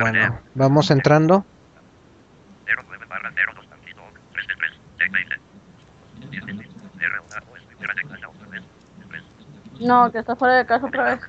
[0.00, 1.44] Bueno, vamos entrando.
[9.80, 11.20] No, que está fuera de casa otra vez.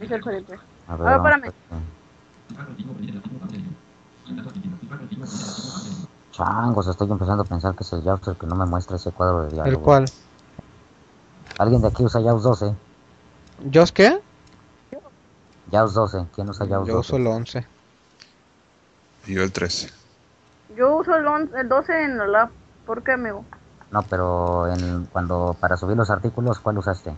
[0.00, 0.58] Dice el Felipe.
[0.88, 1.52] A ver, A ver, a-
[6.32, 9.10] Changos, estoy empezando a pensar que es el Jaws el que no me muestra ese
[9.10, 9.70] cuadro de diálogo.
[9.70, 10.04] ¿El cual?
[11.58, 12.74] ¿Alguien de aquí usa Jaws 12?
[13.70, 14.20] ¿Yo qué?
[15.70, 16.26] Jaws 12.
[16.34, 16.92] ¿Quién usa Jaws 12?
[16.92, 17.66] Yo uso el 11.
[19.26, 19.90] Y yo el 13.
[20.76, 22.50] Yo uso el, on- el 12 en la lab.
[22.86, 23.44] ¿Por qué, amigo?
[23.90, 27.12] No, pero en, cuando para subir los artículos, ¿cuál usaste?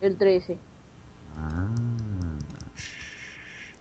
[0.00, 0.58] El 13.
[1.38, 1.66] Ah,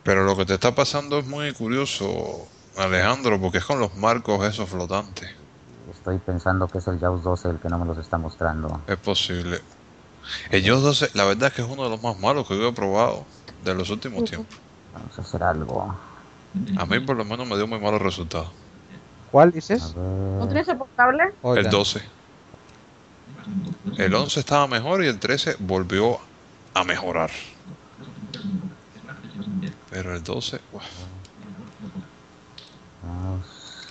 [0.03, 2.47] Pero lo que te está pasando es muy curioso,
[2.77, 5.29] Alejandro, porque es con los marcos esos flotantes.
[5.91, 8.81] estoy pensando que es el Jaws 12 el que no me los está mostrando.
[8.87, 9.59] Es posible.
[10.51, 12.67] El Jaws 12, la verdad es que es uno de los más malos que yo
[12.69, 13.25] he probado
[13.63, 14.57] de los últimos tiempos.
[14.93, 15.95] Vamos a hacer algo.
[16.77, 18.49] A mí por lo menos me dio muy malos resultados.
[19.31, 19.95] ¿Cuál dices?
[19.95, 21.23] ¿No tienes el portable?
[21.41, 22.01] Oigan, El 12.
[23.97, 26.19] El 11 estaba mejor y el 13 volvió
[26.73, 27.29] a mejorar.
[29.91, 30.83] Pero el 12, uf,
[33.03, 33.87] Jaws.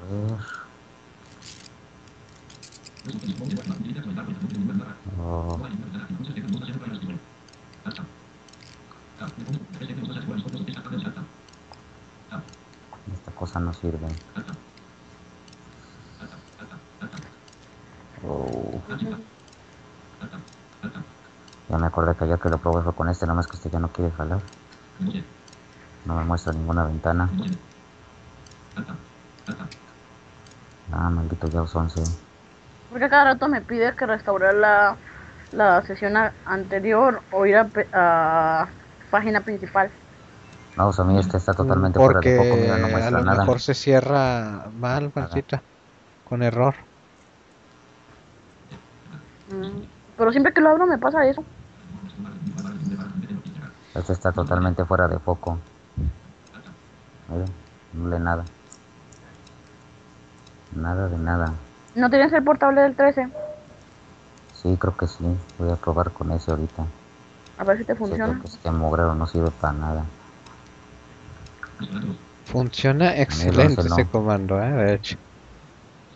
[0.01, 0.39] ver.
[5.19, 5.61] Oh,
[13.61, 14.07] no sirve.
[18.27, 18.81] Oh.
[21.69, 23.79] Ya me acordé que ayer que lo probé fue con este, nomás que este ya
[23.79, 24.41] no quiere jalar.
[26.05, 27.29] No me muestra ninguna ventana.
[30.93, 32.03] Ah, maldito Jaws 11.
[32.91, 34.97] Porque cada rato me pide que restaurar la,
[35.53, 36.15] la sesión
[36.45, 38.69] anterior o ir a, a
[39.11, 39.91] página principal.
[40.77, 43.19] No, pues a mí este está totalmente fuera de foco, mira, no Porque a muestra
[43.21, 43.39] lo nada.
[43.41, 45.63] mejor se cierra mal, Marcita.
[46.29, 46.75] Con error.
[49.51, 49.83] Mm,
[50.17, 51.45] Pero siempre que lo abro me pasa eso.
[53.95, 55.59] Este está totalmente fuera de foco.
[57.29, 57.49] Miren,
[57.93, 58.45] no lee nada.
[60.75, 61.53] Nada de nada.
[61.95, 63.29] ¿No tienes el portable del 13?
[64.61, 65.25] Sí, creo que sí.
[65.59, 66.85] Voy a probar con ese ahorita.
[67.59, 68.41] A ver si te Sí, creo funciona.
[68.41, 70.05] que este mugrero no sirve para nada.
[72.45, 73.97] Funciona excelente no.
[73.97, 75.17] ese comando, eh, de hecho.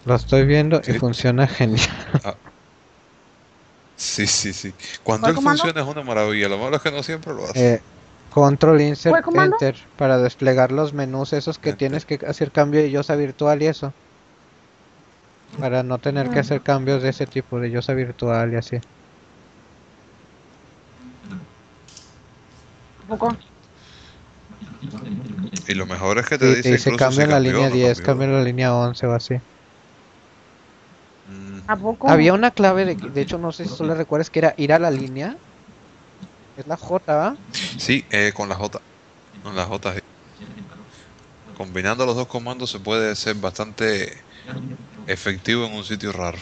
[0.04, 1.88] Lo estoy viendo y funciona genial.
[3.96, 4.74] sí, sí, sí.
[5.02, 5.62] Cuando ¿Cuál él comando?
[5.64, 6.48] funciona es una maravilla.
[6.48, 7.74] Lo malo es que no siempre lo hace.
[7.74, 7.82] Eh,
[8.30, 9.26] control Insert.
[9.34, 11.76] Enter para desplegar los menús esos que Enter.
[11.76, 13.92] tienes que hacer cambio de YOSA virtual y eso.
[15.58, 18.80] Para no tener que hacer cambios de ese tipo de YOSA virtual y así.
[23.08, 23.36] ¿Poco?
[25.68, 27.38] Y lo mejor es que te Y dice te dice cambia si en la cambió
[27.38, 28.02] línea no 10, cambió.
[28.02, 29.34] cambia en la línea 11 o así.
[31.66, 32.10] ¿A poco?
[32.10, 34.72] Había una clave, de, de hecho no sé si tú la recuerdas, que era ir
[34.72, 35.36] a la línea.
[36.56, 37.38] Es la J, ¿va?
[37.76, 38.82] Sí, eh, con la J.
[39.42, 39.94] Con la J.
[39.94, 40.00] sí.
[41.52, 44.24] Combinando los dos comandos se puede ser bastante
[45.06, 46.38] efectivo en un sitio raro.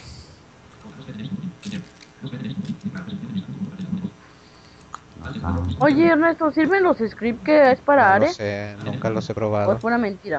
[5.78, 8.36] Oye, Ernesto, ¿sirven los scripts que es para No lo Are?
[8.36, 9.34] sé, nunca los he
[9.66, 9.74] ¿O probado.
[9.74, 10.38] es pura mentira?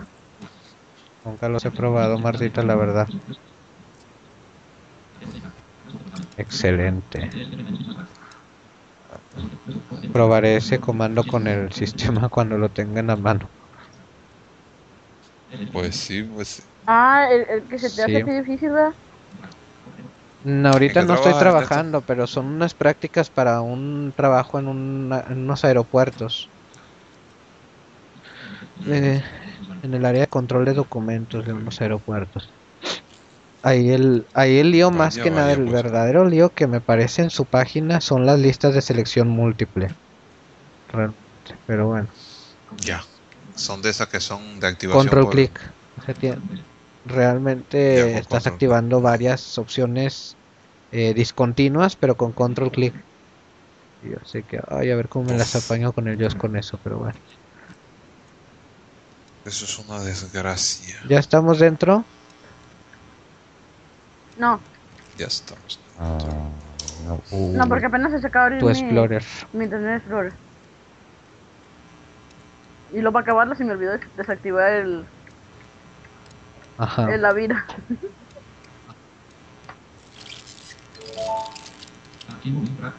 [1.23, 3.09] Nunca los he probado, Marcita, la verdad.
[6.37, 7.19] Excelente.
[10.11, 13.53] Probaré ese comando con el sistema cuando lo tenga en la mano.
[15.71, 16.69] Pues sí, pues.
[16.87, 18.13] Ah, el, el que se te Sí.
[18.17, 18.95] hace difícil, ¿verdad?
[20.43, 25.39] No, ahorita no estoy trabajando, pero son unas prácticas para un trabajo en, una- en
[25.39, 26.49] unos aeropuertos.
[28.85, 29.21] Eh,
[29.83, 32.53] en el área de control de documentos de unos aeropuertos.
[33.61, 35.71] Ahí el, ahí el lío más Vaya, que nada, el pues.
[35.83, 39.89] verdadero lío que me parece en su página son las listas de selección múltiple.
[40.87, 42.09] Realmente, pero bueno.
[42.85, 43.03] Ya.
[43.55, 45.03] Son de esas que son de activación.
[45.03, 45.59] Control por- clic.
[45.97, 46.66] O sea, tie-
[47.07, 48.47] realmente estás control.
[48.47, 50.39] activando varias opciones
[50.91, 53.07] eh, discontinuas, pero con control clic.
[54.01, 56.55] Y Yo sé que, ay, a ver cómo me las apaño con el JOS con
[56.57, 57.19] eso, pero bueno.
[59.43, 60.99] Eso es una desgracia.
[61.01, 62.07] ¿Ya estamos dentro?
[64.35, 64.65] No,
[65.13, 65.81] Ya estamos.
[65.99, 66.01] Eh,
[67.03, 69.23] no, uh, no, porque apenas se acaba de abrir Tu mi, Explorer.
[69.51, 70.39] mi Internet Explorer.
[72.89, 75.09] Y luego para acabarlo se me olvidó des- desactivar el,
[76.77, 77.13] Ajá.
[77.13, 77.65] el la vida.
[82.29, 82.93] Archivo infra.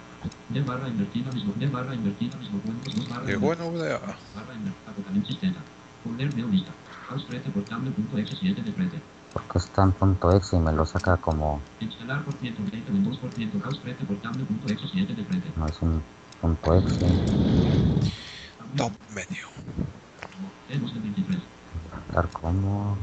[0.48, 1.52] De barra invertida mismo.
[1.56, 2.60] De barra invertida mismo.
[2.60, 3.98] Cuentos dos barra Llegó en VDA.
[4.34, 4.90] Barra invertida.
[4.90, 5.60] Apocalipsis teta.
[6.04, 6.72] Folder veo lista.
[7.08, 9.00] House prete portable punto exe 7 de prete.
[9.32, 12.62] porque está en punto exe y me lo saca como Instalar por ciento.
[12.64, 13.62] Data en 2%.
[13.62, 15.48] House prete portable punto exe 7 de prete.
[15.56, 16.02] no es un
[16.40, 17.06] punto exe.
[18.76, 19.48] Top menu.
[20.68, 21.38] Hemos de 23.
[22.12, 22.98] Dar como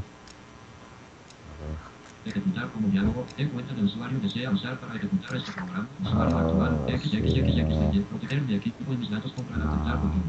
[2.26, 3.24] Ejecutar como diálogo.
[3.36, 5.86] ¿Qué cuenta de usuario desea usar para ejecutar este programa?
[6.02, 6.80] Usuario actual.
[6.88, 8.00] XXXXY.
[8.10, 10.22] Proteger mi equipo y mis datos comprar aceptar botón.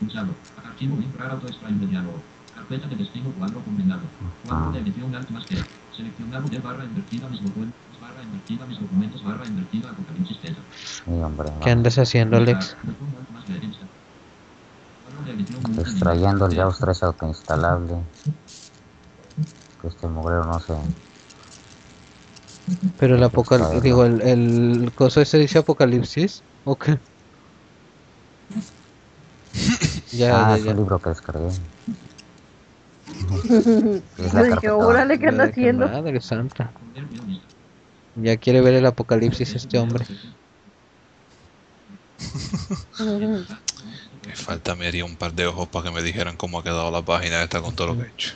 [0.00, 0.32] Pulsado.
[0.64, 2.18] Archivo infra auto extraer de diálogo.
[2.54, 4.00] Carpeta de destino cuadro combinado.
[4.46, 5.56] Cuadro de edición alt más que.
[5.94, 8.00] Seleccionado de barra invertida mis documentos.
[8.00, 9.22] Barra invertida mis documentos.
[9.22, 10.60] Barra invertida apocalipsis teta.
[10.74, 12.76] Sí, hombre, ¿Qué andas haciendo, multimedia.
[15.78, 17.96] extrayendo el JAWS 3 autoinstalable.
[19.82, 20.74] Que este mugrero no sé.
[22.98, 26.98] Pero el apocalipsis, digo, el, el coso ese dice apocalipsis, ¿o qué?
[30.12, 31.48] Ya, ah, ya, es un libro que descargué.
[34.16, 35.88] Dije, órale, ¿qué anda haciendo?
[35.88, 36.70] Madre santa.
[38.16, 40.06] Ya quiere ver el apocalipsis este hombre.
[44.26, 46.90] Me falta me haría un par de ojos para que me dijeran cómo ha quedado
[46.90, 48.34] la página esta con todo lo que he hecho.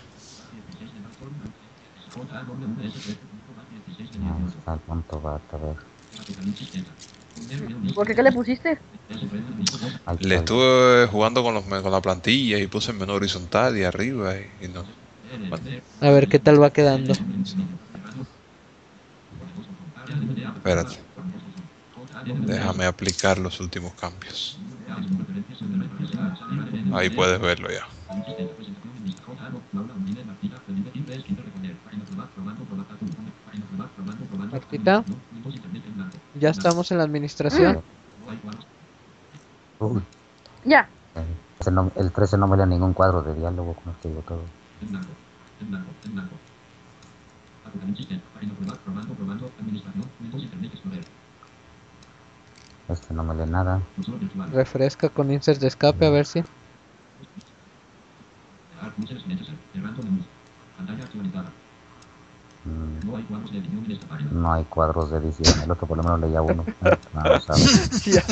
[4.66, 5.76] A ver.
[7.94, 8.78] ¿Por qué qué le pusiste?
[10.20, 14.36] Le estuve jugando con, los, con la plantilla y puse el menú horizontal y arriba
[14.36, 14.84] y, y no.
[15.48, 15.64] Bueno,
[16.00, 17.14] A ver qué tal va quedando.
[20.56, 20.98] espérate.
[22.46, 24.64] Déjame aplicar los últimos cambios.
[26.90, 27.86] Ahí puedes verlo ya.
[34.50, 35.04] Martita,
[36.34, 37.82] ya estamos en la administración.
[39.80, 40.02] Uy,
[40.64, 40.88] Ya.
[41.70, 44.40] no- el 13 no me lee ningún cuadro de diálogo con este digo todo.
[52.88, 53.82] Este no me lee nada.
[54.50, 56.42] Refresca con insert de escape a ver si.
[62.66, 63.17] Mm,
[64.32, 65.64] No hay cuadros de edición edición.
[65.64, 66.64] El otro por lo menos leía uno.
[67.14, 67.60] No, no sabe.
[68.04, 68.22] ya,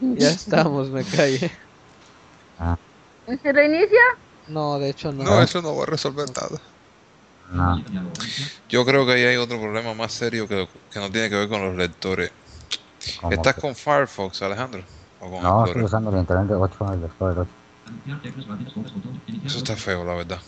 [0.00, 1.38] ya estamos, me caí.
[2.58, 2.76] Ah,
[3.42, 4.00] ¿Se reinicia?
[4.48, 5.24] No, de hecho no.
[5.24, 6.60] No, eso no va a resolver nada.
[7.52, 7.82] no.
[8.68, 11.48] Yo creo que ahí hay otro problema más serio que, que no tiene que ver
[11.48, 12.32] con los lectores.
[13.20, 13.60] ¿cómo ¿Estás que?
[13.60, 14.82] con Firefox, Alejandro?
[15.20, 17.50] ¿O con No, estoy usando el internet de 8, el Explorer 8.
[19.44, 20.40] Eso está feo, la verdad.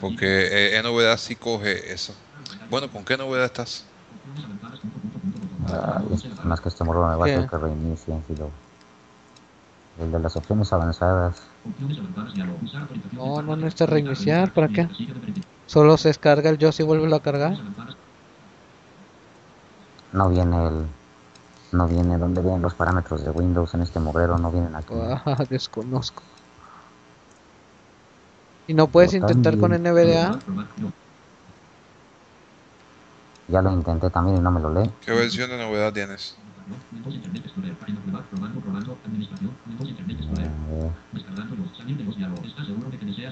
[0.00, 2.14] Porque eh, NVDA sí coge eso.
[2.70, 3.84] Bueno, ¿con qué NVDA estás?
[5.68, 8.14] Ah, es más que este morro me va a que reinicie.
[8.26, 8.50] Si lo...
[10.00, 11.42] El de las opciones avanzadas.
[13.12, 14.88] No, no necesitas reiniciar, ¿para qué?
[15.66, 17.58] Solo se descarga el JOS y vuelve a cargar.
[20.12, 20.86] No viene el.
[21.72, 24.38] No viene donde vienen los parámetros de Windows en este mugrero.
[24.38, 24.94] No vienen aquí.
[24.94, 26.22] Ah, desconozco.
[28.66, 29.72] ¿Y no puedes intentar con.
[29.72, 30.38] NVDA?
[33.48, 34.90] Ya lo intenté también y no me lo lee.
[35.04, 36.36] ¿Qué versión de NVDA tienes?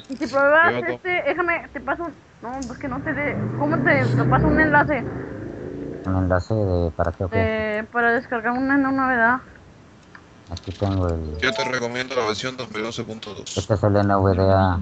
[0.08, 2.12] Si pruebas este, déjame, te paso un...
[2.42, 3.36] No, pues que no te dé...
[3.58, 5.04] ¿Cómo te, te paso un enlace
[6.06, 6.90] Un enlace de.
[6.90, 7.78] ¿Para qué o qué?
[7.78, 9.40] eh, para descargar una novedad?
[10.50, 11.38] Aquí tengo el.
[11.38, 13.56] Yo te recomiendo la versión 2011.2.
[13.56, 14.80] Este es el NVDA.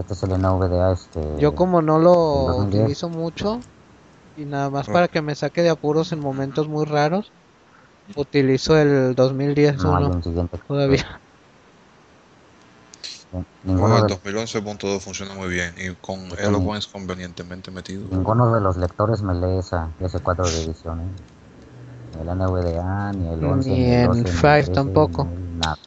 [0.00, 0.92] Este es el NVDA.
[0.92, 1.20] Este.
[1.38, 2.82] Yo como no lo 2010.
[2.84, 3.60] utilizo mucho
[4.36, 4.92] y nada más Ah.
[4.92, 7.30] para que me saque de apuros en momentos muy raros,
[8.16, 10.58] utilizo el 2010 No hay uno un siguiente.
[10.66, 11.20] todavía.
[13.62, 16.34] Ninguno el de, 2011.2 funciona muy bien y con Ujú.
[16.36, 18.02] Eloquence convenientemente metido.
[18.10, 21.00] ninguno de los lectores me lee esa, ese cuadro de edición.
[21.00, 21.04] ¿eh?
[22.16, 24.72] Ni el NVDA, ni el 11, Ni ni el en 12, ni el Fire 13,
[24.72, 25.24] tampoco.
[25.26, 25.78] ni el nada.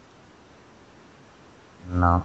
[1.93, 2.23] No.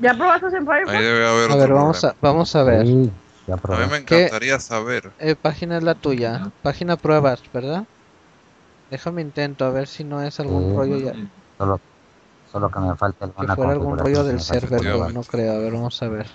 [0.00, 0.94] ¿Ya probaste en Firefox?
[0.94, 2.14] Ahí debe haber A ver, vamos problema.
[2.14, 2.86] a, vamos a ver.
[2.86, 3.10] Sí,
[3.46, 3.98] ya A mí me ¿Qué?
[3.98, 5.12] encantaría saber.
[5.18, 7.84] Eh, página es la tuya, página pruebas, ¿verdad?
[8.90, 10.76] Déjame intento a ver si no es algún Sí.
[10.76, 11.12] rollo ya.
[11.58, 11.80] Solo,
[12.44, 15.52] Solo que me falta que alguna fuera algún rollo que del server, no creo.
[15.52, 16.26] A ver, vamos a ver.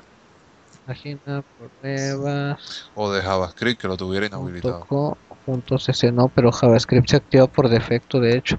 [0.86, 4.86] Página, pruebas, O de JavaScript que lo tuviera inhabilitado.
[4.88, 8.57] .co, punto .cc, no, pero JavaScript se activa por defecto, de hecho.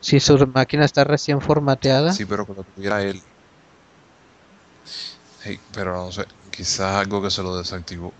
[0.00, 3.22] Si su máquina está recién formateada, Sí, pero que lo tuviera él.
[4.84, 8.14] Sí, pero no sé, quizás algo que se lo desactivó.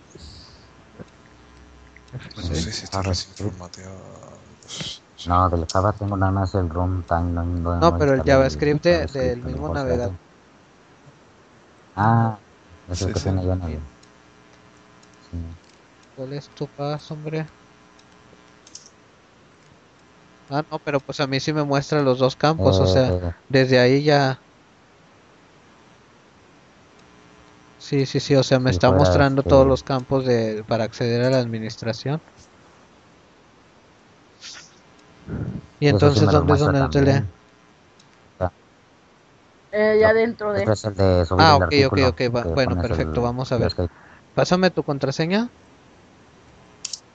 [2.35, 4.43] No sé si está recién formateado.
[5.25, 7.31] No, del Java tengo nada más el runtime.
[7.31, 10.19] No, no, No, pero el JavaScript de- del lo mismo navegador.
[11.95, 12.39] Ah,
[12.87, 13.29] es el Sí, que sí.
[13.29, 13.89] tiene.
[15.19, 15.37] Sí.
[16.15, 17.45] ¿cuál es tu paz, hombre?
[20.47, 23.33] Ah, no, pero pues a mí sí me muestra los dos campos, o sea, Eh,
[23.47, 24.43] desde ahí ya...
[27.87, 31.21] Sí, sí, sí, o sea, me Si está mostrando todos los campos de para acceder
[31.23, 32.21] a la administración.
[35.79, 37.21] Y sí entonces, ¿dónde es donde no te lee?
[39.71, 40.59] Eh, ya dentro de...
[40.59, 43.51] Este es el de subir Ah, el ok, ok, ok, va- bueno, perfecto, el- vamos
[43.51, 43.73] a ver.
[44.33, 45.49] Pásame tu contraseña.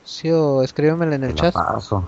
[0.03, 1.55] Sí, o escríbemela en el Te chat.
[1.55, 2.05] paso.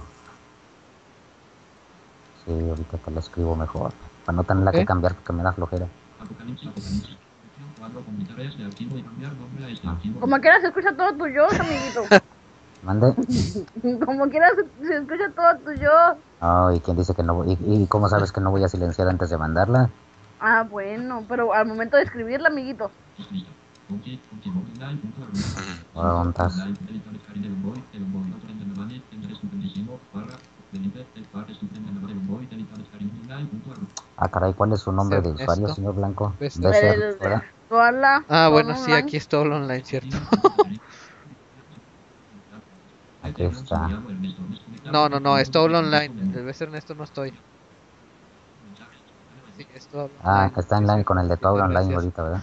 [2.44, 3.94] Sí, ahorita te la escribo mejor.
[4.24, 5.88] Para no tenerla que cambiar porque me da flojera.
[7.80, 7.80] Apocalipsis, apocalipsis.
[7.80, 10.20] Cuadro con mitades de archivo y cambiar nombre a este archivo.
[10.20, 12.02] Como quieras se escucha todo tu yo, amiguito.
[12.84, 13.14] Mande.
[14.04, 15.90] Como quieras se- escucha todo tu yo.
[16.42, 17.56] Oh, ¿y quién dice que no voy?
[17.66, 19.90] ¿Y, y cómo sabes que no voy a silenciar antes de mandarla?
[20.40, 22.90] Ah, bueno, pero al momento de escribirla, amiguito.
[25.94, 26.48] Ahora.
[34.16, 36.34] Ah, caray, ¿cuál es su nombre de usuario, señor Blanco?
[36.40, 37.59] Ernesto.
[38.28, 38.96] Ah, bueno, sí, online.
[39.04, 40.16] aquí es todo lo online, ¿cierto?
[43.22, 43.88] Aquí está.
[44.92, 46.10] No, no, no, es todo lo online.
[46.32, 47.32] Debe ser Ernesto, no estoy.
[49.56, 50.54] Sí, es todo Ah, online.
[50.56, 51.64] está en Sí, line sí, con el de sí, todo gracias.
[51.64, 52.42] online ahorita, ¿verdad?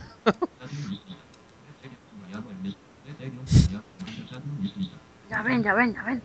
[5.29, 6.21] Ya ven, ya ven, ya ven.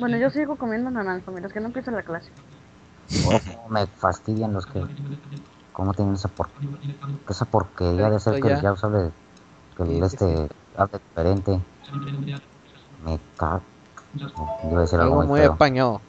[0.00, 2.30] Bueno, yo sigo comiendo naranja, mientras que no empieza la clase.
[3.26, 4.80] Oh, me fastidian los que...
[5.80, 6.50] ¿Cómo tienen esa, por...
[7.26, 8.56] esa porquería de ser que ya.
[8.56, 9.10] el Java hable...
[9.78, 11.58] Que Sí, el sí, este hable diferente?
[13.02, 13.62] Me cago.
[14.64, 16.00] Iba a decir algo Algo muy español.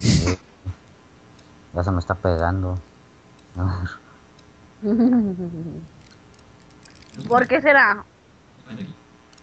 [0.00, 0.36] Sí.
[1.72, 2.76] Ya se me está pegando.
[7.28, 8.04] ¿Por qué será?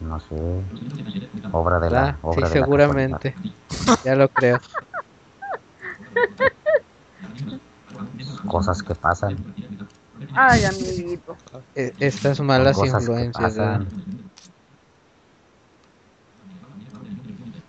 [0.02, 0.36] No sé.
[1.54, 2.06] Obra de la...
[2.06, 3.34] Ah, sí, Obra la seguramente.
[4.04, 4.60] Ya lo creo.
[8.48, 9.46] Cosas que pasan.
[10.36, 11.38] Ay, amiguito.
[11.76, 13.88] E- Estas malas cosas que influencias, pasan.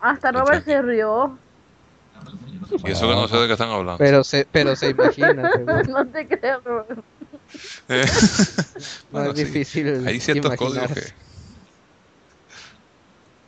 [0.00, 1.39] Hasta Robert se rió.
[2.85, 3.99] Y eso que no sé de qué están hablando.
[3.99, 5.50] Pero se, pero se imagina.
[5.89, 7.05] No te creo, Robert.
[7.89, 8.05] Eh,
[9.11, 11.00] No bueno, es sí, difícil Hay ciertos códigos que.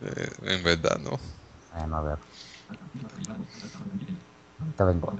[0.00, 1.18] eh, en verdad, no.
[1.72, 2.18] Bueno, a ver.
[4.76, 5.12] Te vengo.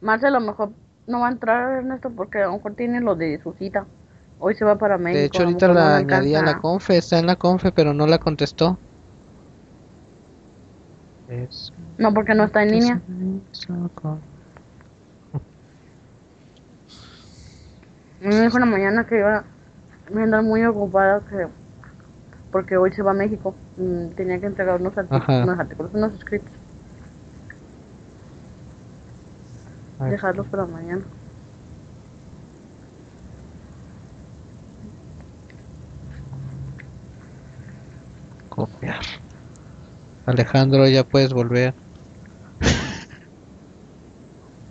[0.00, 0.70] Marce a lo mejor
[1.06, 3.86] no va a entrar Ernesto porque a lo mejor tiene lo de su cita.
[4.38, 5.18] Hoy se va para México.
[5.20, 7.92] De hecho, ahorita no la le añadí a la confe, está en la confe, pero
[7.94, 8.78] no la contestó.
[11.28, 13.00] Es- No, porque no está en línea.
[18.20, 19.44] Me dijo en la mañana que iba a
[20.22, 21.46] andar muy ocupada que
[22.50, 23.54] porque hoy se va a México.
[23.76, 26.52] Mm, Tenía que entregar unos artículos, unos, artículos, unos escritos.
[29.98, 31.04] Ay, Dejarlos para mañana.
[38.48, 39.00] Copiar.
[40.26, 41.74] Alejandro, ya puedes volver.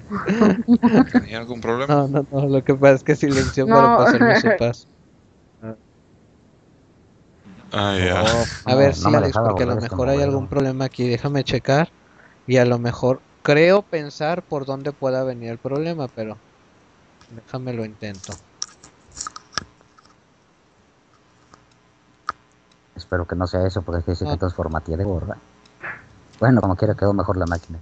[1.11, 1.93] ¿Tenía algún problema?
[1.95, 3.75] No, no, no, lo que pasa es que silenció No.
[3.75, 4.87] para pasarme su paz.
[7.71, 8.43] Ah.
[8.65, 11.07] A ver no si Alex, dejaba porque a lo este mejor hay algún problema aquí,
[11.07, 11.91] déjame checar.
[12.47, 16.37] Y a lo mejor creo pensar por dónde pueda venir el problema, pero
[17.29, 18.33] déjame lo intento.
[22.95, 24.49] Espero que no sea eso, porque es que si No.
[24.49, 25.37] formateé de gorda.
[26.39, 27.79] Bueno, como quiera, quedó mejor la máquina.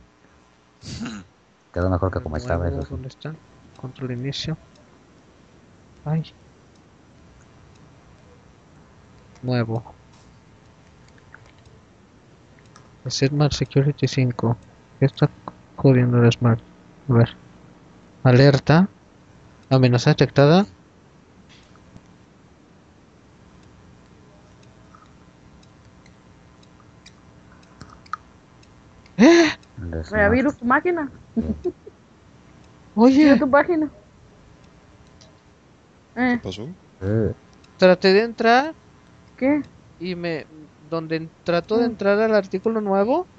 [1.73, 2.69] Quedó mejor que como estaba.
[2.69, 3.35] ¿Dónde está?
[3.75, 4.57] Control inicio.
[6.05, 6.23] Ay
[9.47, 9.83] nuevo.
[13.09, 14.57] Smart Security 5.
[14.99, 15.29] ¿Qué está
[15.77, 16.59] jodiendo el Smart?
[17.09, 17.29] A ver.
[18.23, 18.89] Alerta.
[19.69, 20.65] Amenaza detectada.
[29.17, 29.49] ¿Eh?
[30.11, 31.09] Reavirus tu máquina.
[32.95, 33.37] Oye.
[33.37, 33.89] tu página.
[36.15, 36.31] Eh.
[36.33, 36.67] ¿Qué pasó?
[37.01, 37.33] Eh.
[37.77, 38.73] Traté de entrar
[39.37, 39.61] ¿qué?
[39.99, 40.47] y me...
[40.77, 41.91] Donde trato de Mm.
[41.91, 43.29] entrar al artículo nuevo,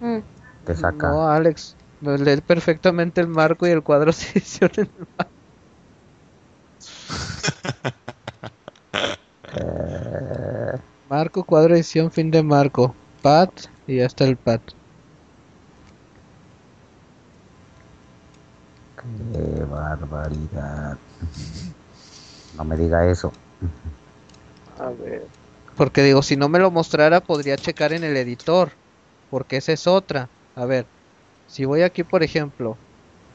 [0.00, 0.20] Mm.
[0.64, 1.08] te saca.
[1.08, 5.32] no, Alex, me lee perfectamente el marco y el cuadro se edición en el marco.
[9.54, 10.78] Eh,
[11.08, 12.96] Marco, cuadro, edición, fin de marco.
[13.20, 13.50] Pat
[13.86, 14.62] y ya está el pat.
[18.96, 20.98] qué barbaridad.
[22.56, 23.32] No me diga eso.
[24.78, 25.22] A ver.
[25.76, 28.70] Porque digo, si no me lo mostrara, podría checar en el editor.
[29.30, 30.28] Porque esa es otra.
[30.54, 30.86] A ver,
[31.46, 32.76] si voy aquí, por ejemplo,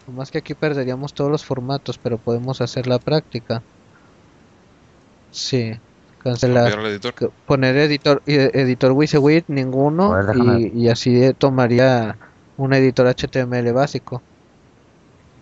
[0.08, 3.64] más que aquí perderíamos todos los formatos, pero podemos hacer la práctica.
[5.32, 5.74] Sí,
[6.20, 6.80] cancelar.
[6.80, 7.32] El editor.
[7.46, 12.18] Poner editor, eh, editor WYSIWYG, ninguno, ver, déjame- y, y así eh, tomaría
[12.58, 14.22] un editor HTML básico.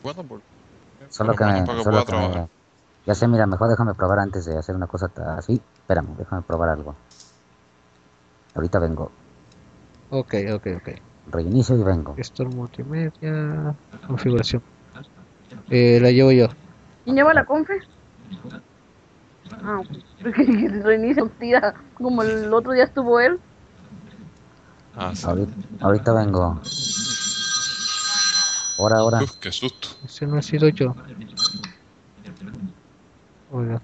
[0.03, 0.41] Bueno, por...
[1.09, 2.47] Solo que me, solo me-
[3.05, 5.61] Ya sé, mira, mejor déjame probar antes de hacer una cosa así.
[5.77, 6.95] Espérame, déjame probar algo.
[8.55, 9.11] Ahorita vengo.
[10.09, 10.89] Ok, ok, ok.
[11.27, 12.15] Reinicio y vengo.
[12.15, 13.75] Gestor multimedia,
[14.07, 14.63] configuración.
[15.69, 16.47] Eh, la llevo yo.
[17.03, 17.73] ¿Quién lleva la confe?
[19.51, 19.81] Ah,
[20.23, 21.75] reinicia, tía.
[21.93, 23.39] Como el otro día estuvo él.
[24.95, 25.27] Ah, sí.
[25.27, 26.61] Ahorita, ahorita vengo.
[28.79, 29.23] Ahora, ahora.
[29.23, 29.89] Uf, qué susto.
[30.03, 30.95] Ese no he sido yo.
[33.55, 33.81] Oiga.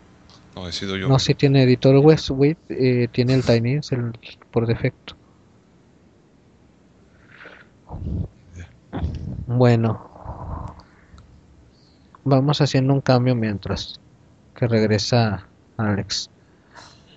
[0.56, 1.08] No he sido yo.
[1.08, 4.12] No, si tiene editor Westwit, eh, tiene el Tiny el-
[4.52, 5.16] por defecto.
[9.46, 10.76] Bueno,
[12.24, 14.00] vamos haciendo un cambio mientras
[14.54, 16.30] que regresa Alex.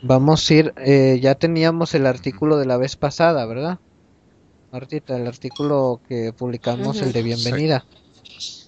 [0.02, 3.78] Vamos a ir, eh, ya teníamos el artículo de la vez pasada, ¿verdad?
[4.71, 7.84] Martita, el artículo que publicamos, el de bienvenida.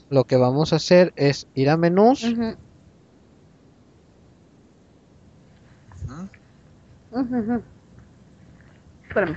[0.09, 2.23] Lo que vamos a hacer es ir a menús.
[9.09, 9.37] Espérame.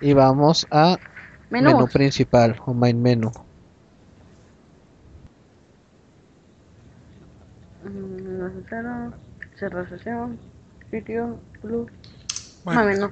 [0.00, 0.98] Y vamos a
[1.50, 1.70] Menú.
[1.72, 3.30] menú principal o main menu.
[7.84, 8.64] Mm,
[9.58, 10.38] Cerrar sesión.
[10.90, 11.38] Sitio.
[11.62, 13.10] Bueno, Ah, menú.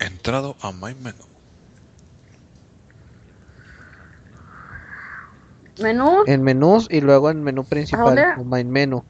[0.00, 1.24] Entrado a My Menu.
[5.80, 6.24] Menú.
[6.26, 9.02] En menús y luego en menú principal o main menu.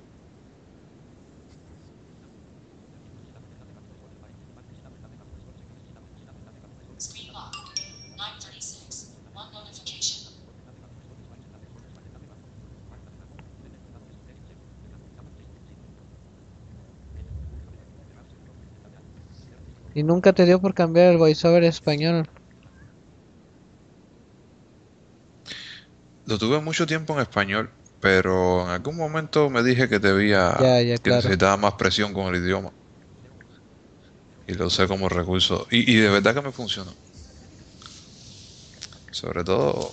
[19.98, 22.30] Y nunca te dio por cambiar el voiceover español.
[26.24, 27.68] Lo tuve mucho tiempo en español,
[28.00, 31.16] pero en algún momento me dije que debía, Ya, ya, que claro.
[31.16, 32.70] necesitaba más presión con el idioma.
[34.46, 35.66] Y lo usé como recurso.
[35.72, 36.94] Y, y de verdad que me funcionó.
[39.10, 39.90] Sobre todo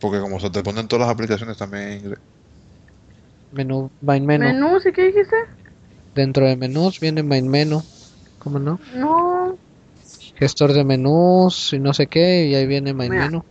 [0.00, 2.18] porque como se te ponen todas las aplicaciones también en inglés.
[3.52, 4.44] Menú, main menu.
[4.44, 5.36] Menú, ¿sí que dijiste?
[6.14, 7.82] Dentro de menús viene main menu.
[8.38, 8.78] ¿Cómo no?
[8.94, 9.56] No.
[10.36, 12.46] Gestor de menús y no sé qué.
[12.46, 13.26] Y ahí viene main Mira.
[13.26, 13.42] menu.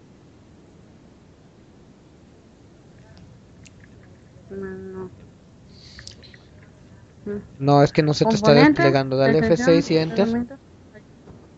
[4.50, 5.10] Menú.
[7.60, 9.17] No, es que no se te está desplegando.
[9.17, 10.47] Dale extensión, F6 y enter.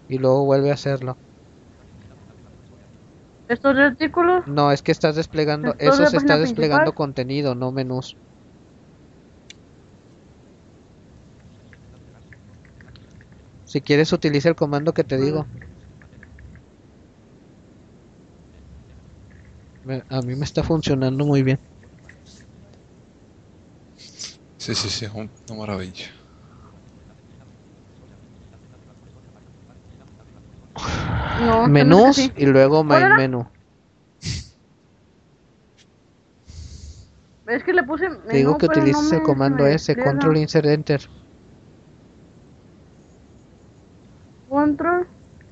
[0.10, 1.18] Y luego vuelve a hacerlo.
[3.48, 4.48] Estos artículos.
[4.48, 5.76] No, es que estás desplegando.
[5.80, 6.96] Eso se está desplegando principal.
[6.96, 8.18] contenido, no menús.
[13.74, 15.48] Si quieres utiliza el comando que te digo.
[20.10, 21.60] A mí me está funcionando muy bien.
[24.60, 26.06] Sí, sí, sí, es una maravilla.
[31.48, 33.18] No, Menús y luego ¿Cuál main era?
[33.18, 33.48] menu.
[37.48, 38.08] Es que le puse.
[38.08, 41.02] Menú, Te digo que no utilices el comando me S, control insert enter.
[44.54, 45.08] Control.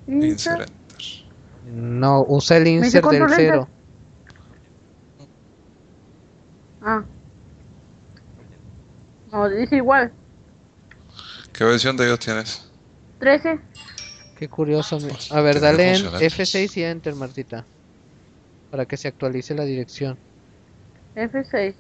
[0.06, 0.62] Insert Insert.
[0.62, 1.74] enter.
[1.74, 3.24] No, usa el insert del.
[3.36, 3.68] 0.
[6.84, 7.04] Ah.
[9.32, 10.12] No, dice igual.
[11.52, 12.72] ¿Qué versión de ellos tienes?
[13.20, 13.60] 13.
[14.38, 15.00] Qué curioso.
[15.00, 16.40] mi- A ver, dale en funcionantes.
[16.40, 17.66] F6 y enter, Martita.
[18.70, 20.16] Para que se actualice la dirección.
[21.16, 21.74] F6.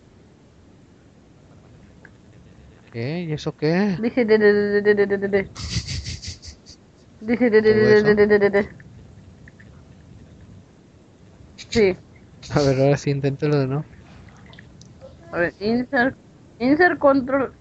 [2.91, 3.21] ¿Qué?
[3.21, 3.95] ¿Y eso qué?
[4.01, 5.49] Dice de de de
[11.55, 11.95] Sí.
[12.49, 13.85] A ver, ahora sí, inténtalo de nuevo.
[15.31, 16.17] A ver, insert,
[16.59, 17.53] insert control.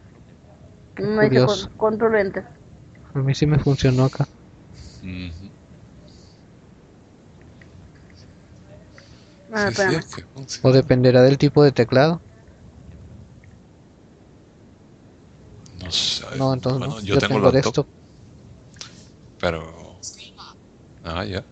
[0.98, 2.46] No dice con- control enter.
[3.14, 4.26] A mí sí me funcionó acá.
[9.52, 10.22] Ah, Sí, sí.
[10.62, 12.22] O dependerá del tipo de teclado.
[15.82, 16.24] No sé.
[16.38, 17.06] No, entonces bueno, no.
[17.06, 17.88] yo, tengo, tengo laptop, desktop.
[19.40, 19.98] Pero...
[21.02, 21.44] Ah, ya.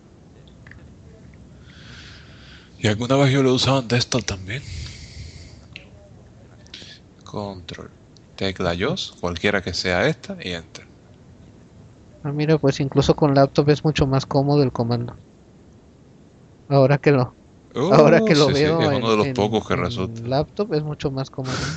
[2.79, 4.63] Y alguna vez yo lo usaba en desktop también.
[7.23, 7.91] Control.
[8.35, 10.85] Tecla JOS, cualquiera que sea esta, y Enter.
[12.23, 15.17] Ah, mira, pues incluso con laptop es mucho más cómodo el comando.
[16.69, 17.37] Ahora que lo,
[17.89, 19.75] ahora que lo Oh, sí, sí, veo es en, uno de los en- pocos que
[19.75, 20.21] en resulta.
[20.29, 21.73] laptop es mucho más cómodo.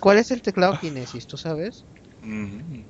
[0.00, 1.26] ¿Cuál es el teclado Kinesis?
[1.26, 1.86] ¿Tú sabes?
[2.22, 2.86] Ujú.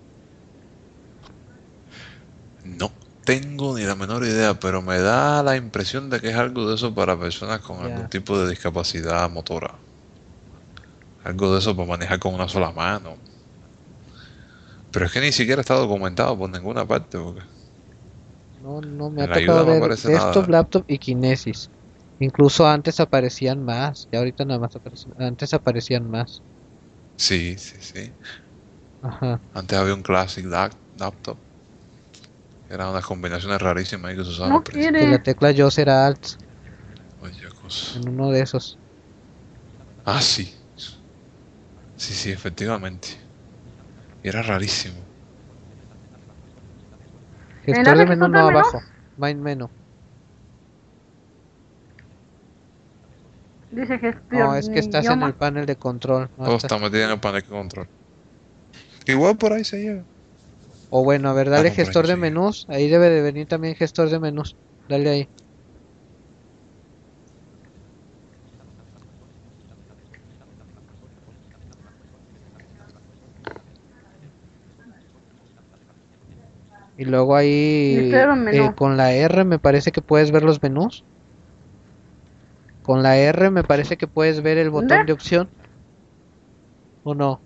[2.73, 2.93] No
[3.25, 6.77] tengo ni la menor idea, pero me da la impresión de que es algo de
[6.77, 9.81] eso para personas con algún tipo de discapacidad motora.
[11.23, 13.21] Algo de eso para manejar con una sola mano.
[14.91, 17.19] Pero es que ni siquiera está documentado por ninguna parte.
[17.19, 17.43] Porque...
[18.63, 21.71] No, no me ha tocado no ver aparece desktop, laptop y Kinesis.
[22.19, 26.43] Incluso antes aparecían más, y ahorita nada más aparecen, antes aparecían más.
[27.17, 28.15] Sí, sí, sí.
[29.03, 29.41] Ajá.
[29.53, 31.39] Antes había un Classic lap- Laptop.
[32.71, 34.99] Eran unas combinaciones rarísimas ahí que se usaban No principio.
[34.99, 35.19] Y la quiere.
[35.23, 36.27] tecla yo será alt
[37.23, 37.99] Oye, cosa.
[37.99, 38.79] en uno de esos.
[40.05, 40.55] Ah, sí.
[41.97, 43.09] Sí, sí, efectivamente.
[44.23, 44.95] Y era rarísimo.
[47.65, 48.83] Gestor de que menú está no abajo.
[49.17, 49.69] Main menú.
[53.71, 56.31] Dice que No, es que estás en el panel de control.
[56.37, 57.89] no Todo estás- está metido en el panel de control.
[59.07, 60.05] Igual por ahí se lleva.
[60.91, 62.65] O bueno, a ver, dale Ah, ahí gestor de menús.
[62.69, 64.57] Ahí debe de venir también gestor de menús.
[64.87, 65.31] Dale ahí.
[76.97, 77.49] Y luego ahí
[77.97, 78.67] Gestor de menú.
[78.67, 81.07] eh, con la R me parece que puedes ver los menús.
[82.83, 85.07] Con la R me parece que puedes ver el botón ¿Dónde?
[85.07, 85.53] de opción.
[87.03, 87.43] ¿O no?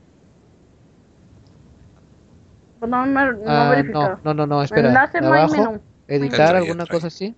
[2.82, 4.88] Pues no, me, no Ah, no, no, no, no, espera.
[4.88, 5.80] Enlace Abajo, menú.
[6.08, 6.88] editar Entra ahí, alguna entra ahí.
[6.88, 7.32] cosa así.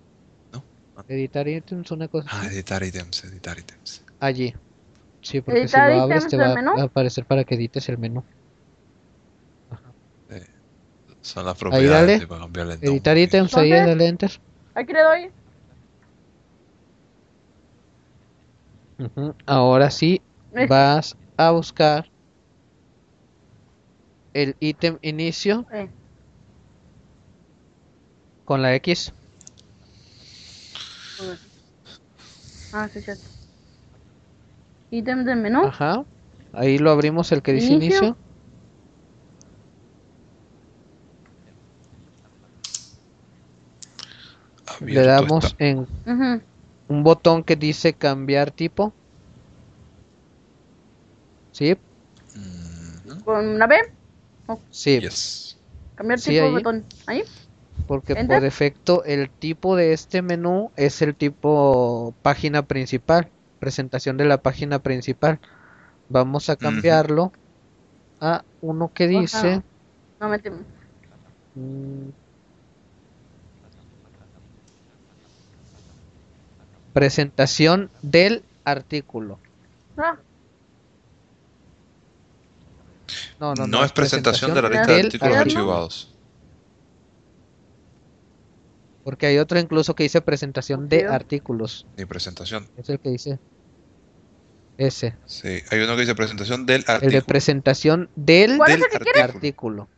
[0.54, 0.64] ¿No?
[1.06, 2.54] Editar ítems, una cosa Ah, así.
[2.54, 4.02] editar ítems, editar ítems.
[4.20, 4.54] Allí.
[5.20, 6.70] Sí, porque Editar si lo abres te va a- menú.
[6.78, 8.24] a aparecer para que edites el menú.
[11.20, 12.18] Son las Ahí propiedades dale.
[12.20, 14.30] de para cambiarle el Editar ítems, ahí dale enter.
[14.74, 15.30] Aquí le doy.
[18.98, 20.22] Ujú, Ahora sí
[20.70, 22.06] vas a buscar
[24.34, 25.88] el ítem inicio Eh,
[28.44, 29.12] con la X.
[32.72, 33.24] Ah, sí, cierto.
[34.90, 35.64] Ítem del menú.
[35.64, 36.04] Ajá.
[36.52, 37.96] Ahí lo abrimos el que dice Inicio.
[37.96, 38.16] inicio.
[44.80, 45.64] Le damos está.
[45.64, 45.86] en
[46.88, 48.92] un botón que dice cambiar tipo.
[51.52, 51.76] ¿Sí?
[52.34, 53.20] Mhm.
[53.24, 53.76] Con la B.
[54.70, 55.56] Sí, Yes.
[55.94, 56.52] Cambiar Sí, tipo de ahí.
[56.54, 56.84] botón.
[57.06, 57.22] Ahí.
[57.86, 58.26] porque Enter.
[58.26, 63.28] por defecto el tipo de este menú es el tipo página principal,
[63.60, 65.38] presentación de la página principal.
[66.08, 67.32] Vamos a cambiarlo
[68.20, 69.62] a uno que dice
[70.20, 70.60] No metemos.
[71.54, 72.08] mm,
[76.92, 79.38] presentación del artículo.
[79.96, 80.16] Ah,
[83.44, 85.40] No, no, No, no, es presentación de la lista de artículos artículo.
[85.60, 86.14] archivados.
[89.04, 91.86] Porque hay otro incluso que dice presentación de artículos.
[91.98, 92.66] Ni presentación.
[92.78, 93.38] Es el que dice
[94.78, 95.14] ese.
[95.26, 97.24] Sí, hay uno que dice presentación del El de artículo.
[97.26, 99.22] presentación del ¿Cuál es Del el que quieres?
[99.34, 99.88] artículo.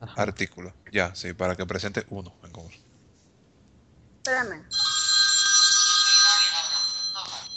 [0.00, 0.22] Ajá.
[0.22, 0.72] Artículo.
[0.92, 2.70] Ya, sí, para que presente uno en común.
[4.18, 4.62] Espérame.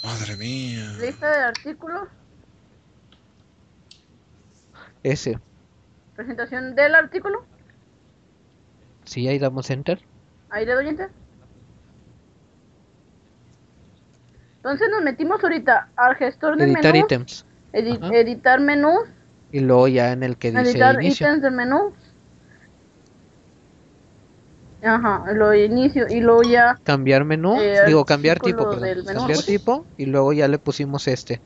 [0.04, 0.92] Madre mía.
[1.00, 2.08] Lista de artículos.
[5.04, 5.40] Ese.
[6.16, 7.44] Presentación del artículo.
[9.06, 10.00] Sí, ahí damos enter.
[10.50, 11.10] Ahí le doy enter.
[14.58, 17.06] Entonces nos metimos ahorita al gestor de Editar menú.
[17.06, 17.46] ítems.
[17.74, 18.16] edi- Ajá.
[18.16, 18.94] editar menú.
[19.52, 21.26] Y luego ya en el que dice Editar inicio.
[21.28, 21.94] ítems del menú.
[24.84, 26.80] Ajá, lo inicio y luego ya.
[26.84, 27.60] Cambiar menú.
[27.60, 29.06] Eh, digo, cambiar tipo, perdón.
[29.16, 31.40] Cambiar tipo y luego ya le pusimos este.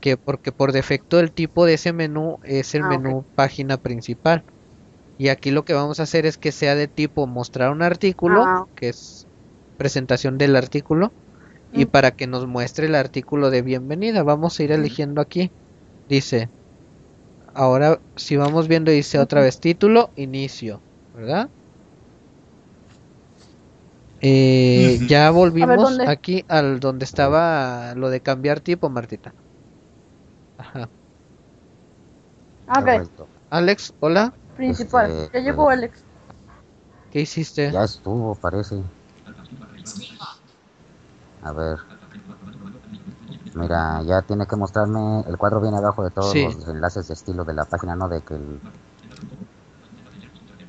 [0.00, 4.44] Que porque por defecto el tipo de ese menú es el Ah, menú página principal.
[5.18, 8.44] Y aquí lo que vamos a hacer es que sea de tipo mostrar un artículo,
[8.44, 8.66] Ah.
[8.76, 9.26] que es
[9.76, 11.12] presentación del artículo,
[11.72, 11.88] y Mm.
[11.88, 15.50] para que nos muestre el artículo de bienvenida, vamos a ir eligiendo aquí.
[16.08, 16.48] Dice,
[17.54, 20.80] ahora si vamos viendo dice otra vez título, inicio,
[21.14, 21.48] ¿verdad?
[24.20, 29.32] Eh, ya volvimos aquí al donde estaba lo de cambiar tipo, Martita.
[30.58, 30.88] Ajá.
[32.66, 33.28] He Ok, vuelto.
[33.50, 35.10] Alex, hola, principal.
[35.10, 36.02] Este, Ya llegó Alex.
[37.10, 37.70] ¿qué hiciste?
[37.72, 38.82] Ya estuvo, parece.
[41.42, 41.78] A ver.
[43.54, 45.22] Mira, ya tiene que mostrarme.
[45.26, 46.44] El cuadro viene abajo de todos Sí.
[46.44, 48.08] los enlaces de estilo de la página, ¿no?
[48.08, 48.60] De que el.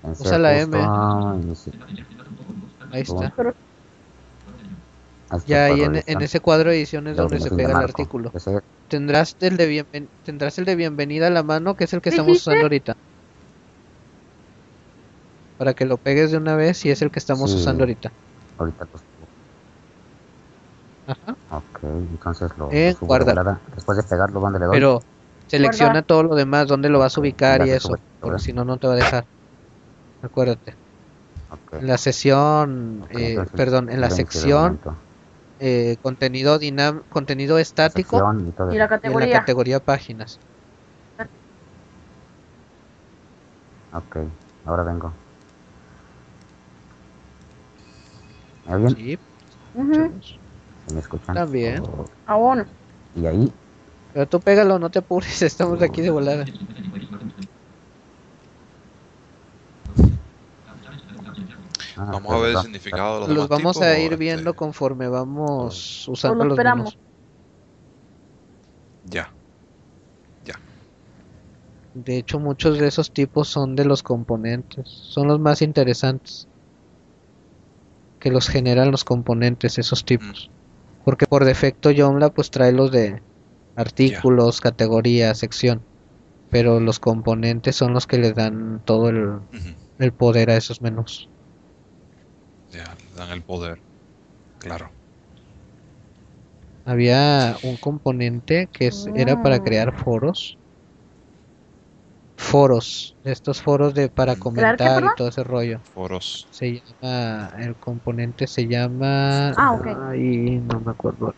[0.03, 0.77] en Usa la M.
[1.43, 1.73] inicio-
[2.91, 3.33] Ahí está.
[3.35, 3.53] Pero
[5.45, 8.31] Ya ahí en, ese cuadro de edición es donde se pega el artículo.
[8.87, 12.09] Tendrás el de bienven- tendrás el de bienvenida a la mano, que es el que
[12.09, 12.49] ¿Qué estamos dijiste?
[12.49, 12.93] usando ahorita.
[15.57, 17.57] Para que lo pegues de una vez y es el que estamos Sí.
[17.57, 18.11] usando ahorita.
[18.57, 19.03] ahorita pues,
[21.07, 21.35] Ajá.
[21.51, 23.59] Ok, entonces lo, Eh, lo subo de guarda.
[23.75, 24.75] Después de pegarlo, ¿dónde le doy?
[24.75, 24.99] Pero
[25.47, 26.07] selecciona Guarda.
[26.07, 28.87] todo lo demás, dónde lo vas a ubicar y eso, porque si no, no te
[28.87, 29.25] va a dejar.
[30.21, 30.75] Acuérdate.
[31.71, 34.95] En la sesión, eh, perdón, en la sección, momento.
[35.59, 38.17] Eh, contenido dinam contenido estático
[38.71, 39.39] y la y en la categoría.
[39.39, 40.39] categoría páginas.
[43.91, 44.17] Ok,
[44.65, 45.13] ahora vengo.
[48.65, 48.95] ¿Me oyen?
[48.95, 49.17] Sí,
[49.73, 50.21] Ujú.
[50.21, 50.39] ¿Sí
[50.93, 51.35] ¿Me escuchan?
[51.35, 51.83] También.
[52.27, 52.65] Oh, bueno.
[53.15, 53.53] Y ahí,
[54.11, 56.45] pero tú pégalo, no te apures, estamos aquí de volada.
[61.99, 64.15] Ah, Vamos a ver el significado de los, Los demás vamos tipos, a ir este,
[64.15, 66.95] viendo conforme vamos usando lo los esperamos.
[66.95, 67.09] menús.
[69.05, 69.31] Ya.
[71.95, 76.47] De hecho, muchos de esos tipos son de los componentes, son los más interesantes.
[78.19, 80.51] Que los generan los componentes, esos tipos.
[81.03, 83.21] Porque por defecto Joomla pues trae los de
[83.75, 85.81] artículos, categoría, sección.
[86.51, 89.39] Pero los componentes son los que le dan todo el,
[89.97, 91.27] el poder a esos menús.
[92.71, 93.81] Ya, le dan el poder.
[94.59, 94.91] Claro.
[96.85, 99.63] Había un componente que es- era para Mm.
[99.63, 100.57] crear foros.
[102.37, 105.81] Foros, estos foros de para comentar y todo ese rollo.
[105.93, 106.47] Foros.
[106.51, 109.87] Se llama, el componente se llama, Ah, ok.
[110.09, 111.33] ay, no me acuerdo.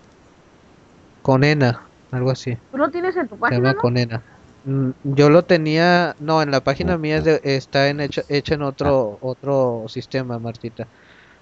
[1.22, 2.58] Conena, algo así.
[2.72, 3.80] ¿Tú lo tienes en tu Se página, llama no?
[3.82, 4.26] Conena.
[4.64, 8.54] Mm, Yo lo tenía, no, en la página mía es de- está en hecha, hecha
[8.56, 10.88] en otro otro sistema, Martita.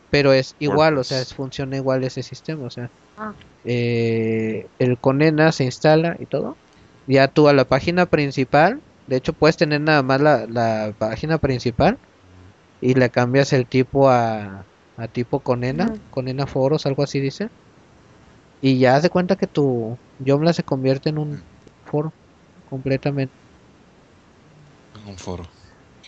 [0.09, 1.31] Pero es igual, o sea, WordPress.
[1.31, 3.35] es, funciona igual ese sistema, o sea, Ah.
[3.63, 6.57] eh, el Conena se instala y todo.
[7.07, 11.39] Ya tú a la página principal, de hecho puedes tener nada más la, la página
[11.39, 11.99] principal
[12.81, 14.67] y le cambias el tipo a,
[14.97, 16.01] a tipo Conena, Ujú.
[16.11, 17.49] Conena Foros, algo así dice.
[18.61, 21.43] Y ya haz de cuenta que tu Joomla se convierte en un
[21.83, 22.13] foro
[22.65, 23.33] completamente.
[24.93, 25.49] En un foro.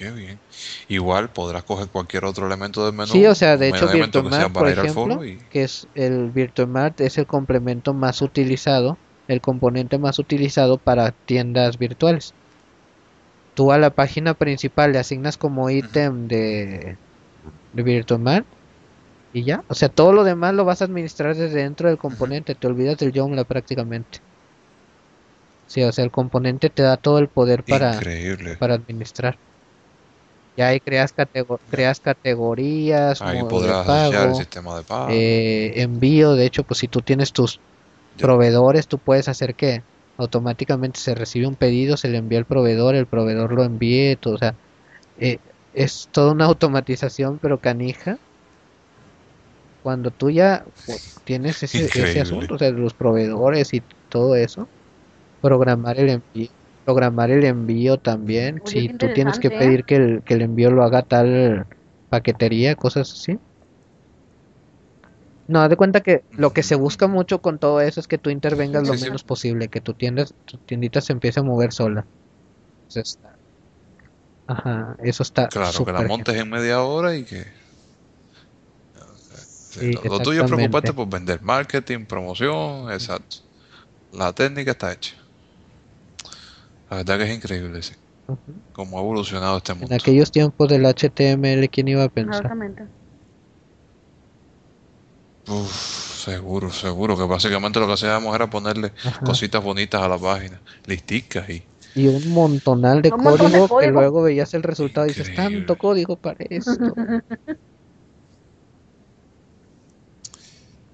[0.02, 0.40] Qué bien.
[0.88, 3.14] Igual podrás coger cualquier otro elemento del menú.
[3.14, 7.28] Sí, o sea, de hecho VirtueMart, por ejemplo, y que es el VirtueMart es el
[7.28, 12.34] complemento más utilizado, el componente más utilizado para tiendas virtuales.
[13.54, 16.98] Tú a la página principal le asignas como ítem de,
[17.74, 18.48] de VirtueMart
[19.34, 22.56] y ya, o sea, todo lo demás lo vas a administrar desde dentro del componente,
[22.56, 24.18] te olvidas del Joomla prácticamente.
[25.68, 28.58] Sí, o sea, el componente te da todo el poder para increíble.
[28.58, 29.38] para administrar.
[30.56, 31.14] Ya ahí creas,
[31.70, 35.12] creas categorías, Ahí de el pago, sistema de pago.
[35.14, 36.34] eh, envío.
[36.36, 37.62] De hecho, pues si tú tienes tus
[38.20, 39.84] proveedores, tú puedes hacer que
[40.18, 44.36] automáticamente se recibe un pedido, se le envía al proveedor, el proveedor lo envíe, todo,
[44.36, 44.58] o sea,
[45.18, 45.40] eh,
[45.74, 48.20] es toda una automatización, pero canija.
[49.82, 54.70] Cuando tú ya pues, tienes ese, ese asunto, o sea, los proveedores y todo eso,
[55.42, 56.50] programar el envío,
[56.86, 59.52] programar el envío también, si tú tienes que ¿eh?
[59.52, 61.68] pedir que el, que el envío lo haga tal
[62.10, 63.38] paquetería, cosas así.
[65.48, 68.18] No, haz de cuenta que lo que se busca mucho con todo eso es que
[68.18, 69.12] tú intervengas lo Sí, sí.
[69.12, 72.08] menos posible, que tu tienda, tu tiendita se empiece a mover sola.
[72.90, 73.40] Eso está-
[74.48, 76.10] Ajá, eso está Claro, que la genial.
[76.10, 77.46] montes en media hora y que...
[79.70, 83.38] Sí, lo, lo tuyo es preocuparte por vender marketing, promoción, exacto.
[84.12, 85.16] La técnica está hecha.
[86.92, 87.96] La verdad que es increíble, sí.
[88.28, 88.54] Ujú.
[88.74, 89.96] Cómo ha evolucionado este En mundo.
[89.96, 92.34] aquellos tiempos del HTML, ¿quién iba a pensar?
[92.34, 92.88] Exactamente.
[95.48, 95.72] Uf,
[96.26, 99.22] Seguro, seguro, que básicamente lo que hacíamos era ponerle Ajá.
[99.24, 101.64] cositas bonitas a la página, listicas y...
[101.94, 104.00] Y un montonal de Un montón de código que código.
[104.00, 106.94] luego veías el resultado y dices, tanto código para esto.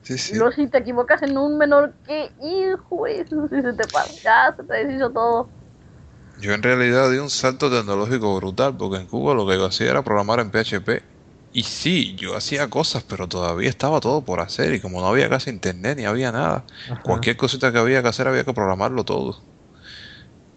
[0.02, 0.38] Sí, Y sí.
[0.38, 3.48] luego si te equivocas en un menor, ¿qué hijo eso?
[3.50, 5.50] Si se te pasa, ya se te deshizo todo.
[6.40, 9.90] Yo en realidad di un salto tecnológico brutal, porque en Cuba lo que yo hacía
[9.90, 11.04] era programar en PHP.
[11.52, 14.74] Y sí, yo hacía cosas, pero todavía estaba todo por hacer.
[14.74, 17.02] Y como no había casi internet ni había nada, Ajá.
[17.02, 19.42] cualquier cosita que había que hacer había que programarlo todo.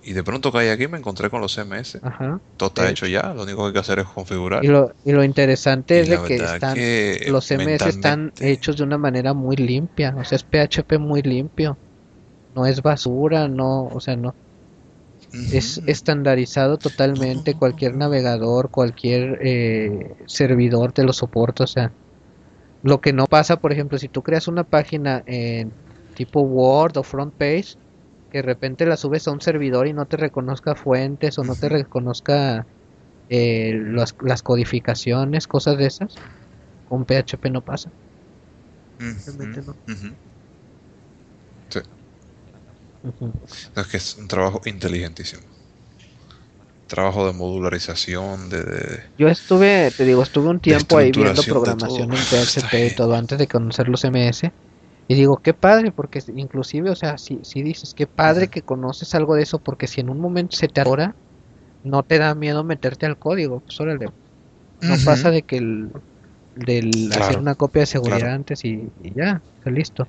[0.02, 2.00] Y de pronto caí aquí y me encontré con los CMS.
[2.02, 2.40] Ajá.
[2.56, 4.64] Todo está de hecho ya, lo único que hay que hacer es configurar.
[4.64, 8.76] Y lo, y lo interesante Y es de que están, que los CMS están hechos
[8.76, 11.78] de una manera muy limpia, o sea, es PHP muy limpio.
[12.54, 14.34] No es basura, no, o sea, no.
[15.32, 21.92] Es estandarizado totalmente, cualquier navegador, cualquier eh, servidor te lo soporta, o sea,
[22.82, 25.72] lo que no pasa, por ejemplo, si tú creas una página en
[26.14, 27.74] tipo Word o front page,
[28.30, 31.56] que de repente la subes a un servidor y no te reconozca fuentes o no
[31.56, 32.66] te reconozca
[33.28, 36.16] eh, las, las codificaciones, cosas de esas,
[36.88, 37.90] con PHP no pasa.
[38.98, 39.74] Realmente no.
[43.74, 45.42] Es que es un trabajo inteligentísimo.
[46.86, 52.12] Trabajo de modularización, de, de- Yo estuve, te digo, estuve un tiempo ahí viendo programación
[52.12, 54.52] en PHP y todo antes de conocer los MS.
[55.08, 59.14] Y digo, qué padre, porque inclusive, o sea, si, si dices, qué padre que conoces
[59.14, 61.16] algo de eso, porque si en un momento se te atora,
[61.82, 63.60] no te da miedo meterte al código.
[63.62, 64.12] Pues órale,
[64.80, 65.92] no pasa de que el,
[66.54, 68.34] del hacer una copia de seguridad claro.
[68.34, 70.08] antes y, y ya, está listo.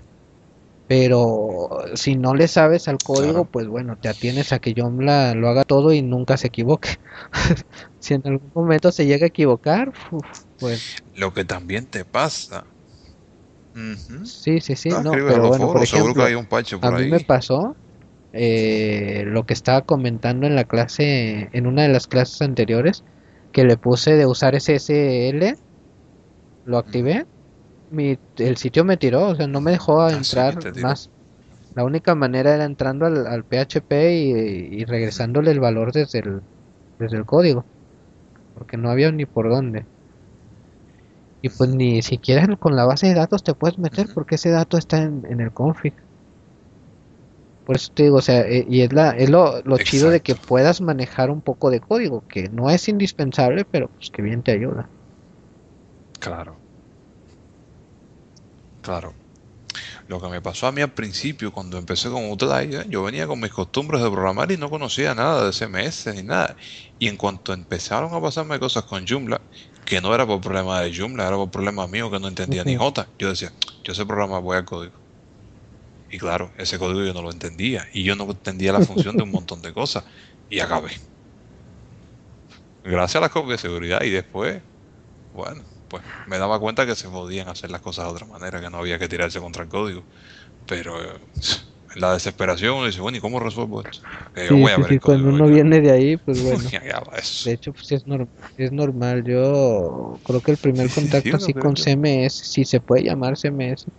[0.92, 3.46] Pero si no le sabes al código, Claro.
[3.46, 6.90] pues bueno, te atienes a que yo la, lo haga todo y nunca se equivoque.
[8.00, 9.94] si en algún momento se llega a equivocar,
[10.60, 10.82] pues
[11.16, 12.66] Lo que también te pasa.
[14.24, 16.92] Sí, sí, sí, Ah, no, pero bueno, por que ejemplo, hay un parche por a
[16.92, 17.10] mí ahí.
[17.12, 17.76] me pasó
[18.34, 23.04] eh, lo que estaba comentando en la clase, en una de las clases anteriores,
[23.52, 25.58] que le puse de usar SSL,
[26.66, 27.28] lo activé,
[27.92, 31.12] mi, el sitio me tiró, o sea, no me dejó Ah, entrar más.
[31.76, 36.42] La única manera era entrando al, al PHP y, y regresándole el valor desde el,
[37.00, 37.70] desde el código,
[38.54, 39.88] porque no había ni por dónde.
[41.44, 44.80] Y pues ni siquiera con la base de datos te puedes meter porque ese dato
[44.80, 45.94] está en, en el config.
[47.64, 50.22] Por eso te digo, o sea, eh, y es, la, es lo, lo chido de
[50.22, 54.44] que puedas manejar un poco de código, que no es indispensable, pero pues que bien
[54.44, 54.92] te ayuda.
[56.20, 56.61] Claro.
[58.82, 59.14] Claro.
[60.08, 63.40] Lo que me pasó a mí al principio, cuando empecé con Outlier, yo venía con
[63.40, 66.58] mis costumbres de programar y no conocía nada de CMS ni nada.
[67.00, 69.40] Y en cuanto empezaron a pasarme cosas con Joomla,
[69.86, 72.76] que no era por problema de Joomla, era por problema mío que no entendía ni.
[72.76, 74.94] J, yo decía, yo sé programar, voy al código.
[76.10, 77.88] Y claro, ese código yo no lo entendía.
[77.94, 80.04] Y yo no entendía la función de un montón de cosas.
[80.50, 80.92] Y acabé.
[82.84, 84.02] Gracias a las copias de seguridad.
[84.04, 84.62] Y después,
[85.34, 88.72] bueno, pues me daba cuenta que se podían hacer las cosas de otra manera, que
[88.72, 90.08] no había que tirarse contra el código.
[90.68, 91.20] Pero eh,
[91.96, 94.00] en la desesperación uno dice, bueno, ¿y cómo resuelvo esto?
[94.36, 96.74] Yo Sí, voy a sí, ver sí, cuando uno viene de ahí, pues bueno.
[97.14, 97.44] Eso.
[97.44, 99.24] De hecho, pues es, norm- es normal.
[99.26, 103.92] Yo creo que el primer contacto así con que- CMS, si se puede llamar CMS,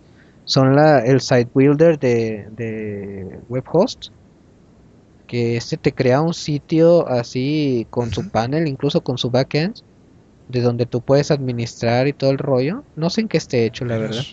[0.45, 4.07] son la, el site builder de, de web host,
[5.27, 9.75] que este te crea un sitio así con su panel, incluso con su backend,
[10.47, 12.85] de donde tú puedes administrar y todo el rollo.
[12.95, 14.23] No sé en qué esté hecho, la verdad,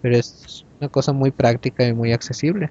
[0.00, 2.70] pero es una cosa muy práctica y muy accesible.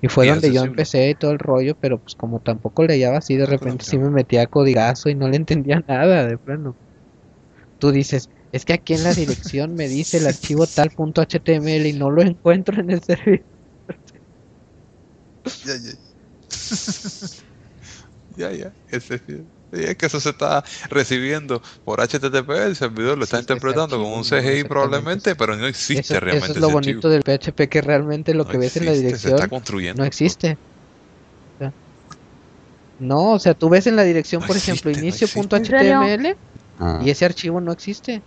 [0.00, 3.18] Y fue donde yo empecé y todo el rollo, pero pues como tampoco le hallaba
[3.18, 6.76] así, de repente sí me metía a codigazo y no le entendía nada, de plano.
[7.78, 11.88] Tú dices, es que aquí en la dirección me dice el archivo tal punto HTML
[11.88, 13.46] y no lo encuentro en el servidor.
[15.64, 15.92] Ya, ya.
[18.36, 18.74] ya, ya.
[18.88, 19.48] Ese, sí.
[19.72, 23.64] Sí, es que eso se está recibiendo por HTTP, el servidor lo está Existe ese
[23.64, 24.28] interpretando archivo, como un ¿no?
[24.28, 27.12] CGI probablemente, pero no existe Eso, eso realmente es lo ese bonito archivo.
[27.12, 30.02] del PHP, que realmente lo No que ves en la existe, se dirección está construyendo.
[30.02, 30.58] no existe.
[31.54, 31.74] O sea,
[32.98, 36.36] No, o sea, tú ves en la dirección, No por ejemplo, existe, no inicio.html
[36.78, 38.22] Ah, y ese archivo no existe.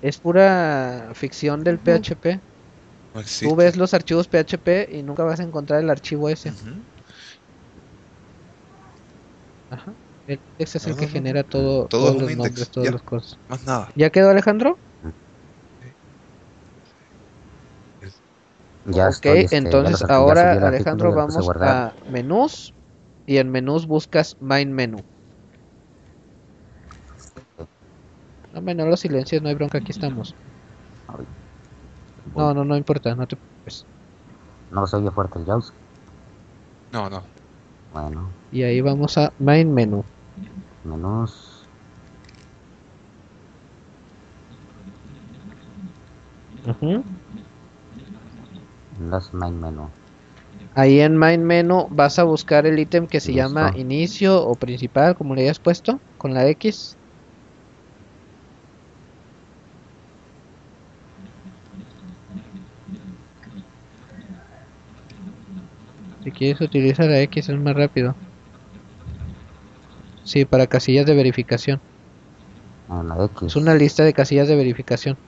[0.00, 1.78] Es pura ficción del.
[1.78, 2.40] PHP.
[3.14, 3.46] No existe.
[3.46, 6.50] Tú ves los archivos PHP y nunca vas a encontrar el archivo ese.
[6.50, 6.84] Ujú.
[9.70, 9.94] Ajá.
[10.26, 11.12] El index es el No, que no, no.
[11.12, 12.92] genera todo, Todo todos los index, nombres, todas ya.
[12.92, 13.38] las cosas.
[13.48, 13.88] Más nada.
[13.96, 14.78] ¿Ya quedó Alejandro?
[18.86, 22.74] ya ok, estoy, este, entonces ya ahora Alejandro vamos a menús
[23.26, 24.98] y en menús buscas main menu.
[28.52, 30.34] No, no lo silencias, no hay bronca, aquí estamos.
[32.34, 33.84] No, no, no importa, no te pues.
[34.70, 35.72] No se oye fuerte el JAWS.
[36.92, 37.22] No, no.
[37.92, 40.04] Bueno, Y ahí vamos a Main Menu.
[40.84, 41.60] menús.
[46.66, 47.04] Ujú.
[48.98, 49.90] Las main menú.
[50.74, 53.48] Ahí en Main Menu vas a buscar el ítem que se Listo.
[53.48, 56.96] llama inicio o principal, como le hayas puesto, con la X.
[66.22, 68.16] Si quieres utilizar la X es más rápido.
[70.22, 71.80] Sí, para casillas de verificación.
[72.88, 73.48] La X.
[73.48, 75.18] Es una lista de casillas de verificación.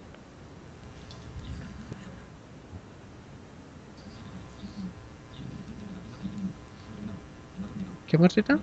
[8.06, 8.60] ¿Qué Martita?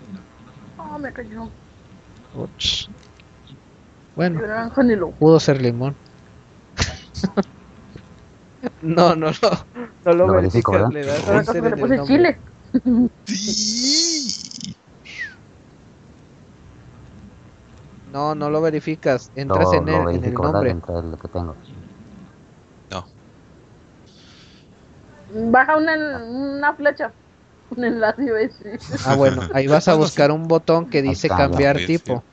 [0.77, 1.49] Oh, me cayó.
[2.33, 2.89] Uch.
[4.15, 4.41] Bueno,
[5.17, 5.95] pudo ser limón.
[8.81, 9.31] no, no, no.
[10.05, 10.91] No lo, Lo verifico, verificas, ¿verdad?
[10.91, 12.39] le das en el chile.
[13.25, 14.08] Sí.
[18.11, 19.31] No, no lo verificas.
[19.35, 20.71] Entras Lo, en, lo el, en el nombre.
[20.71, 21.57] El que tengo.
[22.91, 23.05] No.
[25.51, 27.13] Baja una, una flecha.
[27.69, 28.49] Un enlace.
[29.05, 32.23] Ah, bueno, ahí vas a buscar un botón que dice cambiar tipo.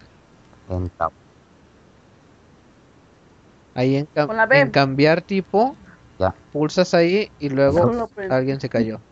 [3.75, 5.77] Ahí en, cam- en cambiar tipo,
[6.19, 6.35] Ya.
[6.51, 8.35] pulsas ahí y luego prende.
[8.35, 9.03] alguien se cayó.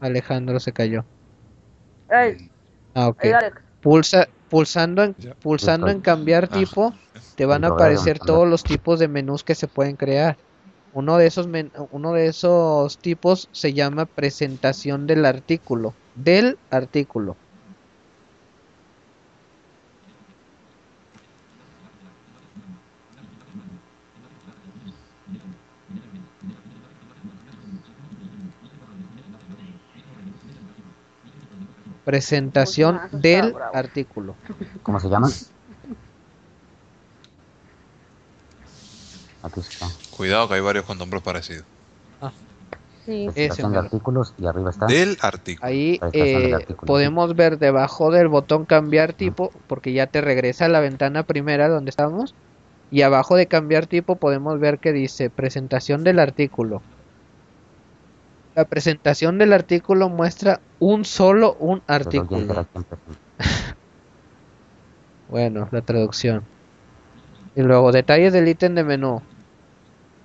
[0.00, 1.06] Alejandro se cayó.
[2.10, 2.50] Ey,
[2.98, 3.24] Ah, ok.
[3.80, 5.34] Pulsa, pulsando en, Ya.
[5.34, 6.54] pulsando en cambiar Ah.
[6.58, 6.94] tipo,
[7.36, 10.36] te van a aparecer todos los tipos de menús que se pueden crear.
[10.94, 17.36] Uno de esos men- uno de esos tipos se llama presentación del artículo, del artículo.
[32.08, 33.76] Presentación está del bravo.
[33.76, 34.34] artículo.
[34.82, 35.28] ¿Cómo se llama?
[39.42, 39.88] Aquí está.
[40.16, 41.66] Cuidado que hay varios con nombres parecidos.
[43.04, 43.26] Sí.
[43.26, 44.86] Ese Presentación de artículos y arriba está.
[44.86, 45.66] Del artículo.
[45.66, 50.64] Ahí del eh, artículo, podemos ver debajo del botón cambiar tipo, porque ya te regresa
[50.64, 52.34] a la ventana primera donde estábamos.
[52.90, 56.80] Y abajo de cambiar tipo podemos ver que dice presentación del artículo.
[58.54, 62.66] La presentación del artículo muestra un solo un artículo.
[65.28, 66.42] Bueno, la traducción.
[67.54, 69.20] Y luego detalles del ítem de menú.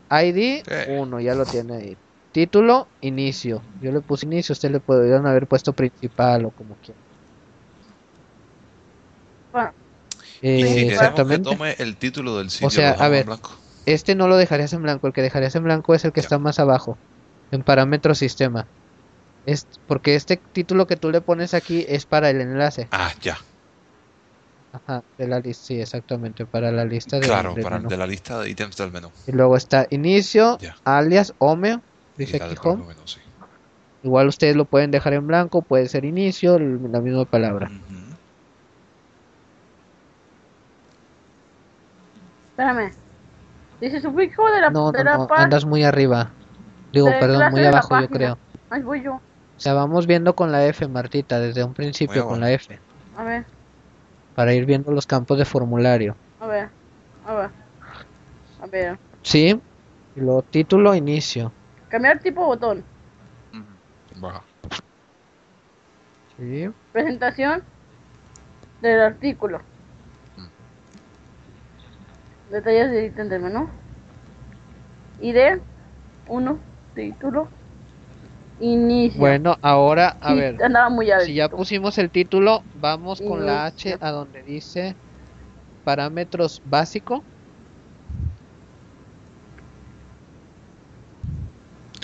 [0.10, 0.97] ID Eh.
[0.97, 1.97] 1, ya lo tiene ahí.
[2.32, 3.62] Título, inicio.
[3.82, 6.99] Yo le puse inicio, usted le podrían haber puesto principal o como quiera.
[9.51, 9.72] Bueno,
[10.41, 11.49] Eh, y si queremos que exactamente.
[11.49, 13.26] tome el título del sitio, sea, lo a ver.
[13.26, 13.51] blanco.
[13.86, 16.26] Este no lo dejarías en blanco, el que dejarías en blanco es el que Ya.
[16.26, 16.97] está más abajo,
[17.51, 18.68] en parámetro sistema.
[19.45, 22.87] Es porque este título que tú le pones aquí es para el enlace.
[22.91, 23.37] Ah, ya.
[24.71, 27.89] Ajá, de la lista, sí, exactamente, para la lista de, Claro, del para menú.
[27.89, 29.11] de la lista de ítems del menú.
[29.27, 30.75] Y luego está inicio, Ya.
[30.83, 31.79] alias, home,
[32.17, 32.83] dice aquí home.
[32.87, 33.19] menú, sí.
[34.01, 37.69] Igual ustedes lo pueden dejar en blanco, puede ser inicio, la misma palabra.
[42.49, 42.91] Espérame.
[43.79, 46.31] Dice sufijo de la, No, de no, la no, andas muy arriba.
[46.91, 48.37] Digo, de perdón, muy abajo yo creo.
[48.69, 49.19] Ahí voy yo.
[49.64, 52.78] O sea, vamos viendo con la F, Martita, desde un principio con la F,
[53.16, 53.45] A ver,
[54.36, 56.18] para ir viendo los campos de formulario.
[56.41, 56.70] a ver,
[57.26, 57.49] a ver.
[58.61, 58.99] A ver.
[59.22, 59.57] ¿Sí?
[60.18, 61.53] Y luego título, inicio.
[61.88, 62.84] Cambiar tipo botón.
[64.18, 64.43] Baja.
[66.38, 66.70] Sí.
[66.91, 67.64] Presentación
[68.82, 69.61] del artículo.
[72.51, 73.70] Detalles de ítem del menú.
[75.22, 75.61] ID
[76.28, 76.59] 1,
[76.95, 77.47] título.
[78.64, 79.20] Inicio.
[79.20, 81.26] Bueno, ahora, a Sí, ver, andaba muy alto.
[81.26, 84.95] si ya pusimos el título, vamos con la H a donde dice
[85.84, 87.26] parámetros básico.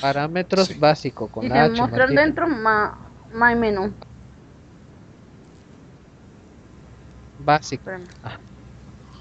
[0.02, 0.80] Parámetros Sí.
[0.80, 1.82] básico con la Dice H.
[1.82, 2.22] mostrar Martita.
[2.24, 2.98] dentro ma,
[3.34, 3.94] my menú.
[7.38, 7.84] Básico.
[7.90, 8.08] Espérame.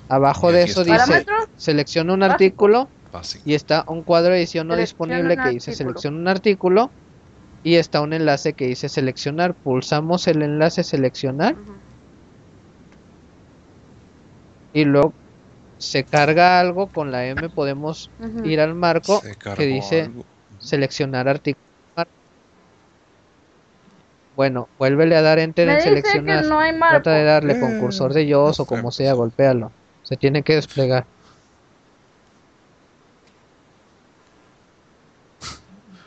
[0.09, 1.07] Abajo Y de eso está.
[1.07, 1.27] dice
[1.57, 2.33] selecciona un Básico.
[2.33, 3.45] artículo Básico.
[3.49, 6.93] y está un cuadro de edición no Selecciona disponible que dice selecciona un artículo
[7.69, 9.55] y está un enlace que dice seleccionar.
[9.55, 11.55] Pulsamos el enlace seleccionar
[14.73, 15.13] y luego
[15.77, 18.11] se carga algo con la M podemos
[18.45, 19.21] ir al marco
[19.55, 20.25] que dice algo.
[20.59, 21.63] seleccionar artículo.
[24.35, 26.45] Bueno, vuélvele a dar enter Me en seleccionar.
[26.47, 26.59] no.
[26.89, 27.81] Trata de darle con Mm.
[27.81, 28.95] cursor de o no sé, como pues.
[28.95, 29.73] sea, golpéalo.
[30.05, 31.07] Se tiene que desplegar.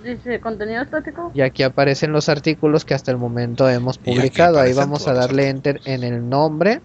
[0.04, 1.32] Dice contenido estático.
[1.34, 4.60] Y aquí aparecen los artículos que hasta el momento hemos publicado.
[4.60, 6.82] Ahí vamos a darle enter en el nombre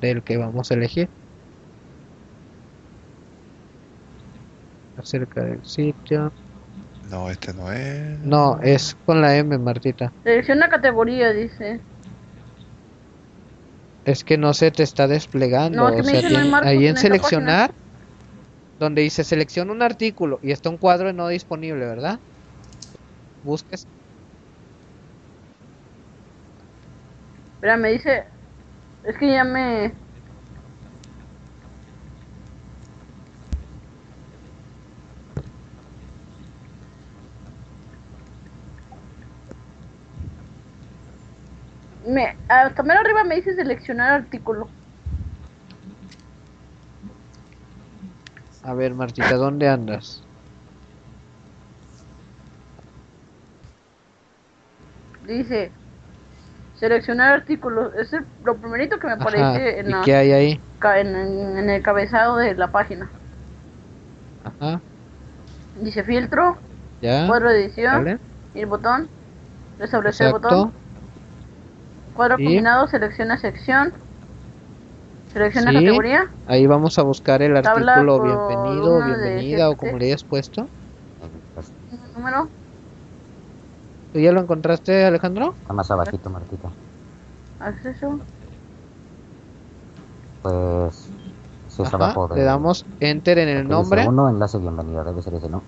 [0.00, 1.08] del que vamos a elegir.
[4.96, 6.32] Acerca del sitio.
[7.10, 8.18] No, este no es.
[8.20, 10.12] No, es con la M, Martita.
[10.22, 11.80] Selecciona categoría, dice.
[14.04, 15.78] Es que no se te está desplegando.
[15.90, 17.72] No, o sea, tiene- marcos ahí en seleccionar,
[18.78, 22.18] donde dice selecciona un artículo y está un cuadro no disponible, ¿verdad?
[23.44, 23.86] Busques.
[27.56, 28.24] Espera, me dice.
[29.04, 29.94] Es que ya me.
[42.06, 44.70] Me, hasta menos arriba me dice seleccionar artículo.
[48.62, 50.23] A ver, Martita, ¿dónde andas?
[55.26, 55.72] Dice
[56.78, 57.92] seleccionar artículos.
[57.94, 60.60] Es el- lo primerito que me aparece en, ¿Y la- qué hay ahí?
[60.78, 63.08] ca- en, en- en el cabezado de la página.
[64.44, 64.80] Ajá,
[65.80, 66.56] Dice filtro,
[67.00, 67.26] ya.
[67.26, 68.20] cuadro de edición,
[68.54, 69.08] y el botón,
[69.78, 70.48] restablecer Exacto.
[70.56, 70.72] botón,
[72.14, 73.92] cuadro Y- combinado, selecciona sección,
[75.32, 75.76] selecciona Sí.
[75.76, 79.78] categoría, Ahí vamos a buscar el Tabla artículo bienvenido, bienvenida o GTT.
[79.86, 80.68] como le hayas puesto.
[82.14, 82.50] Número,
[84.14, 85.56] ¿Tú ya lo encontraste, Alejandro?
[85.60, 86.70] está más abajito, Martita.
[87.58, 88.20] acceso,
[90.42, 91.10] Pues,
[91.66, 92.36] si es Ajá, abajo de...
[92.36, 94.06] Le damos enter en el nombre.
[94.06, 95.62] Uno, enlace bienvenido, debe ser ese, ¿no?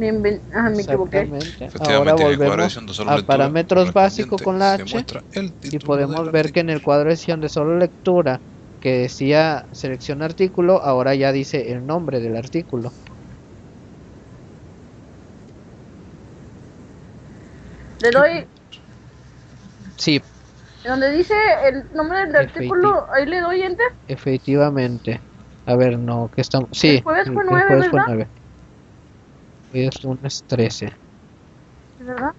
[0.00, 1.28] me, ah, me equivoqué.
[1.80, 5.04] Ahora volvemos a parámetros básicos con la H
[5.62, 8.40] y podemos ver que en el cuadro de edición de solo lectura
[8.80, 12.92] que decía selecciona artículo, ahora ya dice el nombre del artículo.
[18.02, 18.46] Le doy.
[19.96, 20.22] Sí.
[20.84, 21.34] Donde dice
[21.64, 23.88] el nombre del artículo, ahí le doy enter.
[24.08, 25.20] Efectivamente.
[25.66, 26.70] A ver, no, que estamos.
[26.72, 28.26] Sí, el jueves fue 9.
[29.72, 30.86] Hoy es lunes 13.
[30.86, 32.32] ¿es verdad?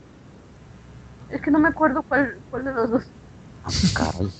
[1.30, 3.04] Es que no me acuerdo cuál, cuál de los dos.
[3.94, 4.32] Caray.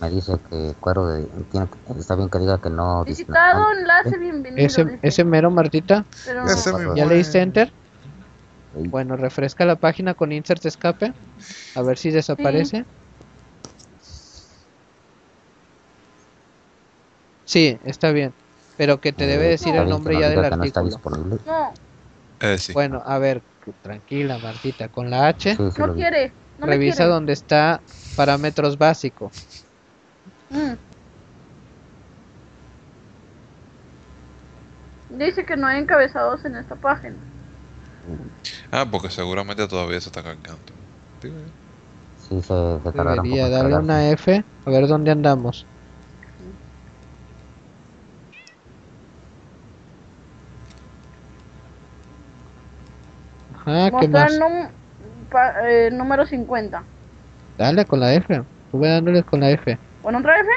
[0.00, 1.24] Me dice que cuero de...
[1.50, 1.66] Tiene,
[1.98, 3.04] está bien que diga que no...
[3.04, 4.64] Visitado, no, enlace, bienvenido.
[4.66, 7.68] Ese, dice, ese mero, Martita, pero Ese no, mismo ¿ya le diste enter?
[7.68, 8.88] Sí.
[8.88, 11.12] Bueno, refresca la página con insert escape.
[11.74, 12.84] A ver si desaparece.
[17.44, 18.32] Sí, está bien.
[18.76, 20.80] Pero que te debe Eh, decir está el nombre no ya del que no está
[20.80, 20.84] artículo.
[20.84, 21.38] disponible.
[21.46, 21.72] no,
[22.40, 22.72] Eh, sí.
[22.72, 23.42] Bueno, a ver,
[23.82, 24.88] tranquila, Martita.
[24.88, 27.10] Con la H, no quiere, no revisa quiere.
[27.12, 27.82] donde está
[28.16, 29.32] parámetros básicos.
[30.50, 30.74] Mm.
[35.08, 37.16] Dice que no hay encabezados en esta página.
[38.70, 40.72] Ah, porque seguramente todavía se está cargando.
[42.16, 43.84] Sí, se, se tardará un poco Debería darle cargarse.
[43.84, 44.44] una F.
[44.64, 45.66] A ver dónde andamos.
[53.74, 54.38] Ajá, ¿qué más?
[54.38, 54.68] num-
[55.30, 56.84] pa- eh, número 50.
[57.56, 58.42] Dale con la F.
[58.66, 59.78] Estuve dándole con la F.
[60.02, 60.48] ¿Bueno, otra F?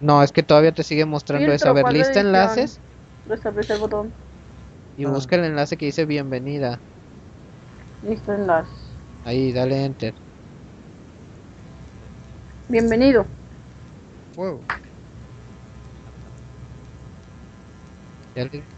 [0.00, 1.70] No, es que todavía te sigue mostrando Filtro, eso.
[1.70, 2.26] A ver, ¿cuál lista edición?
[2.26, 2.80] enlaces
[3.26, 4.14] Restablecer el botón.
[4.96, 5.10] y Ah.
[5.10, 6.80] busca el enlace que dice bienvenida.
[8.02, 8.70] Listo, enlace.
[9.24, 10.14] Ahí, dale enter.
[12.68, 13.26] Bienvenido.
[18.34, 18.77] Ya le-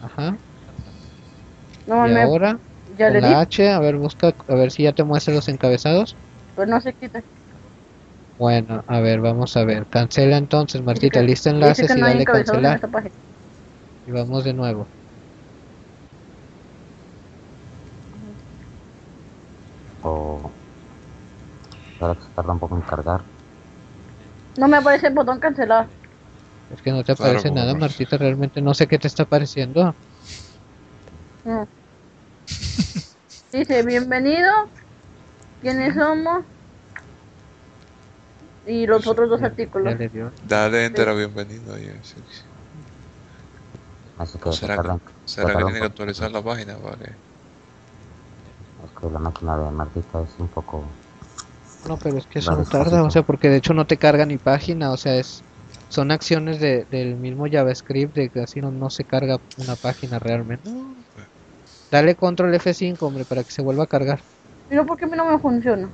[0.00, 0.38] Ajá.
[1.86, 2.60] No, Y me, ahora,
[2.98, 5.34] ya con le di, la H, a ver, busca, a ver si ya te muestra
[5.34, 6.16] los encabezados.
[6.54, 7.24] pero no se quita.
[8.38, 9.88] Bueno, a ver, vamos a ver.
[9.88, 12.76] Cancela entonces, Martita, que- lista enlaces y dale cancelar.
[12.76, 13.14] esta página.
[14.06, 14.88] Y vamos de nuevo.
[20.02, 20.52] O...
[21.92, 23.24] Espera que se tarda un poco en cargar.
[24.56, 25.90] No me aparece el botón cancelar.
[26.74, 27.74] Es que no te Claro, aparece nada.
[27.74, 29.94] Martita, realmente no sé qué te está apareciendo.
[31.44, 31.68] No.
[33.52, 34.50] Dice, bienvenido.
[35.60, 36.44] ¿Quiénes somos?
[38.66, 39.94] Y los otros dos Ya- artículos.
[40.42, 41.90] Dale enter a bienvenido ahí.
[42.02, 42.42] sí, sí.
[44.16, 44.88] Así que se ¿Será que,
[45.26, 46.76] se será que tarda un tiene que actualizar la página?
[46.78, 47.16] Vale.
[48.84, 50.84] Es que la máquina de Martita es un poco...
[51.86, 54.24] No, pero es que eso no tarda, o sea, porque de hecho no te carga
[54.26, 55.43] ni página, o sea, es
[55.94, 60.18] son acciones de, del mismo JavaScript de que así no, no se carga una página
[60.18, 60.68] realmente.
[61.90, 64.20] Dale control F5, hombre, para que se vuelva a cargar.
[64.68, 65.88] Mira, ¿por qué a mí no me funciona?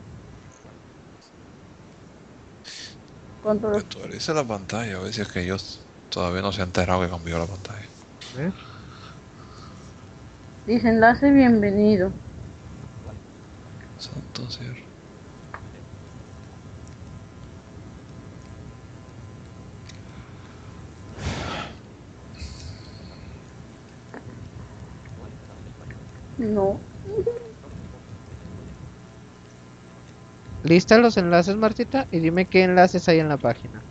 [3.42, 7.02] Control Actualiza la pantalla, a ver si es que ellos todavía no se han enterado
[7.02, 7.86] que cambió la pantalla.
[10.66, 12.10] Dice enlace bienvenido.
[13.98, 14.89] Santo cielo.
[26.40, 26.80] No.
[30.64, 32.06] ¿Lista los enlaces, Martita?
[32.10, 33.82] Y dime qué enlaces hay en la página.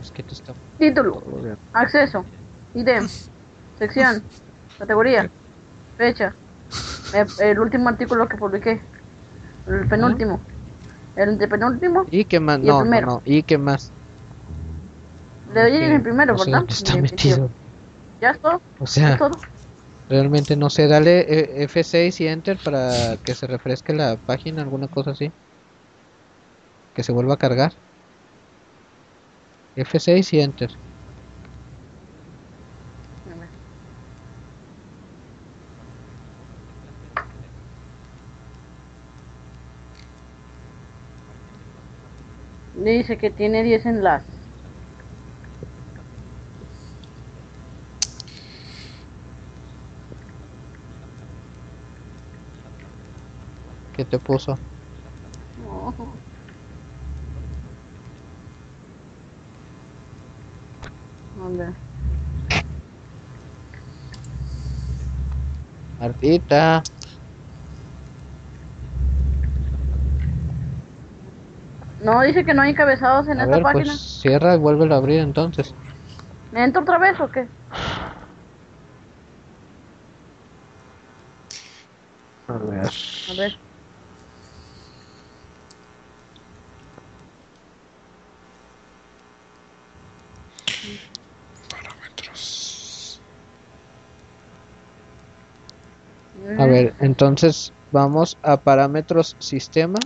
[0.00, 0.54] Es que te está...
[0.78, 1.22] Título.
[1.72, 2.24] Acceso.
[2.74, 2.88] ID.
[3.78, 4.22] Sección.
[4.78, 5.30] Categoría.
[5.96, 6.34] Fecha.
[7.40, 8.80] El último artículo que publiqué.
[9.66, 10.40] El penúltimo.
[11.16, 12.06] El antepenúltimo.
[12.10, 12.58] ¿Y qué más?
[12.58, 13.22] Y el No, no, no.
[13.24, 13.92] ¿Y qué más?
[15.54, 16.60] Le doy en el primero, No ¿verdad?
[16.60, 17.52] dónde está metido.
[18.20, 18.62] ¿Ya es todo?
[18.78, 19.40] O ¿Es sea, todo?
[20.08, 20.88] realmente no sé.
[20.88, 25.32] Dale eh, F6 y Enter para que se refresque la página, alguna cosa así.
[26.94, 27.72] Que se vuelva a cargar.
[29.76, 30.70] F6 y Enter.
[42.72, 44.39] Dice que tiene 10 enlaces.
[54.00, 54.58] ¿Qué te puso?
[65.98, 66.82] Martita.
[71.98, 73.84] No, dice que no hay encabezados en A esta ver, página.
[73.84, 75.74] pues cierra y vuelve a abrir entonces.
[76.50, 77.48] ¿Me entro otra vez o qué?
[82.48, 82.90] A ver.
[83.28, 83.69] A ver.
[97.10, 99.98] Entonces vamos a parámetros sistema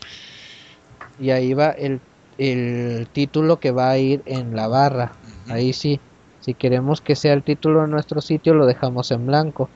[1.21, 2.01] y ahí va el,
[2.39, 5.13] el título que va a ir en la barra.
[5.51, 6.01] Ahí sí,
[6.41, 9.69] si queremos que sea el título de nuestro sitio lo dejamos en blanco.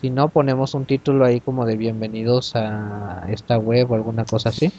[0.00, 4.48] Si no, ponemos un título ahí como de bienvenidos a esta web o alguna cosa
[4.48, 4.72] así.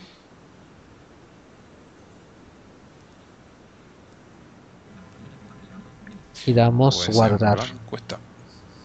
[6.46, 7.60] Y damos Pues guardar.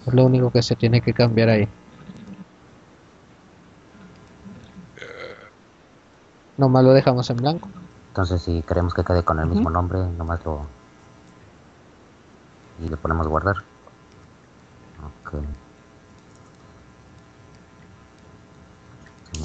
[0.06, 1.68] Es lo único que se tiene que cambiar ahí.
[6.58, 7.68] Nomás lo dejamos en blanco.
[8.08, 10.66] Entonces, si queremos que quede con el mismo nombre, nomás lo.
[12.84, 13.56] Y le ponemos guardar.
[15.24, 15.34] Ok.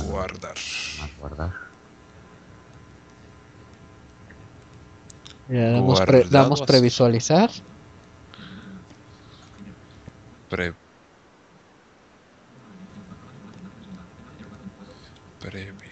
[0.07, 0.55] Guardar.
[0.99, 1.53] más guardar.
[5.49, 7.51] Ya damos, pre- damos previsualizar.
[10.49, 10.73] Pre.
[15.39, 15.82] Previsualiza.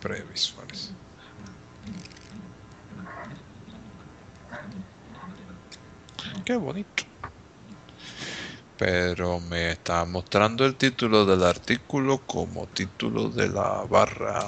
[0.00, 0.92] Previsualiza.
[6.44, 7.04] Qué bonito.
[8.76, 14.40] Pero me está mostrando el título del artículo como título de la barra.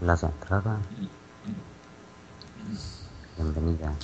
[0.00, 0.80] Enlace de entrada.
[3.36, 3.94] Bienvenida.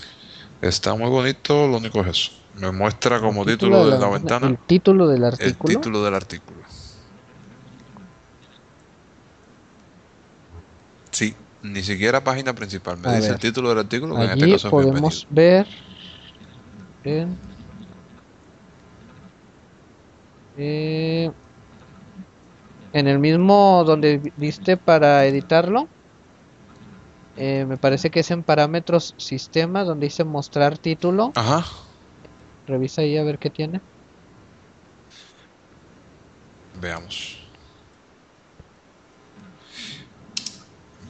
[0.61, 2.31] Está muy bonito, lo único es eso.
[2.55, 5.75] Me muestra como El título de la la- ventana El título del el artículo.
[5.75, 6.63] título del artículo.
[11.17, 12.99] Sí, ni siquiera página principal.
[12.99, 13.33] Me A dice ver.
[13.33, 15.67] el título del artículo, que en este Allí caso podemos ver
[17.05, 17.39] en,
[20.59, 21.31] eh,
[22.93, 25.89] en el mismo donde viste para editarlo.
[27.37, 31.33] eh, me parece que es en parámetros sistema donde dice mostrar título.
[31.35, 31.65] Ajá.
[32.67, 33.81] Revisa ahí a ver qué tiene.
[36.81, 37.46] Veamos.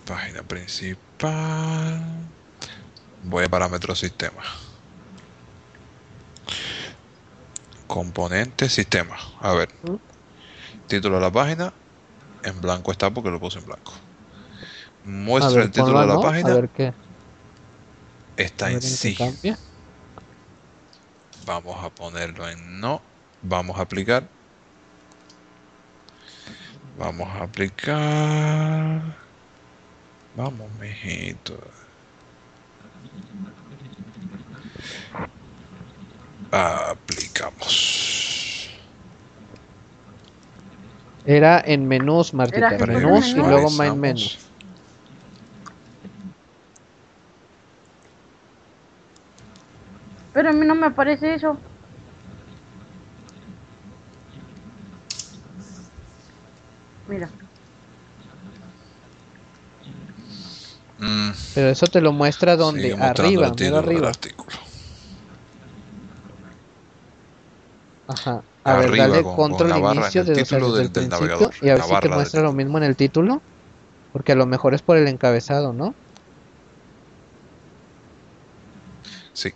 [0.06, 2.00] Página principal.
[3.24, 4.42] Voy a parámetros sistema.
[7.88, 9.16] Componente sistema.
[9.40, 9.68] A ver.
[10.86, 11.72] Título de la página.
[12.44, 13.92] En blanco está porque lo puse en blanco.
[15.04, 16.52] Muestra ver, el título de la no, página.
[16.52, 16.94] A ver qué.
[18.36, 19.16] está a en ver en sí.
[19.16, 19.58] cambia.
[21.46, 23.02] Vamos a ponerlo en no.
[23.42, 24.28] Vamos a aplicar.
[26.96, 29.25] Vamos a aplicar.
[30.36, 31.56] Vamos, mijito.
[36.52, 38.70] Aplicamos.
[41.24, 42.74] Era en menús, Martita.
[42.74, 43.34] Era menús menús.
[43.34, 43.98] y luego Revisamos.
[43.98, 44.20] menu.
[50.34, 51.56] Pero a mí no me aparece eso.
[57.08, 57.30] Mira,
[60.98, 64.08] Mm, Pero eso te lo muestra donde arriba, mero arriba.
[64.08, 64.56] artículo.
[68.08, 68.42] Ajá.
[68.64, 71.68] A ver, dale con- control con inicio el desde, del- el del principio navegador, y
[71.68, 73.42] a ver si te muestra lo mismo en el título.
[74.12, 75.94] Porque a lo mejor es por el encabezado, ¿no?
[79.34, 79.52] Sí.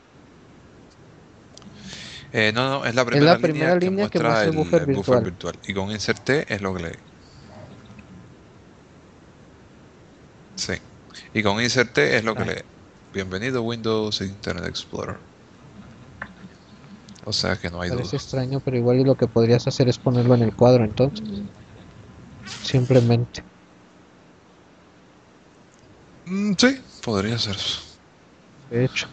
[2.32, 4.56] Eh, no, no, es la primera, primera línea, línea que que muestra muestra el el,
[4.56, 5.24] buffer virtual.
[5.24, 5.58] virtual.
[5.66, 6.98] Y con insert T es lo que lee.
[10.56, 10.74] Sí.
[11.32, 12.62] Y con insert T es lo que lee.
[13.12, 15.16] Bienvenido Windows Internet Explorer.
[17.24, 18.16] O sea que no hay Parece duda.
[18.16, 21.24] extraño, pero igual y lo que podrías hacer es ponerlo en el cuadro entonces.
[22.64, 23.44] Simplemente.
[26.26, 27.80] Mm, sí, podría ser eso.
[28.70, 29.06] De hecho.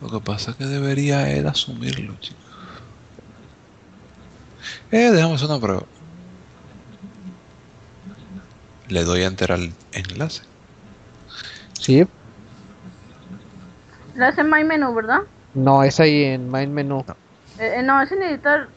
[0.00, 2.40] Lo que pasa es que debería él asumirlo, chicos.
[4.90, 5.84] Eh, hacer una prueba.
[8.88, 10.49] Le doy a enter al enlace.
[11.80, 12.04] Sí.
[14.14, 15.20] le hace My Menú, ¿verdad?
[15.54, 17.04] No, es ahí en main menú.
[17.58, 18.70] Eh, eh, no, es en editar.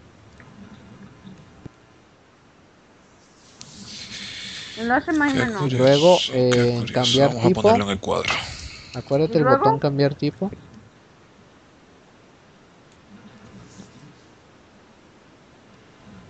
[4.75, 5.59] Le hace My Qué Menú.
[5.59, 7.59] curioso, Luego, eh, cambiar Vamos tipo.
[7.59, 8.29] a ponerlo en el cuadro.
[8.93, 10.49] Acuérdate ¿Y el botón cambiar tipo.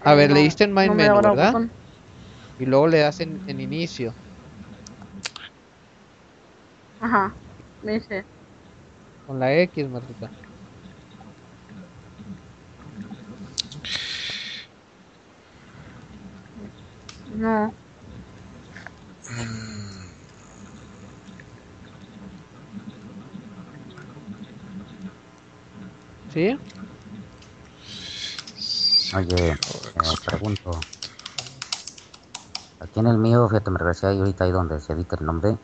[0.02, 1.54] A Eh, ver, no, le diste en main no me menú, daba ¿verdad?
[2.58, 4.16] Y luego le das en, en inicio.
[7.04, 7.36] Ajá,
[7.82, 8.26] me dice.
[9.26, 10.32] Con la X, Martita.
[17.28, 17.76] No,
[26.30, 26.58] ¿Sí?
[29.14, 29.56] Oye, eh,
[30.26, 30.80] pregunto.
[32.80, 35.58] Aquí en el mío, fíjate, me regresé ahí ahorita ahí donde se edita el nombre.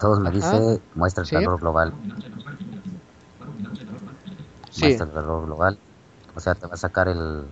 [0.00, 1.36] Todos me dice, muestra el sí.
[1.36, 1.94] valor global.
[4.70, 4.82] Sí.
[4.82, 5.78] Muestra el valor global.
[6.34, 7.46] O sea, te va a sacar el...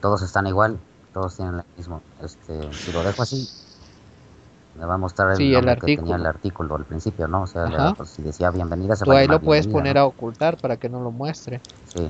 [0.00, 0.78] Todos están igual,
[1.12, 2.02] todos tienen el mismo.
[2.20, 2.52] Este,
[2.84, 3.48] si lo dejo así,
[4.74, 5.96] me va a mostrar el Sí, el que artículo.
[6.02, 7.42] tenía el artículo al principio, ¿no?
[7.42, 10.02] O sea, le- pues, si decía bienvenida, se Tú va ahí lo puedes poner ¿no?
[10.02, 11.60] a ocultar para que no lo muestre.
[11.84, 12.08] Sí.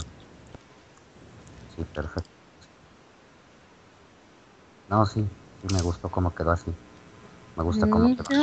[1.74, 2.30] Sí, perfecto.
[4.88, 5.28] No, sí,
[5.61, 6.70] sí me gustó cómo quedó así.
[7.57, 8.36] Me gusta cómo inicio.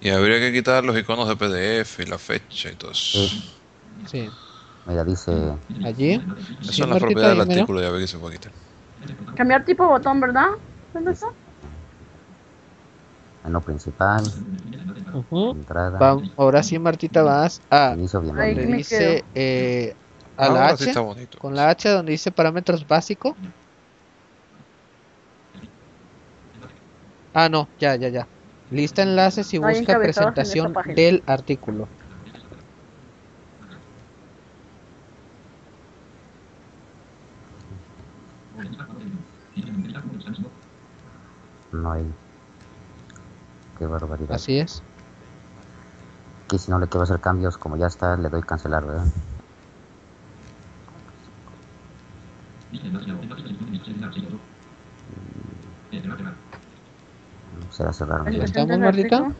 [0.00, 3.28] Y habría que quitar los iconos de PDF y la fecha y todo eso.
[3.28, 3.42] Sí.
[4.06, 4.30] Sí.
[4.86, 5.32] Mira, dice,
[5.82, 6.20] Allí.
[6.60, 7.50] Sí, es la propiedad del mira.
[7.60, 8.52] artículo, ya ve que se puede quitar.
[9.36, 10.46] Cambiar tipo botón, ¿verdad?
[10.92, 11.26] ¿Dónde está?
[13.44, 14.24] menú principal,
[15.12, 19.94] entrada, Va- ahora sí, Martita, vas a inicio Ahí dice eh,
[20.36, 21.38] a la Ahora sí H.
[21.38, 23.34] Con la H donde dice parámetros básicos.
[27.34, 28.28] Ah, no, ya, ya, ya.
[28.70, 31.88] Lista enlaces y hay busca presentación del artículo.
[41.72, 42.06] No hay.
[43.78, 44.32] Qué barbaridad.
[44.32, 44.82] Así es.
[46.44, 49.06] Aquí si no le quiero hacer cambios, como ya está, le doy cancelar, ¿verdad?
[57.70, 58.26] Será cerrar.
[58.26, 59.34] El ¿Ya presente estamos, artículo.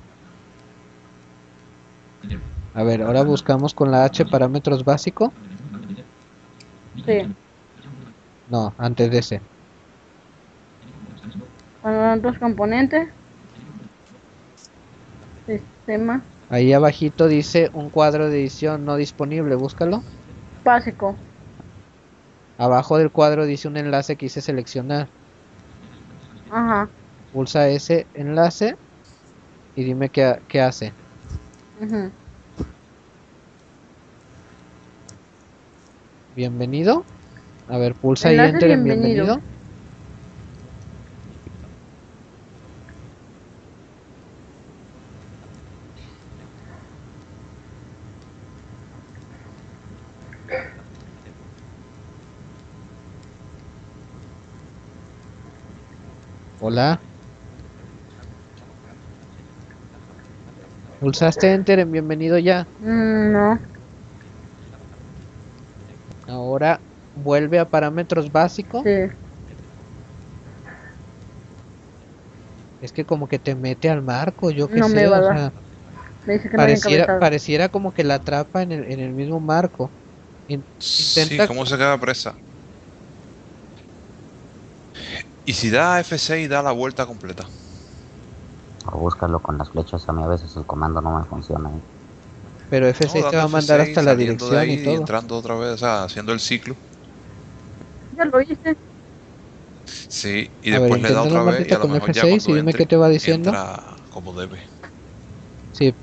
[2.74, 5.32] A ver, ahora buscamos con la H parámetros básico.
[7.06, 7.34] Sí.
[8.50, 9.40] No, antes de ese.
[11.82, 13.08] Otros componentes.
[15.46, 20.02] Sistema Ahí abajito dice un cuadro de edición no disponible, búscalo.
[20.64, 21.14] básico.
[22.58, 25.08] Abajo del cuadro dice un enlace que hice seleccionar.
[26.50, 26.88] Ajá.
[27.35, 28.76] Pulsa ese enlace
[29.74, 30.95] y dime qué, qué hace.
[36.32, 37.05] Bienvenido.
[37.66, 39.24] A ver, pulsa Enlace enter en bienvenido.
[39.24, 39.55] bienvenido.
[56.61, 57.03] Hola.
[61.05, 62.66] Pulsaste Enter en bienvenido ya.
[62.78, 63.59] Mm, no.
[66.26, 66.80] Ahora
[67.14, 68.82] vuelve a parámetros básicos.
[68.84, 68.90] Sí.
[72.80, 75.20] Es que como que te mete al marco, yo que No sé, me va a
[75.20, 75.36] o dar.
[75.36, 75.52] sea,
[76.24, 77.20] Me dice que no pareciera, encabezado.
[77.20, 79.92] pareciera como que la atrapa en el, en el mismo marco.
[80.46, 82.34] In- Sí, intenta, ¿cómo se queda presa?
[85.44, 87.48] Y si da F6 da la vuelta completa.
[88.95, 90.09] O búscalo con las flechas.
[90.09, 91.68] A mí a veces el comando no me funciona.
[91.76, 91.82] ¿eh?
[92.68, 95.05] pero F6 No, te va a mandar F6, hasta la dirección ahí y todo.
[95.05, 96.76] entrando otra vez, o sea, haciendo el ciclo.
[98.11, 98.78] Ya lo hice.
[100.09, 102.26] Sí, y A ver, después le da otra vez y a lo con mejor ya
[102.26, 103.51] F6 cuando y dime entre, qué te va diciendo.
[103.51, 104.61] entra como debe.
[105.72, 105.95] Sí.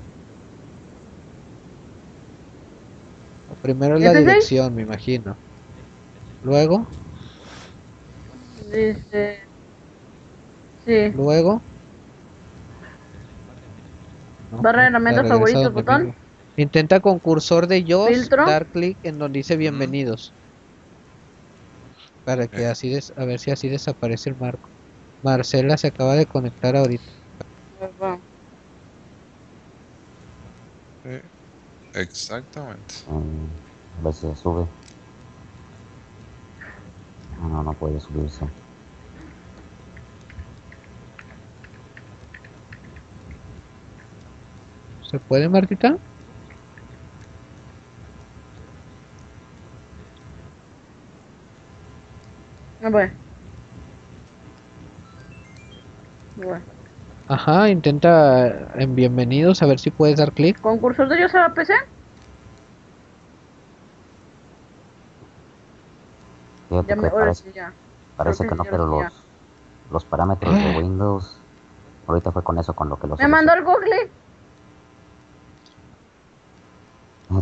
[3.60, 4.16] Primero es la ¿F6?
[4.16, 5.40] dirección, me imagino.
[6.42, 6.92] Luego,
[8.70, 9.22] Dice.
[10.84, 11.12] Sí.
[11.12, 11.64] luego.
[14.52, 16.14] No, Barra de herramientas favoritos, botón.
[16.56, 18.44] Intenta con cursor de Filtro.
[18.44, 20.34] dar clic en donde dice bienvenidos.
[22.24, 24.70] Para que así des- a ver si así desaparece el marco.
[25.22, 27.10] Marcela se acaba de conectar ahorita.
[28.00, 28.20] Va.
[31.04, 31.22] Eh,
[31.94, 32.94] Exactamente.
[33.06, 33.46] Mm,
[34.00, 34.66] a veces sube.
[37.40, 38.44] Ah, No, no puede subirse.
[45.12, 45.96] ¿Se puede, Martita?
[52.82, 53.12] Ah, Bueno.
[56.36, 56.60] Bueno.
[57.28, 60.60] Ajá, intenta en bienvenidos a ver si puedes dar clic.
[60.60, 61.72] ¿Con cursor de Dios a la PC?
[66.68, 67.72] Fíjate Ya que parece, sí, ya.
[68.16, 69.12] parece que que no, pero los,
[69.90, 71.36] los parámetros de Windows.
[72.08, 73.18] Ahorita fue con eso con lo que los.
[73.18, 74.10] Me mandó el Google.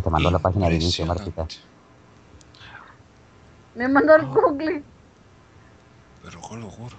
[0.11, 1.47] mandó la página de inicio, Martita.
[3.75, 4.83] Me mandó el Google.
[6.23, 6.95] Pero qué locura.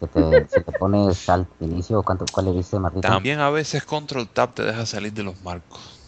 [0.00, 3.08] Que te, si te pones alt inicio, ¿cuánto, ¿cuál le diste, Martita?
[3.08, 5.98] También a veces Control Tab te deja salir de los marcos.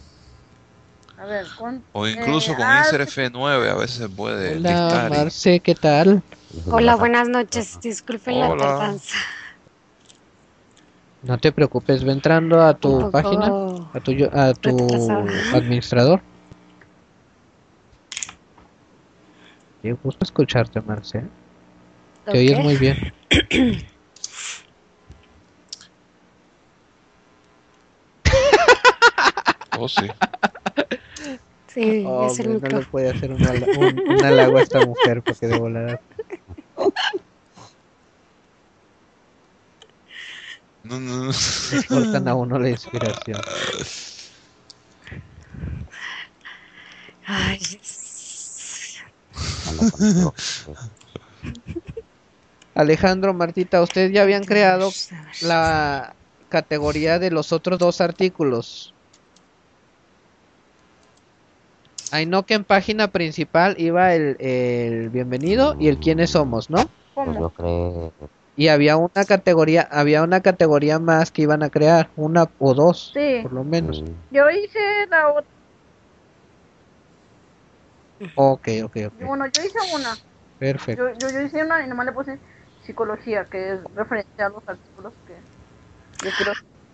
[1.17, 1.85] A ver, ¿cuánto?
[1.91, 6.23] O incluso Eh, con ah, Insert F9 a veces se puede Hola, Marce, ¿qué tal?
[6.67, 7.79] Hola, buenas noches.
[7.81, 9.17] Disculpen la tardanza.
[11.23, 13.51] No te preocupes, ve entrando a tu página,
[13.93, 14.71] a tu, yo- a tu
[15.53, 16.21] administrador.
[19.83, 21.23] Me gusta escucharte, Marce.
[22.25, 22.63] Te oyes Ok.
[22.63, 22.97] muy bien.
[29.73, 30.09] Oh, sí.
[31.67, 34.81] Sí, Oh, es el hombre, no le puede hacer un, un- un halago a esta
[34.81, 35.99] mujer porque de volada.
[40.83, 41.27] No, no, no.
[41.27, 43.39] Les cortan a uno la inspiración.
[47.25, 47.59] Ay.
[52.73, 54.91] Alejandro, Martita, ustedes ya habían creado
[55.41, 56.15] la
[56.49, 58.93] categoría de los otros dos artículos.
[62.11, 66.89] Ahí no que en página principal iba el, el bienvenido y el quiénes somos, ¿no?
[67.13, 67.39] Pues ¿Cómo?
[67.39, 68.13] yo creo.
[68.55, 73.11] Y había una categoría, había una categoría más que iban a crear, una o dos,
[73.13, 73.39] Sí.
[73.41, 73.97] por lo menos.
[73.97, 74.79] sí, Yo hice
[75.09, 75.51] la otra.
[78.35, 79.21] Ok, ok, ok.
[79.27, 80.17] Bueno, yo hice una.
[80.57, 81.09] Perfecto.
[81.09, 82.39] Yo, yo, yo hice una y nomás le puse
[82.85, 85.33] psicología, que es referente a los artículos que
[86.21, 86.53] yo quiero.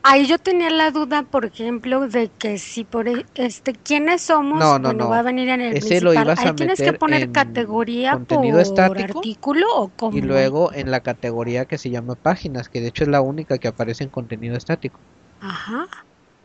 [0.10, 4.60] Ahí yo tenía la duda, por ejemplo, de que si por e- este quiénes somos,
[4.60, 5.12] No, no, bueno, no.
[5.12, 6.34] va a venir en el Ese lo principal.
[6.38, 11.02] Ahí tienes que poner categoría contenido por estático artículo o como Y luego en la
[11.02, 14.56] categoría que se llama páginas, que de hecho es la única que aparece en contenido
[14.56, 15.02] estático.
[15.40, 15.88] Ajá.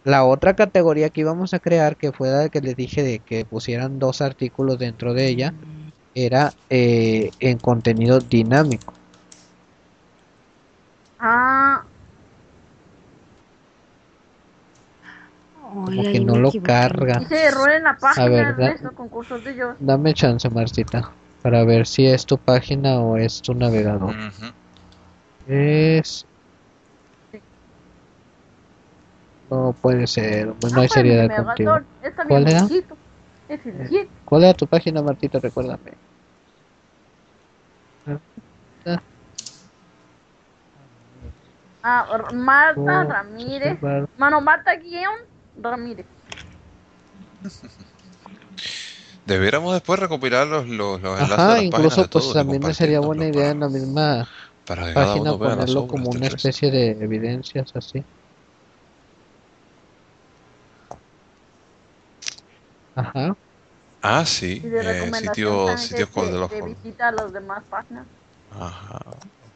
[0.05, 3.45] La otra categoría que íbamos a crear, que fue la que les dije de que
[3.45, 5.55] pusieran dos artículos dentro de ella,
[6.15, 8.95] era eh, en contenido dinámico.
[11.19, 11.87] Ah,
[15.73, 17.19] Como Ay, que no lo carga.
[17.19, 19.77] hice error en la página ver, da- de estos concursos de ellos.
[19.81, 24.11] Dame chance, Marcita, para ver si es tu página o es tu navegador.
[24.11, 24.53] Ujú.
[25.47, 26.27] Es...
[29.51, 31.79] No puede ser, no hay Ah, pues, seriedad contigo.
[32.29, 32.63] ¿Cuál era?
[32.63, 32.97] bonito.
[33.49, 34.11] Es el 7.
[34.25, 35.39] ¿Cuál era tu página, Martita?
[35.41, 35.93] Recuérdame.
[41.83, 43.79] Ah, Marta Oh, Ramírez.
[44.17, 45.15] Mano, Marta guion
[45.63, 46.07] Ramírez.
[49.25, 52.63] Debiéramos después recopilar los, los, los enlaces de Ajá, las páginas incluso de pues también
[52.65, 54.29] me sería buena idea en la misma
[54.65, 58.07] Para que cada página las ponerlo como de una especie de evidencias así.
[62.95, 63.37] Ajá.
[64.01, 67.35] Ah, sí, Y de eh, sitios, sitios de, con de de, de visita a las
[67.35, 68.07] demás páginas.
[68.51, 68.99] ajá,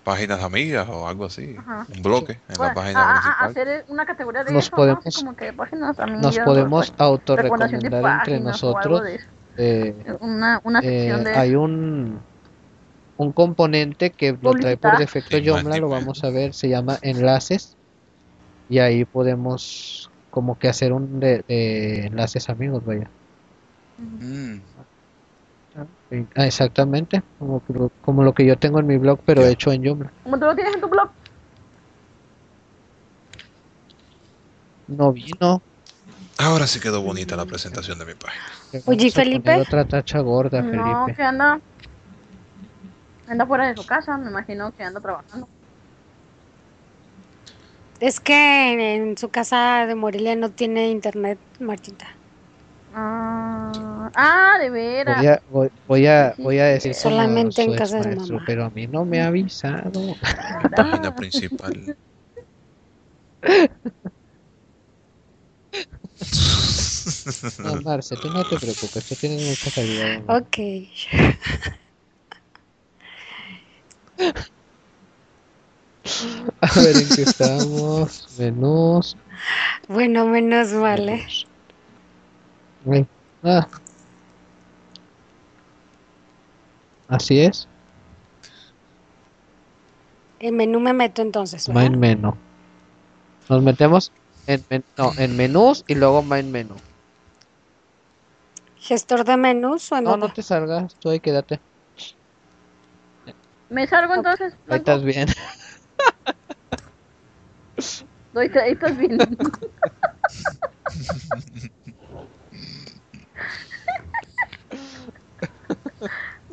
[0.07, 1.85] páginas amigas o algo así, Ajá.
[1.93, 3.51] un bloque en la página a- a- a principal.
[3.51, 6.23] hacer una categoría de Nos eso, podemos- como que páginas amigas.
[6.23, 9.03] Nos podemos pues, autorrecomendar entre nosotros.
[9.59, 12.21] eh, Una, una sección eh, de hay un
[13.19, 17.75] un componente que lo trae por defecto Joomla, lo vamos a ver, se llama enlaces
[18.69, 23.09] y ahí podemos como que hacer un de, de enlaces amigos, vaya.
[23.99, 24.59] Mm,
[26.37, 27.61] Ah, exactamente, como,
[28.01, 30.13] como lo que yo tengo en mi blog, pero hecho en Joomla.
[30.23, 31.11] Como tú lo tienes en tu blog.
[34.87, 35.61] No vino.
[36.39, 38.45] Ahora sí quedó bonita la presentación de mi página.
[38.85, 39.57] Oye, Felipe.
[39.57, 41.17] otra tacha gorda, No, Felipe.
[41.17, 41.61] que anda.
[43.27, 45.49] Anda fuera de su casa, me imagino que anda trabajando.
[47.99, 52.07] Es que en su casa de Morelia no tiene internet, Martita.
[52.95, 55.19] Ah, ah, de veras.
[55.19, 58.43] Voy a, voy, voy a, voy a decir Solamente en casa de mamá.
[58.47, 60.17] pero a mí no me ha avisado.
[60.75, 61.97] Página principal.
[67.59, 70.17] No, Marce, tú no te preocupes, tú tienes mucha calidad.
[70.17, 70.43] amor.
[70.43, 70.59] Ok.
[76.61, 78.27] A ver en qué estamos.
[78.39, 79.17] Menús.
[79.89, 81.27] Bueno, menos vale.
[82.91, 83.07] Ay,
[83.43, 83.69] ah.
[87.09, 87.69] Así es.
[90.41, 91.83] En menú me meto entonces, ¿verdad?
[91.83, 92.35] Main menú.
[93.49, 94.13] Nos metemos
[94.47, 96.75] en, men- no, en menús y luego main menú.
[98.77, 101.61] Gestor de menús o en No, no te salgas, tú ahí quédate.
[103.69, 104.55] ¿Me salgo entonces?
[104.69, 105.29] Ahí estás bien.
[108.35, 109.19] Ahí estás bien.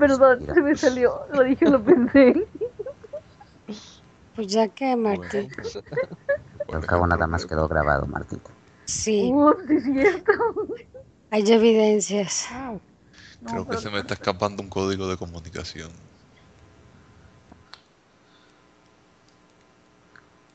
[0.07, 0.53] Perdón, Mira.
[0.53, 1.21] se me salió.
[1.31, 2.47] Lo dije, lo pensé.
[4.35, 5.47] Pues ya que Martín.
[6.73, 8.49] Al cabo nada más quedó grabado, Martita.
[8.85, 10.31] Sí, Ups, sí es cierto.
[11.29, 12.47] hay evidencias.
[13.41, 15.91] No, Creo que pero- se me está escapando un código de comunicación.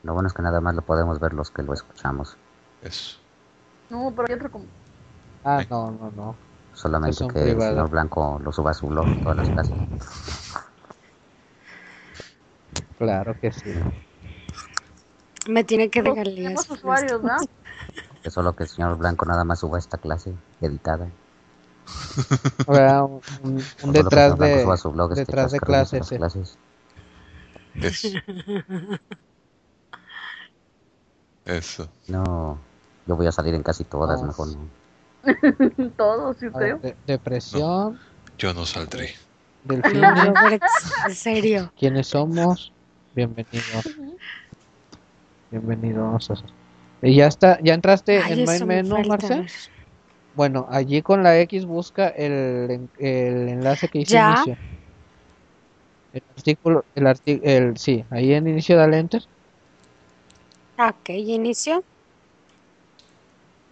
[0.03, 2.35] Lo bueno es que nada más lo podemos ver los que lo escuchamos.
[2.81, 3.17] Eso.
[3.89, 4.65] No, pero hay otro como.
[5.45, 6.35] Ah, no, no, no.
[6.81, 9.75] Solamente que el señor Blanco lo suba a su blog todas las clases.
[12.97, 13.73] Claro que sí.
[15.49, 17.39] Me tiene que regalar tenemos usuarios, ¿verdad?
[18.23, 21.07] Que solo que el señor Blanco nada más suba esta clase editada.
[22.67, 25.59] Ahora, un, un- un O el detrás de suba a su blog este detrás de
[25.59, 25.99] chascarrillos clases.
[25.99, 26.17] las eh.
[26.17, 26.57] clases.
[27.75, 28.17] Eso.
[31.45, 31.89] Eso.
[32.09, 32.57] No,
[33.07, 34.27] yo voy a salir en casi todas, No.
[34.27, 34.78] mejor no.
[35.97, 36.81] Todos, yo A ver, creo.
[36.81, 37.99] de- depresión,
[38.37, 39.15] Yo no saldré.
[39.63, 40.63] delfines, Robert,
[41.07, 41.73] en serio.
[41.77, 42.73] ¿quiénes somos?
[43.13, 43.85] Bienvenidos.
[45.51, 46.29] Bienvenidos.
[47.01, 49.33] Y ya está, ya entraste Ay, en main me menú, falta Marce.
[49.35, 49.45] ver.
[50.33, 54.27] Bueno, allí con la X busca el, el enlace que dice Ya.
[54.27, 54.55] inicio.
[56.11, 59.23] El artículo, el arti- el, sí, ahí en inicio dale enter.
[60.77, 61.85] Ok, inicio.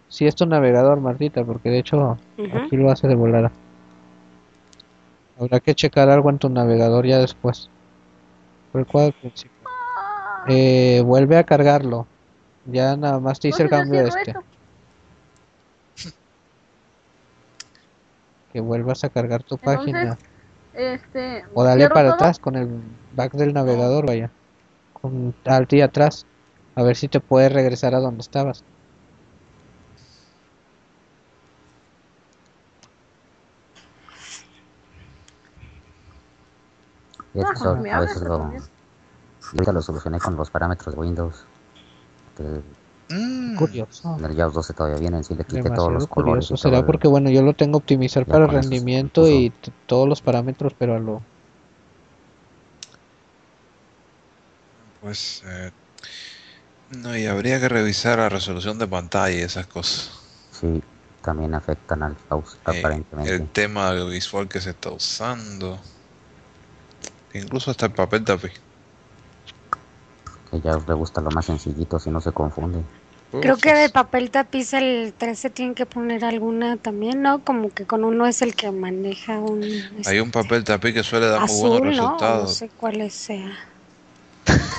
[0.08, 2.18] Sí, es tu navegador, Martita, porque de hecho
[2.54, 3.52] aquí lo hace de volada.
[5.38, 7.70] Habrá que checar algo en tu navegador ya después.
[8.72, 9.56] Por el cuadro al principio.
[10.48, 12.06] Eh, vuelve a cargarlo.
[12.64, 14.34] Ya nada más te hice el cambio de este.
[18.52, 20.18] Que vuelvas a cargar tu Entonces, página.
[20.72, 21.44] Este.
[21.54, 22.14] O dale para todo.
[22.14, 22.68] atrás con el
[23.14, 24.30] back del navegador, vaya.
[24.94, 26.26] Con alt y atrás.
[26.74, 28.64] A ver si te puedes regresar a donde estabas.
[37.38, 41.36] Y Ah, eso a veces lo, ahorita lo solucioné con los parámetros de Windows.
[42.36, 42.60] Que
[43.10, 44.16] Mm, Curioso.
[44.18, 46.46] en el JAWS 12 todavía vienen, sí le quité todos Demasiado los colores.
[46.48, 46.56] curioso.
[46.58, 49.50] Será porque, bueno, yo lo tengo optimizar para eso rendimiento y
[49.86, 51.22] todos los parámetros, pero a lo...
[55.00, 55.70] Pues eh,
[56.90, 60.10] no, y habría que revisar la resolución de pantalla y esas cosas.
[60.52, 60.82] Sí,
[61.22, 63.34] también afectan al JAWS Eh, aparentemente.
[63.34, 65.78] el tema visual que se está usando.
[67.34, 68.52] Incluso hasta el papel tapiz.
[70.50, 72.82] Que ya le gusta lo más sencillito si no se confunde.
[73.30, 77.44] Creo que de papel tapiz el 13 tiene que poner alguna también, ¿no?
[77.44, 79.62] Como que con uno es el que maneja un
[80.06, 81.90] Hay un papel tapiz que suele dar muy buenos azul, ¿no?
[81.90, 82.54] Resultados.
[82.54, 83.58] sé cuál sea.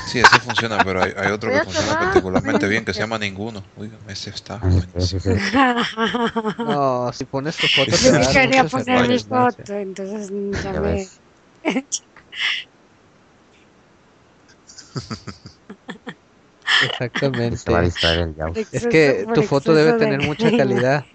[0.08, 3.62] Sí, ese funciona, pero hay, hay otro que funciona particularmente bien que se llama Ninguno.
[3.78, 5.22] Oigan, ese está buenísimo.
[6.58, 10.32] No, si pones tu foto Yo quería poner mi foto, entonces
[10.64, 11.08] ya Ya me...
[16.84, 17.58] Exactamente.
[17.58, 18.58] Se va a distraer el Yaus.
[18.74, 21.06] Es que tu foto debe de tener mucha calidad.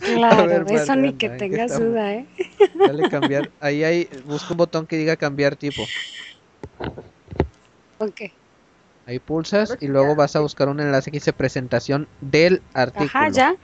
[0.00, 1.88] Claro, ver, eso ni Mariana, que ¿en qué tengas estamos?
[1.88, 2.26] duda, ¿eh?
[2.74, 3.50] Dale cambiar.
[3.60, 5.82] Ahí hay, busca un botón que diga cambiar tipo.
[7.98, 8.22] Ok.
[9.06, 13.08] Ahí pulsas y luego vas a buscar un enlace que dice presentación del artículo.
[13.08, 13.56] Ajá, ya.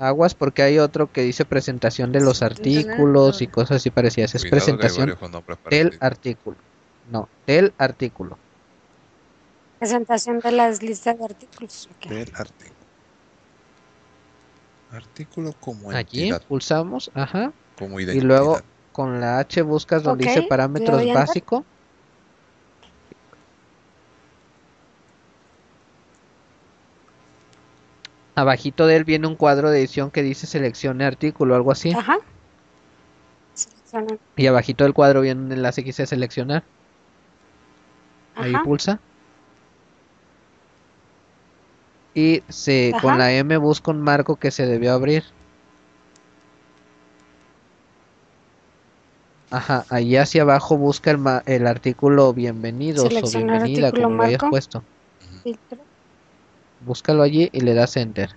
[0.00, 4.34] Aguas porque hay otro que dice presentación de los artículos y cosas así parecidas.
[4.34, 5.16] Es Cuidado presentación
[5.68, 6.56] del artículo.
[7.10, 8.38] No, del artículo.
[9.78, 11.88] Presentación de las listas de artículos.
[12.08, 12.80] Del artículo.
[14.90, 17.52] Artículo como Allí entidad, pulsamos, ajá.
[17.78, 18.58] como Y luego
[18.92, 21.62] con la H buscas donde dice parámetros enter.
[28.40, 31.92] Abajito de él viene un cuadro de edición que dice seleccione artículo, algo así.
[31.92, 32.18] Ajá.
[33.54, 34.16] Selecciona.
[34.36, 36.64] Y abajito del cuadro viene un enlace que dice seleccionar.
[38.34, 38.98] Ahí pulsa.
[42.14, 43.02] Y se, Ajá.
[43.02, 45.22] con la M busca un marco que se debió abrir.
[49.50, 54.42] Ajá, ahí hacia abajo busca el, ma- el artículo bienvenidos o bienvenida, como lo hayas
[54.48, 54.84] puesto.
[55.42, 55.89] Filtro.
[56.80, 58.30] Búscalo allí y le das enter.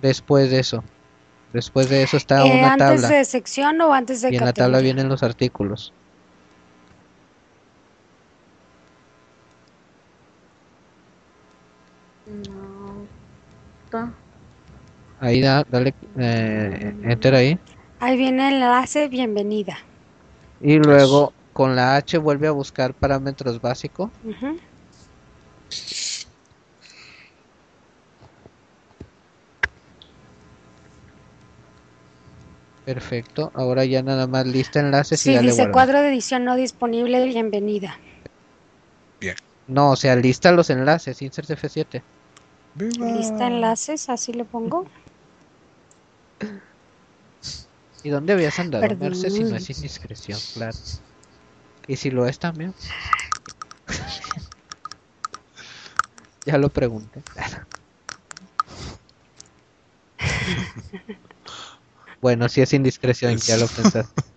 [0.00, 0.82] Después de eso.
[1.52, 3.16] Después de eso está Eh, una ¿Antes tabla.
[3.16, 5.92] de sección o antes de Y en la tabla vienen los artículos.
[12.26, 13.06] No.
[15.20, 17.58] Ahí da, dale eh, enter ahí.
[17.98, 19.76] Ahí viene el enlace bienvenida.
[20.62, 24.10] Y luego con la H vuelve a buscar parámetros básicos.
[32.84, 33.50] Perfecto.
[33.54, 35.72] Ahora ya nada más lista enlaces y Sí, dale dice guardar.
[35.72, 38.00] cuadro de edición no disponible, bienvenida.
[39.66, 42.04] No, o sea, lista los enlaces, insert F7.
[42.74, 43.06] ¡Viva!
[43.06, 44.84] Lista enlaces, así le pongo.
[48.02, 49.10] ¿Y dónde habías andado, Perdón.
[49.10, 50.38] Merce, si no es indiscreción?
[50.54, 50.76] Claro.
[51.86, 52.74] Y si lo es también.
[56.44, 57.22] ya lo pregunté.
[62.20, 64.22] bueno, si es indiscreción, ya lo pensaste.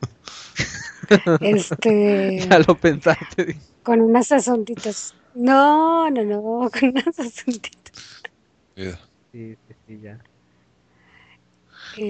[1.41, 3.59] Este, ya lo pensaste.
[3.83, 5.13] con unas asuntitos.
[5.35, 8.23] No, no, no, con unas asuntitos.
[8.73, 8.97] Cuidado.
[9.31, 10.19] Sí, sí, sí, ya.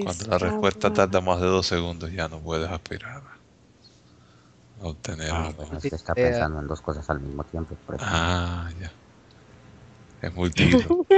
[0.04, 3.33] Cuando la respuesta tarda más de dos segundos, ya no puedes aspirar
[4.90, 5.62] obtener Ah, algo.
[5.62, 6.30] bueno, es que está idea.
[6.30, 7.74] pensando en dos cosas al mismo tiempo.
[7.86, 8.04] por eso.
[8.06, 8.90] Ah, ya.
[10.22, 11.06] Es multihilo.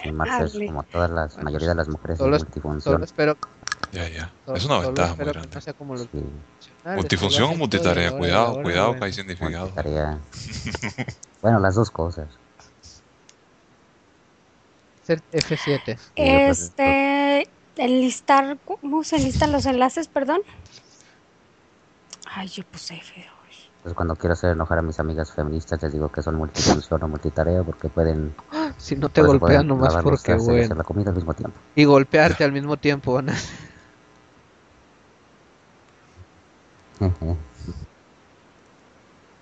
[0.00, 0.14] Sí, es
[0.54, 0.66] Hable.
[0.68, 2.94] como todas las, la mayoría de las mujeres es Solo, es- multifunción.
[2.94, 3.36] solo espero,
[3.90, 4.30] Ya, ya.
[4.44, 5.48] solo- Es una ventaja muy grande.
[5.52, 6.24] no sea como los Sí,
[6.84, 8.12] Multifunción o multitarea.
[8.16, 9.58] Cuidado, ahora, cuidado ahora, que hay significado.
[9.66, 10.18] multitarea.
[11.42, 12.28] bueno, las dos cosas.
[15.02, 15.98] Ser F7.
[16.14, 20.42] Este, enlistar, ¿cómo se enlistan los enlaces, perdón?
[22.34, 23.14] Ay, yo puse F.
[23.16, 23.54] ay.
[23.78, 27.08] Entonces cuando quiero hacer enojar a mis amigas feministas les digo que son multifunción o
[27.08, 28.34] multitarea porque pueden,
[28.76, 30.74] Si no te golpean nomás porque bueno.
[30.74, 31.58] la comida al mismo tiempo.
[31.74, 33.34] Y golpearte al mismo tiempo, van a-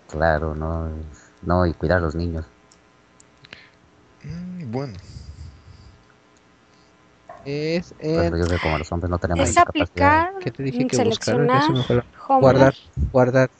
[0.09, 0.91] claro, no,
[1.43, 2.45] no y cuidar a los niños.
[4.23, 4.95] Mm, bueno.
[7.47, 8.45] Es Por ejemplo, en...
[8.45, 10.33] yo que como los hombres no tenemos Es aplicar,
[12.41, 12.75] Guardar,
[13.13, 13.51] guardar.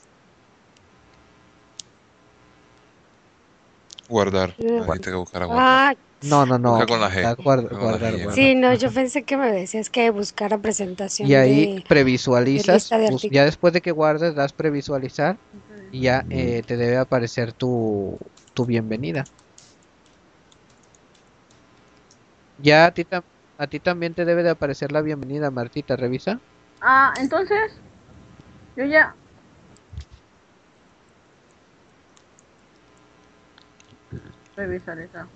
[4.09, 4.55] Guardar.
[4.59, 5.65] Ahí tengo que buscar a guardar.
[5.67, 6.71] Ah, No, no, no.
[6.71, 7.25] Busca con la G.
[7.25, 8.25] Ah, guarda- Con la guardar, G, ya.
[8.25, 8.35] guardar.
[8.35, 11.85] sí, no, yo pensé que me decías que buscara presentación Y ahí de...
[11.89, 15.39] previsualizas, de ya después de que guardes, das previsualizar
[15.93, 18.19] y ya eh, te debe aparecer tu,
[18.53, 19.29] tu bienvenida.
[22.59, 23.23] Ya a ti, tam-
[23.59, 26.41] a ti también te debe de aparecer la bienvenida, Martita, revisa.
[26.81, 27.73] Ah, entonces.
[28.77, 29.15] Yo ya.
[34.57, 35.27] Revisar esa.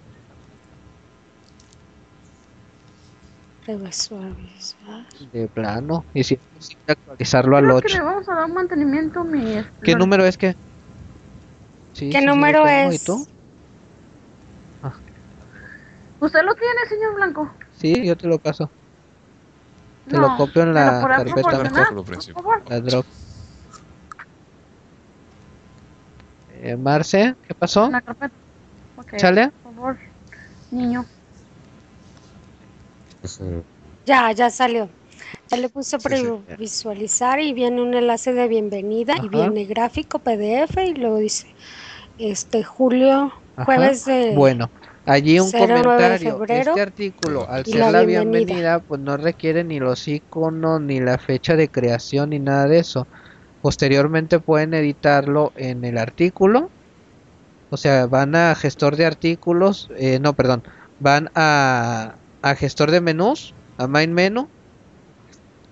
[5.32, 6.04] De plano.
[6.12, 7.98] Y si necesitas actualizarlo al Creo que 8.
[7.98, 9.62] le vamos a dar mantenimiento mi.
[9.82, 10.54] ¿Qué número es que?
[11.92, 12.92] Sí, ¿Qué sí, sí, lo número tengo.
[12.92, 13.04] ¿Y es?
[13.04, 13.26] tú?
[16.20, 17.50] ¿Usted lo tiene, señor Blanco?
[17.80, 18.70] Sí, yo te lo paso.
[20.08, 22.62] Te No, lo copio en ¿me lo la carpeta principal.
[22.68, 23.06] La drop.
[26.48, 27.86] Eh, Marce, ¿qué pasó?
[27.86, 28.34] En la carpeta.
[28.96, 29.50] Ok, ¿Sale?
[29.62, 29.98] Por favor,
[30.70, 31.06] niño.
[33.22, 33.64] Ese,
[34.06, 34.90] Ya, ya salió.
[35.50, 36.26] Ya le puse Sí, sí.
[36.42, 39.24] para visualizar y viene un enlace de bienvenida Ajá.
[39.24, 41.46] y viene gráfico PDF y luego dice
[42.18, 43.64] este julio, Ajá.
[43.64, 44.68] jueves de Bueno,
[45.06, 46.38] allí un 09 de comentario.
[46.38, 48.44] febrero Este artículo, al ser la la bienvenida.
[48.44, 52.78] bienvenida, pues no requiere ni los iconos, ni la fecha de creación, ni nada de
[52.78, 53.06] eso.
[53.62, 56.70] Posteriormente pueden editarlo en el artículo.
[57.70, 60.64] O sea, van a gestor de artículos, eh, no, perdón,
[60.98, 64.48] van a, a gestor de menús, a main menu.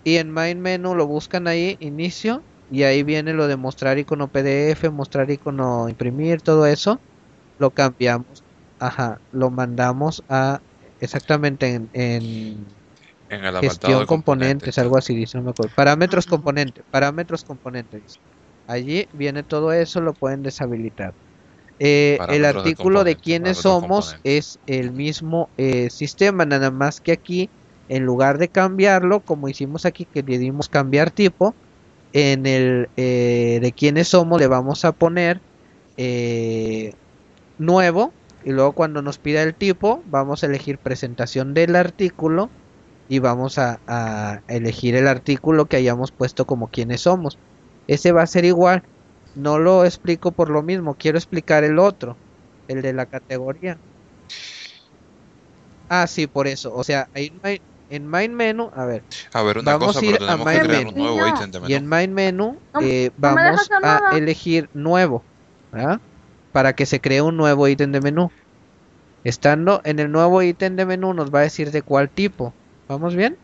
[0.04, 4.28] Y en main menu lo buscan ahí, inicio, y ahí viene lo de mostrar icono
[4.28, 7.00] PDF, mostrar icono imprimir, todo eso.
[7.58, 8.44] Lo cambiamos
[8.78, 10.62] Ajá, lo mandamos a
[11.00, 12.66] exactamente en, en
[13.28, 15.72] En el gestión de componentes, algo así dice, no me acuerdo.
[15.74, 16.36] Parámetros Ajá.
[16.36, 18.20] componentes, parámetros componentes.
[18.66, 21.14] Allí viene todo eso, lo pueden deshabilitar.
[21.78, 27.12] Eh, el de artículo de quiénes somos es el mismo eh, sistema, nada más que
[27.12, 27.52] aquí,
[27.88, 31.56] en lugar de cambiarlo, como hicimos aquí, que le dimos cambiar tipo,
[32.12, 35.42] en el eh, de quiénes somos le vamos a poner
[35.96, 36.92] eh,
[37.58, 42.54] nuevo y luego cuando nos pida el tipo vamos a elegir presentación del artículo
[43.08, 47.40] y vamos a, a elegir el artículo que hayamos puesto como quiénes somos.
[47.86, 48.84] Ese va a ser igual.
[49.34, 52.20] No lo explico por lo mismo, quiero explicar el otro,
[52.68, 53.80] el de la categoría.
[55.88, 56.74] Ah, sí, por eso.
[56.74, 57.58] O sea, en main,
[57.88, 60.44] en main menu, a ver, A ver, una Vamos cosa, a ir pero a que
[60.44, 60.90] main crear menu.
[60.90, 61.26] un nuevo Niño.
[61.26, 65.28] ítem de y en main menu eh, no vamos a elegir nuevo,
[65.72, 66.02] ¿verdad?
[66.52, 68.30] Para que se cree un nuevo ítem de menú.
[69.24, 72.52] Estando en el nuevo ítem de menú nos va a decir de cuál tipo.
[72.88, 73.36] ¿Vamos bien?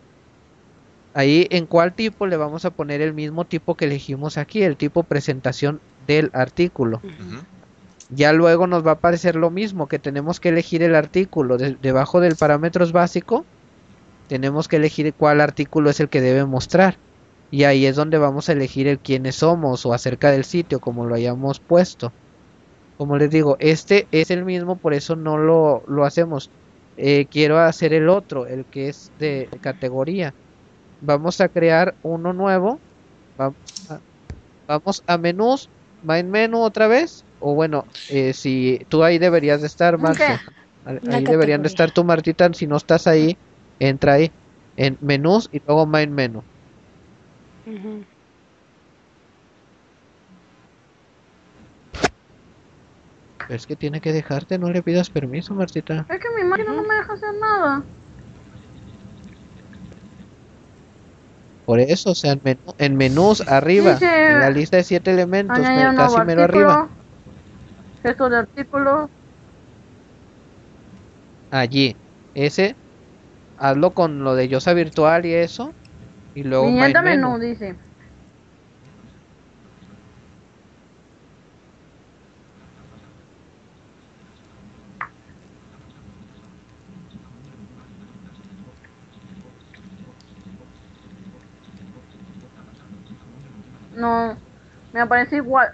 [1.14, 4.76] Ahí en cuál tipo le vamos a poner el mismo tipo que elegimos aquí, el
[4.76, 7.00] tipo presentación del artículo.
[8.10, 11.76] Ya luego nos va a aparecer lo mismo, que tenemos que elegir el artículo de-
[11.80, 13.46] debajo del parámetros básico.
[14.28, 16.98] Tenemos que elegir cuál artículo es el que debe mostrar.
[17.50, 21.06] Y ahí es donde vamos a elegir el quiénes somos o acerca del sitio, como
[21.06, 22.12] lo hayamos puesto.
[22.96, 26.50] Como les digo, este es el mismo, por eso no lo, lo hacemos.
[26.96, 30.34] Eh, quiero hacer el otro, el que es de categoría.
[31.00, 32.82] Vamos a crear uno nuevo.
[33.36, 33.56] Vamos
[33.88, 34.00] a,
[34.68, 37.26] vamos a menús, main menu otra vez.
[37.38, 39.98] O bueno, eh, si tú ahí deberías de estar.
[40.16, 40.38] ¿Qué?
[41.06, 42.50] Ahí deberían de estar tú, Martita.
[42.54, 43.38] Si no estás ahí,
[43.78, 44.32] entra ahí
[44.76, 46.44] en menús y luego main menu.
[47.66, 48.04] Ujú.
[53.46, 56.06] Pero es que tiene que dejarte, no le pidas permiso, Martita.
[56.08, 57.84] Es que mi máquina no me deja hacer nada.
[61.64, 65.10] Por eso, o sea, en, menú- en menús arriba, Dice- en la lista de siete
[65.12, 66.90] elementos, Añadir me- un casi mero arriba.
[68.02, 69.10] Gesto de artículo.
[71.50, 71.96] Allí,
[72.34, 72.76] ese,
[73.56, 75.74] hazlo con lo de Yosa Virtual y eso.
[76.34, 77.28] Y luego Viñeta menu.
[77.28, 77.78] menú, dice.
[93.96, 94.38] No,
[94.92, 95.68] me aparece igual.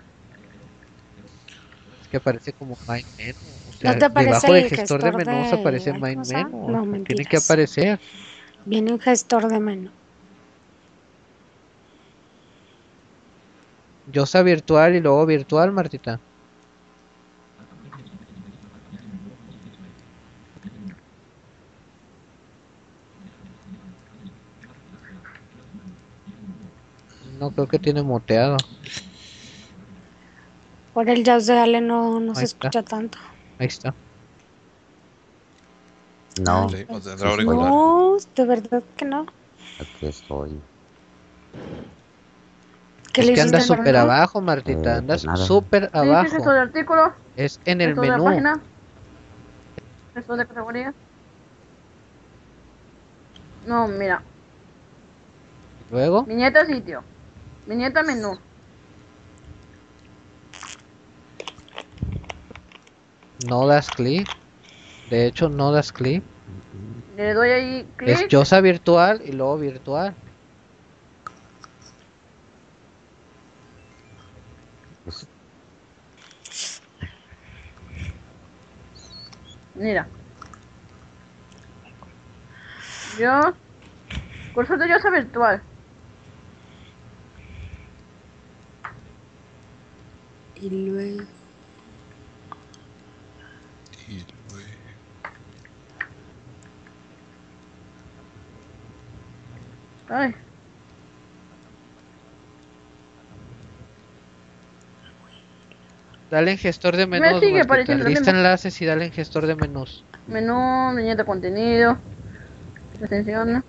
[2.01, 3.49] Es que aparece como main menu.
[3.67, 6.15] O ¿No te aparece debajo del el gestor de gestor menús de- aparece ay, main
[6.15, 6.49] ¿cómo se llama?
[6.51, 6.87] menu.
[6.87, 8.01] No, Tiene que aparecer.
[8.65, 9.91] Viene un gestor de menú.
[14.07, 16.21] Yosa Virtual y luego Virtual, Martita.
[27.41, 28.59] No creo que tiene moteado.
[30.93, 32.69] Por el jazz de Ale no, no se está.
[32.69, 33.17] escucha tanto.
[33.59, 33.95] Ahí está.
[36.43, 36.99] no, Sí, o.
[37.43, 39.25] No, de verdad que no.
[39.79, 40.61] aquí estoy.
[43.15, 44.97] ¿Qué es le que anda súper abajo, Martita.
[44.97, 46.53] Eh, Andas pues súper abajo.
[46.53, 47.15] de artículo.
[47.37, 48.25] Es en el de menú.
[48.25, 48.61] página.
[50.13, 50.93] Gesto de categoría.
[53.67, 54.23] No, mira.
[55.91, 57.03] Luego, Viñeta sitio.
[57.71, 58.37] Viñeta menú.
[63.47, 64.29] no das clic.
[65.09, 66.25] De hecho, no das clic.
[67.17, 68.29] Le doy ahí Es clic.
[68.29, 70.17] Yosa Virtual y luego Virtual.
[75.07, 75.29] Es-
[79.77, 80.09] Mira.
[83.17, 83.55] Yo.
[84.55, 85.63] Curso de yoga virtual.
[90.61, 91.23] Y luego.
[94.09, 94.69] Y luego-
[100.09, 100.35] Ay.
[106.31, 107.41] Dale en gestor de menús.
[107.41, 107.65] sigue Martita.
[107.65, 110.05] apareciendo Lista enlaces y dale en gestor de menús.
[110.29, 111.97] Menú, viñeta contenido.
[113.01, 113.65] Extensión.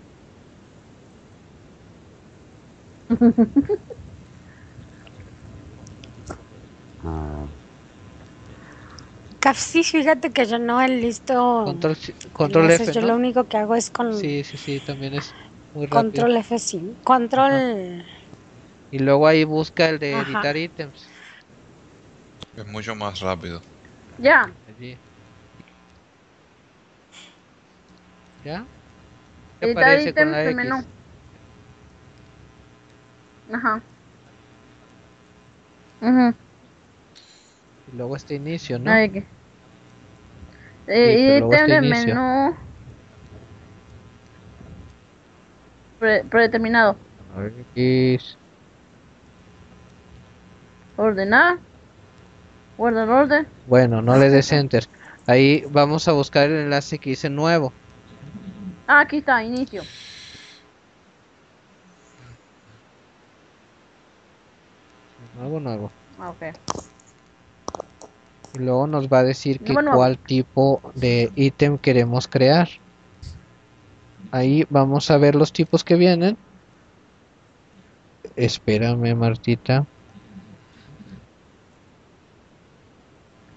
[6.30, 6.36] Ah,
[9.40, 11.95] Casi fíjate que yo no enlisto Control,
[12.34, 12.91] control F.
[12.94, 13.15] Yo lo ¿no?
[13.15, 15.34] único que hago es con Sí, sí, sí, también es
[15.73, 16.23] muy rápido.
[16.23, 16.95] control F5.
[17.03, 18.06] Control.
[18.91, 20.28] Y luego ahí busca el de Ajá.
[20.28, 21.10] editar ítems.
[22.56, 23.61] Es mucho más rápido.
[24.19, 24.52] Ya.
[24.68, 24.98] Allí.
[28.44, 28.68] ¿Ya?
[29.60, 30.76] ¿Qué Editar aparece con ítems de menú.
[33.53, 33.82] Ajá.
[36.02, 36.34] Ujú.
[37.92, 38.92] Y luego este inicio, ¿no?
[38.92, 39.26] Ay, ¿qué?
[40.86, 42.16] pero Eh, ítem este inicio.
[42.16, 42.56] menú.
[46.00, 46.96] Pre- predeterminado.
[47.76, 48.38] X.
[50.98, 51.58] Ordenar.
[52.78, 53.48] Guardar orden.
[53.68, 54.88] Bueno, no le des enter.
[55.28, 57.72] Ahí vamos a buscar el enlace que dice nuevo.
[58.88, 59.84] Ah, aquí está, inicio.
[65.38, 65.92] Nuevo, nuevo.
[66.20, 66.70] Ah, ok.
[68.53, 72.68] Y luego nos va a decir que cuál tipo de ítem queremos crear.
[74.32, 76.38] Ahí vamos a ver los tipos que vienen.
[78.36, 79.86] Espérame, Martita.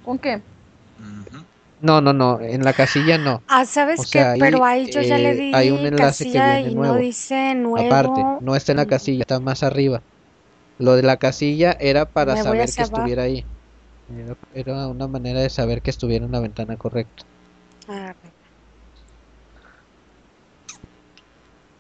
[0.05, 0.43] ¿Con qué?
[1.81, 3.43] No, no, no, en la casilla no.
[3.49, 4.09] Ah, ¿sabes O qué?
[4.09, 6.75] sea, Pero ahí yo ya le eh, di hay un enlace que casilla viene y
[6.75, 6.95] nuevo.
[6.95, 7.87] no dice nuevo.
[7.87, 10.03] Aparte, no está en la casilla, está más arriba.
[10.79, 12.97] Lo de la casilla era para saber que abajo.
[12.97, 13.45] estuviera ahí.
[14.11, 17.25] Era, era una manera de saber que estuviera en la ventana correcta.
[17.89, 18.15] Ah,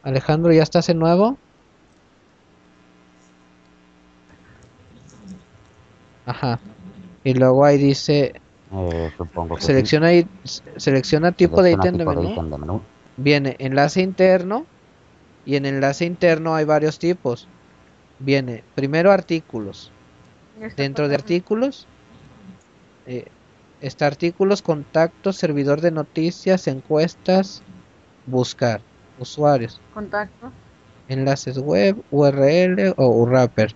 [0.02, 1.38] Alejandro, ¿ya estás en nuevo?
[6.26, 6.60] Ajá.
[7.24, 8.34] Y luego ahí dice,
[8.72, 9.66] eh, supongo que sí.
[9.68, 10.26] selecciona ahí,
[10.76, 12.32] selecciona tipo de Selecciona ítem de menú.
[12.32, 12.80] ítem de menú.
[13.16, 14.66] Viene enlace interno
[15.46, 17.48] y en enlace interno hay varios tipos.
[18.18, 19.90] Viene primero artículos.
[20.76, 21.86] Dentro de artículos
[23.06, 23.26] eh,
[23.80, 27.62] está artículos, contactos, servidor de noticias, encuestas,
[28.26, 28.80] buscar,
[29.18, 30.50] usuarios, Contacto.
[31.08, 33.74] enlaces web, URL o wrapper.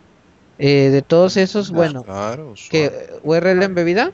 [0.58, 2.90] Eh, de todos esos, bueno, Claro, que.
[3.22, 4.12] URL embebida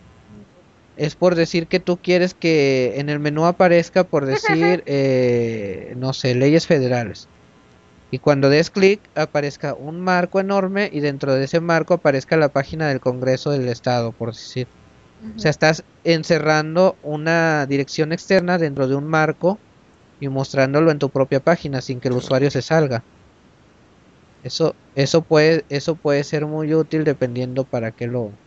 [0.96, 6.12] es por decir que tú quieres que en el menú aparezca por decir eh, no
[6.12, 7.28] sé leyes federales
[8.10, 12.48] y cuando des clic aparezca un marco enorme y dentro de ese marco aparezca la
[12.48, 14.68] página del Congreso del Estado por decir
[15.36, 19.62] o sea estás encerrando una dirección externa dentro de un marco
[20.20, 23.06] y mostrándolo en tu propia página sin que el usuario se salga.
[24.42, 28.38] Eso eso puede eso puede ser muy útil dependiendo para qué lo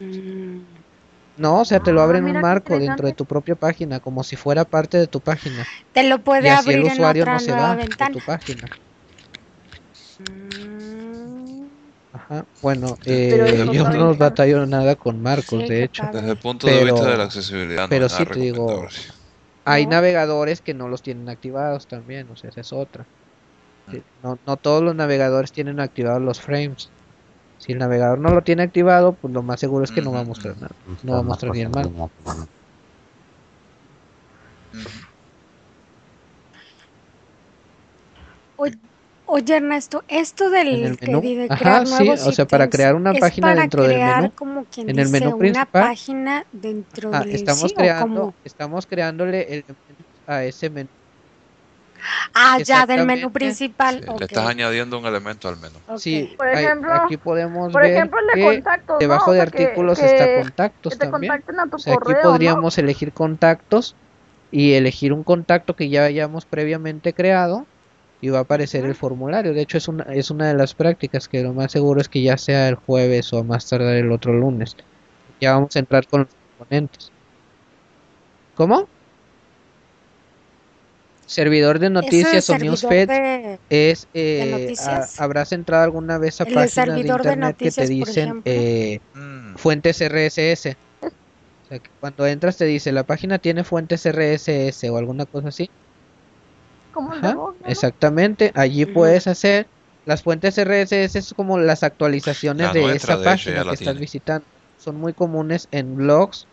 [0.00, 0.82] mm,
[1.36, 3.98] no, o sea, te lo Ah, abre en un marco dentro de tu propia página,
[4.00, 5.68] como si fuera parte de tu página.
[5.92, 8.22] Te lo Y puede así abrir el usuario en otra no se va de tu
[8.22, 8.72] página.
[10.18, 10.59] Mm,
[12.62, 16.04] Bueno, eh, yo no batallo nada con marcos, Sí, de hecho.
[16.12, 18.86] Desde el punto de Pero- vista de la accesibilidad, no pero nada sí te digo.
[19.64, 19.90] Hay No.
[19.92, 23.06] navegadores que no los tienen activados también, o sea, esa es otra.
[24.22, 26.92] No, no todos los navegadores tienen activados los frames.
[27.58, 30.20] Si el navegador no lo tiene activado, pues lo más seguro es que no va
[30.20, 30.70] a mostrar nada.
[31.02, 31.68] No va a mostrar marcos ni el
[34.72, 34.88] Ujú.
[38.56, 38.78] Oye,
[39.30, 42.68] oye, Ernesto, esto del En el que de Ajá, crear sí, nuevos o sea, para
[42.68, 44.32] crear una página para dentro del menú.
[44.34, 45.82] como quien En el dice, menú una principal.
[45.82, 49.64] página dentro Ah, del estamos sí, o creando, estamos creándole el
[50.26, 50.88] a ese menú.
[52.34, 54.00] Ah, ya, del menú principal.
[54.00, 55.76] Sí, Le estás añadiendo un elemento al menú.
[55.86, 55.98] ok.
[55.98, 58.32] Sí, Por ejemplo- aquí podemos Por ver ejemplo, el de
[58.62, 58.62] que
[58.98, 59.32] debajo ¿no?
[59.32, 61.32] O de artículos que- está contactos Que te también.
[61.32, 63.94] a tu O sea, aquí podríamos elegir contactos
[64.50, 67.66] y elegir un contacto que ya hayamos previamente creado
[68.20, 69.54] y va a aparecer el formulario.
[69.54, 72.22] De hecho, es una, es una de las prácticas que lo más seguro es que
[72.22, 74.76] ya sea el jueves o a más tardar el otro lunes.
[75.40, 77.12] Ya vamos a entrar con los componentes.
[78.54, 78.88] ¿Cómo?
[81.26, 85.18] Servidor de noticias o newsfeed de- es eh, noticias?
[85.18, 88.52] a- habrás entrado alguna vez a El de páginas de internet que te dicen ejemplo.
[88.52, 90.76] eh, Mm, fuentes RSS
[91.70, 95.70] sea, que cuando entras te dice la página tiene fuentes RSS o alguna cosa así.
[96.90, 97.66] Como el de Ajá, vos, ¿no?
[97.70, 98.52] exactamente.
[98.54, 99.70] Allí puedes hacer
[100.04, 104.00] las fuentes RSS es como las actualizaciones La de esa de página que estás tiene.
[104.00, 104.48] visitando.
[104.76, 106.48] Son muy comunes en blogs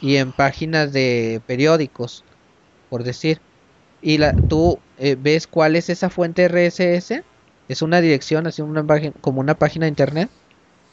[0.00, 2.26] y en páginas de periódicos,
[2.88, 3.42] por decir.
[4.00, 7.24] Y la, tú eh, ves cuál es esa fuente RSS.
[7.68, 10.32] Es una dirección, así una página, como una página de internet.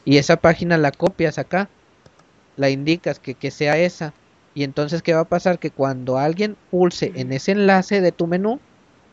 [0.04, 1.72] Y esa página la copias acá.
[2.56, 4.16] La indicas que, que sea esa.
[4.54, 5.58] Y entonces, ¿qué va a pasar?
[5.58, 8.62] Que cuando alguien pulse en ese enlace de tu menú,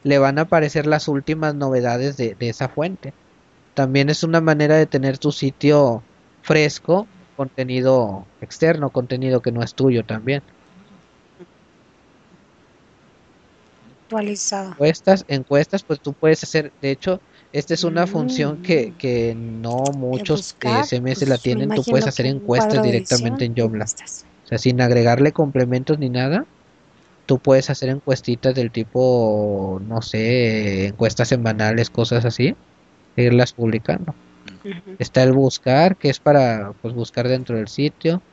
[0.06, 3.11] le van a aparecer las últimas novedades de, de esa fuente.
[3.73, 6.03] También es una manera de tener tu sitio
[6.44, 10.44] fresco, contenido externo, contenido que no es tuyo también.
[14.03, 14.69] Actualizado.
[14.73, 17.19] Encuestas, encuestas, pues tú puedes hacer, de hecho,
[17.52, 22.06] esta es una función que, que no muchos eh, CMS pues, la tienen, tú puedes
[22.06, 23.86] hacer encuestas directamente en Joomla.
[23.86, 26.45] O sea, sin agregarle complementos ni nada,
[27.26, 32.56] tú puedes hacer encuestitas del tipo, no sé, encuestas semanales, cosas así,
[33.15, 34.15] e irlas publicando.
[34.99, 38.23] Está el buscar, que es para pues, buscar dentro del sitio.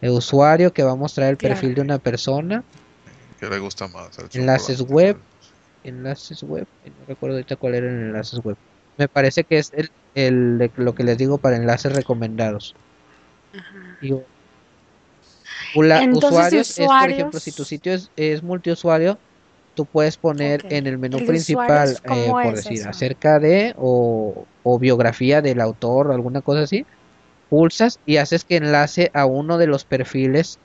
[0.00, 1.54] El usuario, que va a mostrar el Claro.
[1.54, 2.64] perfil de una persona.
[3.38, 4.18] ¿Qué le gusta más?
[4.18, 5.16] El Enlaces web.
[5.82, 6.66] Enlaces web.
[6.84, 8.56] No recuerdo ahorita cuál era el enlaces web.
[8.96, 12.74] Me parece que es el, el lo que les digo para enlaces recomendados.
[14.00, 14.12] Y
[15.72, 19.20] ula- Entonces, usuarios, es por ejemplo, si tu sitio es, es multiusuario,
[19.74, 22.90] tú puedes poner en el menú ¿El principal, eh, por es decir, eso?
[22.90, 26.86] acerca de o, o biografía del autor o alguna cosa así,
[27.48, 30.60] pulsas y haces que enlace a uno de los perfiles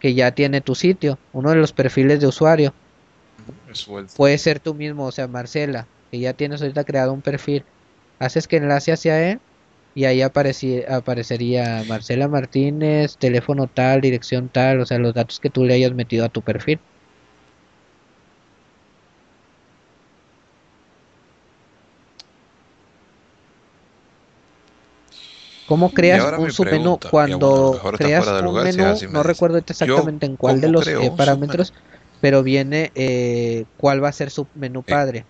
[0.00, 2.76] que ya tiene tu sitio, uno de los perfiles de usuario.
[4.14, 7.64] Puede ser tú mismo, o sea, Marcela, que ya tienes ahorita creado un perfil.
[8.18, 9.42] Haces que enlace hacia él
[9.94, 15.64] y ahí aparecería Marcela Martínez, teléfono tal, dirección tal, o sea, los datos que tú
[15.64, 16.80] le hayas metido a tu perfil.
[25.66, 28.94] ¿Cómo creas un submenú pregunta, cuando creas un lugar, menú?
[29.12, 31.72] No recuerdo Yo, exactamente en cuál de ¿cómo los eh, parámetros,
[32.20, 35.26] pero viene eh, cuál va a ser su menú Eh.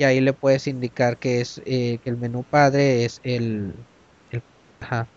[0.00, 3.86] Y ahí le puedes indicar que es eh, que el menú padre es el,
[4.30, 4.42] el-
[4.80, 5.10] ajá,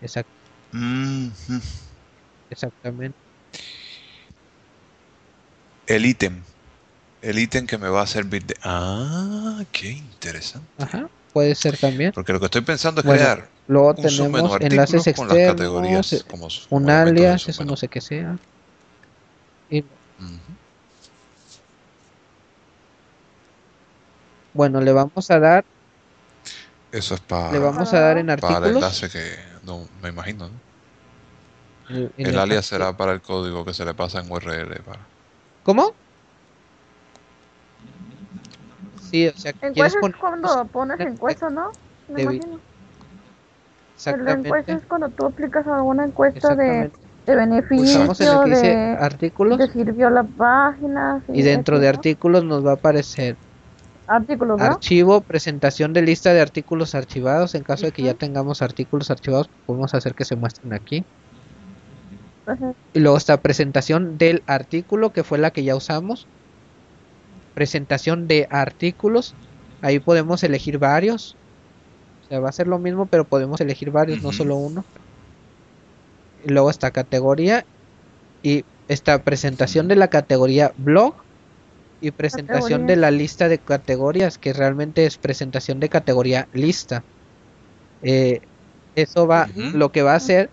[0.00, 0.30] exact-
[0.72, 1.60] Mhm.
[2.48, 3.18] exactamente.
[5.86, 6.42] El ítem.
[7.22, 8.54] El ítem que me va a servir de...
[8.62, 10.68] Ah, qué interesante.
[10.78, 12.12] Ajá, puede ser también.
[12.14, 15.56] Porque lo que estoy pensando es Bueno, crear Luego un tenemos enlaces con las externos,
[15.56, 18.38] categorías como un como alias, eso no sé qué sea.
[19.68, 19.84] Y
[24.52, 25.64] bueno, le vamos a dar,
[26.92, 28.74] Eso es para le vamos a dar en para el artículos.
[28.76, 29.20] enlace que
[29.64, 30.48] no me imagino.
[30.48, 30.50] ¿no?
[31.90, 34.82] el- El, el- alias será para el código que se le pasa en URL.
[34.84, 35.00] Para...
[35.62, 35.94] ¿Cómo?
[39.00, 41.70] Sí, o sea, quieres Encuestas es cuando pones encuesta, ¿no?
[42.08, 42.60] Me imagino.
[44.06, 46.98] El de encuesta exactamente, es cuando tú aplicas alguna encuesta de, exactamente.
[47.26, 51.22] de beneficio, Pulsamos en el que dice de, artículos de sirvió la página.
[51.32, 51.88] y dentro así, de ¿no?
[51.88, 53.36] artículos nos va a aparecer
[54.10, 54.64] Artículos, ¿no?
[54.64, 57.54] archivo, presentación de lista de artículos archivados.
[57.54, 61.04] En caso de que ya tengamos artículos archivados, podemos hacer que se muestren aquí.
[62.92, 66.26] Y luego está presentación del artículo, que fue la que ya usamos.
[67.54, 69.36] Presentación de artículos.
[69.80, 71.36] Ahí podemos elegir varios.
[72.24, 74.84] O sea, va a ser lo mismo, pero podemos elegir varios, no solo uno.
[76.44, 77.64] Y luego está categoría.
[78.42, 81.14] Y está presentación de la categoría blog.
[82.00, 82.98] Y presentación de Categorías.
[82.98, 87.04] la lista de categorías, que realmente es presentación de categoría lista.
[88.02, 88.40] Eh,
[88.96, 90.50] eso va, lo que va a hacer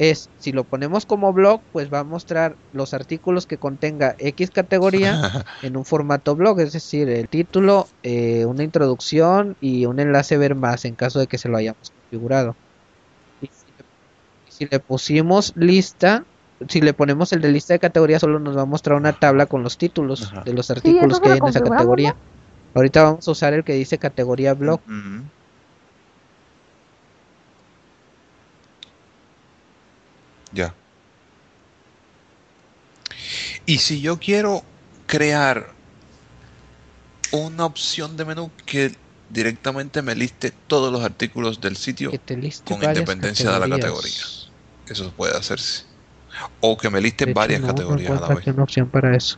[0.00, 4.50] es, si lo ponemos como blog, pues va a mostrar los artículos que contenga X
[4.50, 10.38] categoría en un formato blog, es decir, el título, eh, una introducción y un enlace
[10.38, 12.56] ver más en caso de que se lo hayamos configurado.
[13.42, 13.84] Y si le,
[14.48, 16.24] y si le pusimos lista,
[16.68, 19.46] si le ponemos el de lista de categoría, solo nos va a mostrar una tabla
[19.46, 20.42] con los títulos Ajá.
[20.44, 22.16] de los artículos que hay en esa categoría.
[22.74, 24.80] Ahorita vamos a usar el que dice categoría blog.
[24.86, 25.24] Ujú.
[30.52, 30.74] Ya.
[33.66, 34.62] Y si yo quiero
[35.06, 35.72] crear
[37.32, 38.94] una opción de menú que
[39.28, 42.10] directamente me liste todos los artículos del sitio
[42.64, 44.50] con independencia de la categorías.
[44.88, 45.89] eso puede hacerse.
[46.60, 48.46] O que me liste De hecho, varias no, no categorías a la vez.
[48.46, 49.36] una opción para eso.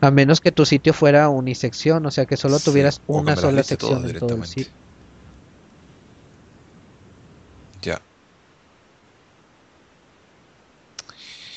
[0.00, 3.62] A menos que tu sitio fuera unisección, o sea que solo Sí, tuvieras una sola
[3.62, 4.72] sección en todo el sitio.
[7.84, 7.98] Ya.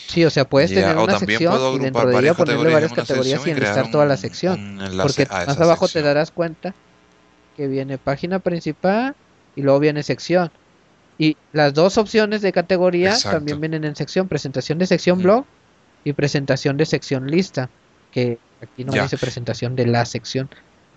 [0.07, 3.41] Sí, o sea, puedes Ya, tener una sección y dentro de ella ponerle varias categorías
[3.41, 4.77] categorías y enlistar toda la sección.
[5.01, 6.75] Porque más abajo te darás cuenta
[7.53, 9.15] que viene página principal
[9.55, 10.51] y luego viene sección.
[11.17, 13.37] Y las dos opciones de categoría Exacto.
[13.37, 15.23] también vienen en sección, presentación de sección Mm.
[15.23, 15.45] blog
[16.03, 17.69] y presentación de sección lista,
[18.11, 19.03] que aquí no Ya.
[19.03, 20.49] dice presentación de la sección.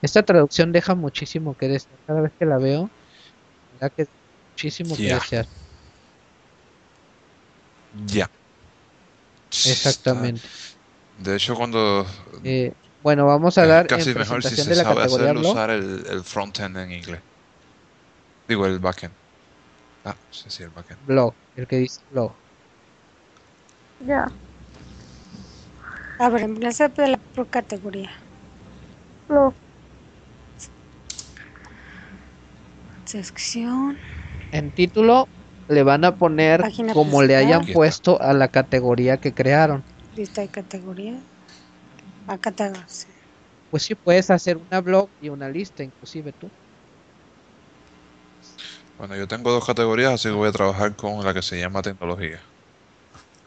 [0.02, 1.98] Esta traducción deja muchísimo que desear.
[2.06, 2.90] Cada vez que la veo,
[3.80, 4.06] da que
[4.54, 5.46] muchísimo que desear.
[8.06, 8.28] Ya.
[9.50, 10.42] Exactamente.
[11.18, 12.06] De hecho, cuando
[12.44, 12.72] Eh,
[13.02, 15.52] bueno, vamos a dar casi en mejor si se de la sabe categoría hacerlo blog.
[15.52, 17.20] usar el, el frontend en inglés.
[18.46, 19.14] Digo, el backend.
[20.08, 21.04] Ah, sí, sí, el backend.
[21.04, 22.34] blog, el que dice blog.
[24.06, 24.26] Ya.
[26.18, 28.10] A ver, enlace de la por categoría.
[29.28, 29.54] Lo,
[33.04, 33.98] Sección.
[34.50, 35.28] En título
[35.68, 39.84] le van a poner Página como le hayan puesto a la categoría que crearon.
[40.14, 41.20] Lista de categoría.
[42.26, 42.86] A categoría.
[43.70, 46.50] Pues sí, puedes hacer una blog y una lista, inclusive tú.
[48.98, 51.82] Bueno, yo tengo dos categorías, así que voy a trabajar con la que se llama
[51.82, 52.40] tecnología.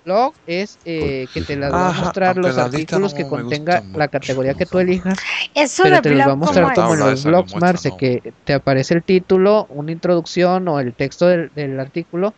[0.04, 4.08] Blog es eh, que te las va a mostrar los artículos no que contenga la
[4.08, 5.20] categoría que tú elijas,
[5.54, 7.98] Eso pero te los va a mostrar ¿cómo como en los blogs, Marce, ¿no?
[7.98, 12.34] que te aparece el título, una introducción o el texto del, del artículo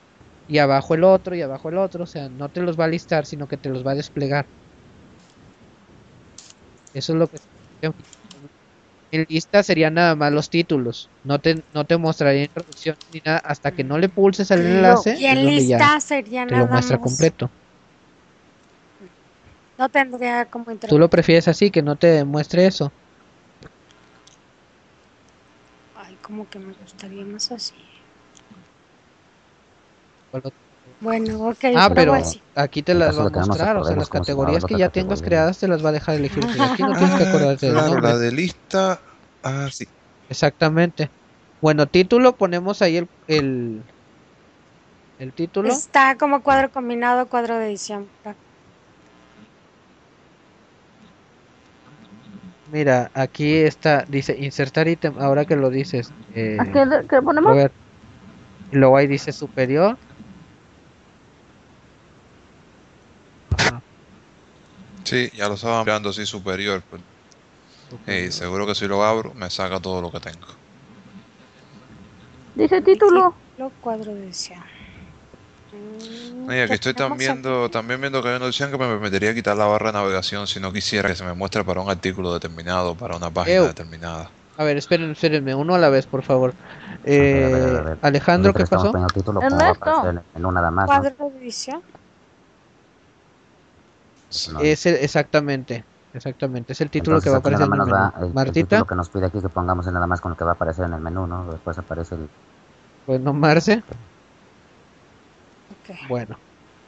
[0.46, 2.90] y abajo el otro y abajo el otro, o sea, no te los va a
[2.90, 4.50] listar, sino que te los va a desplegar.
[6.94, 7.38] Eso es lo que
[9.16, 13.38] en lista serían nada más los títulos, no te no te mostraría introducción ni nada
[13.40, 16.98] hasta que no le pulses al enlace Y en lista sería te nada lo muestra
[16.98, 17.52] más- completo.
[19.78, 21.10] No tendría como ¿Tú lo introducción.
[21.10, 22.92] prefieres así, que no te muestre eso?
[25.96, 27.76] Ay, como que me gustaría más así.
[30.32, 30.52] ¿O lo-
[31.04, 31.58] Bueno, ok.
[31.76, 32.42] Ah, pero así.
[32.56, 35.68] aquí te las va a mostrar, o sea, las categorías que ya tengas creadas te
[35.68, 36.44] las va a dejar elegir.
[36.46, 38.12] Aquí no tienes que acordarte del Claro, nombre.
[38.12, 39.00] la de lista.
[39.44, 39.86] Ah, sí.
[40.30, 41.10] Exactamente.
[41.62, 43.84] Bueno, título, ponemos ahí el, el,
[45.20, 45.70] el título.
[45.70, 48.08] Está como cuadro combinado, cuadro de edición.
[52.72, 56.12] Mira, aquí está, dice insertar ítem, ahora que lo dices.
[56.34, 57.56] Eh, ¿A qué qué ponemos?
[57.56, 57.72] ver.
[58.72, 59.98] Y luego ahí dice superior.
[65.04, 66.82] Sí, ya lo estaba mirando así superior.
[66.90, 67.02] pues.
[68.34, 70.48] Seguro que si lo abro, me saca todo lo que tengo.
[72.56, 73.36] Dice título.
[73.58, 74.60] Lo cuadro de edición.
[75.72, 79.66] Mm, estoy también viendo, también viendo que hay una opción que me permitiría quitar la
[79.66, 83.16] barra de navegación si no quisiera que se me muestre para un artículo determinado, para
[83.16, 84.30] una página determinada.
[84.58, 86.54] A ver, espérenme, uno a la vez, por favor.
[86.54, 87.98] A ver, a ver, Eh, a ver.
[88.04, 88.94] Alejandro, ¿qué pasó?
[89.14, 90.10] título, En ¿cómo va a esto.
[90.10, 91.00] en menú nada más, ¿no?
[91.02, 91.82] Cuadro de edición.
[91.82, 92.04] No.
[94.62, 97.80] Es el- exactamente, exactamente, es el título Entonces que va a aparecer en nada el
[97.80, 98.12] más menú.
[98.18, 100.38] da el- Martita, título que nos pide aquí que pongamos es nada más con el
[100.38, 101.52] que va a aparecer en el menú, ¿no?
[101.52, 102.30] Después aparece el...
[103.06, 103.84] bueno, Marce,
[105.70, 105.90] Ok.
[106.08, 106.40] bueno.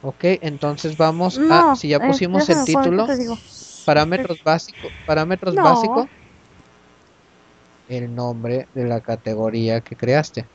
[0.02, 3.06] Ok, entonces vamos No, a, si ya eh, pusimos el título,
[3.84, 5.62] parámetros básicos, parámetros No.
[5.62, 6.06] básicos,
[7.88, 10.48] el nombre de la categoría que creaste.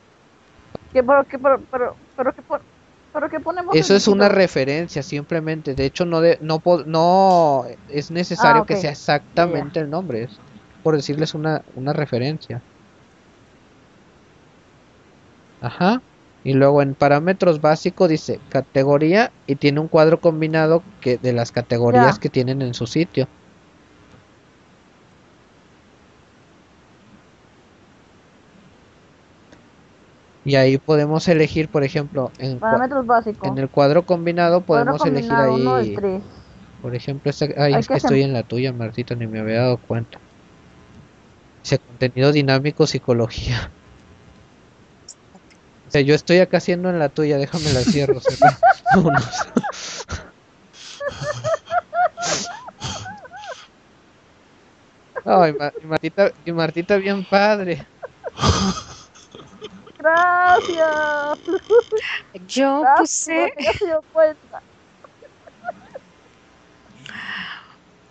[0.92, 2.62] ¿Qué, pero, qué, pero, pero, pero, qué, pon-
[3.12, 8.10] pero qué ponemos Eso es una referencia simplemente, de hecho no de, no no es
[8.10, 10.40] necesario Ah, que sea exactamente el nombre, es
[10.82, 12.62] por decirles una, una referencia.
[15.60, 16.02] Ajá.
[16.44, 21.52] Y luego en parámetros básicos dice categoría y tiene un cuadro combinado que de las
[21.52, 23.28] categorías que tienen en su sitio.
[30.44, 33.48] Y ahí podemos elegir, por ejemplo, en, cua- Parámetros básicos.
[33.48, 35.94] en el cuadro combinado podemos elegir combinado, ahí,
[36.80, 39.78] por ejemplo, esta, ay, es que estoy en la tuya, Martita, ni me había dado
[39.78, 40.20] cuenta.
[41.62, 43.72] Dice contenido dinámico, psicología.
[45.86, 48.18] O sea, yo estoy acá haciendo en la tuya, déjame la cierro.
[55.24, 55.54] Ay,
[55.84, 57.86] Martita, Martita bien padre.
[60.02, 61.38] Gracias.
[62.46, 63.52] Yo Gracias, puse,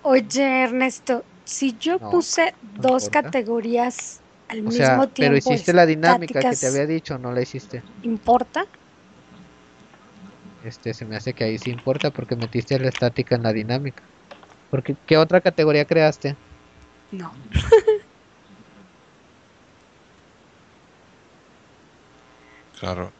[0.04, 3.30] oye Ernesto, si yo No, puse no dos importa.
[3.30, 7.32] categorías al O mismo sea, tiempo, pero hiciste la dinámica que te había dicho, no
[7.32, 7.84] la hiciste.
[8.02, 8.66] ¿importa?
[10.62, 14.10] Este, se me hace que ahí sí importa porque metiste la estática en la dinámica.
[14.70, 16.38] Porque, ¿qué otra categoría creaste?
[17.12, 17.32] No.
[22.82, 23.12] Claro.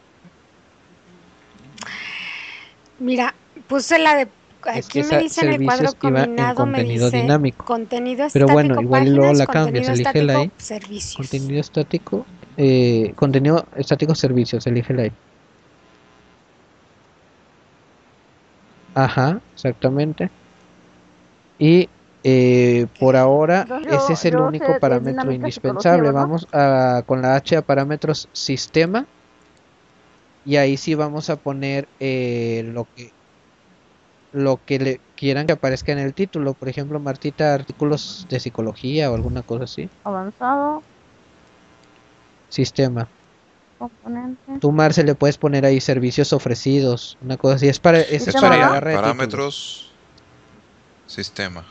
[2.98, 3.32] Mira,
[3.68, 4.26] puse la de
[4.74, 7.64] es que Aquí me dice en el cuadro combinado, me contenido dice dinámico.
[7.64, 10.50] contenido Pero estático, bueno, igual luego la cambias, contenido elígela estático, ahí.
[10.58, 11.16] servicios.
[11.16, 12.26] Contenido estático,
[12.56, 15.12] eh, contenido estático servicios, elígela ahí.
[18.94, 20.28] Ajá, exactamente.
[21.58, 21.88] Y
[22.24, 26.10] eh, por ahora Yo- ese es el único parámetro indispensable.
[26.10, 29.06] Vamos a, con la H a parámetros sistema
[30.44, 33.10] y ahí sí vamos a poner eh, lo que
[34.32, 36.54] lo que le quieran que aparezca en el título.
[36.54, 39.88] Por ejemplo, Martita, artículos de psicología o alguna cosa así.
[40.04, 40.82] Avanzado,
[42.48, 43.08] Sistema.
[43.78, 44.58] componente.
[44.60, 47.68] Tú, Marce, le puedes poner ahí servicios ofrecidos, una cosa así.
[47.68, 48.48] Es para, es Sistema.
[48.48, 49.00] para título.
[49.02, 49.90] Parámetros.
[51.06, 51.64] Sistema.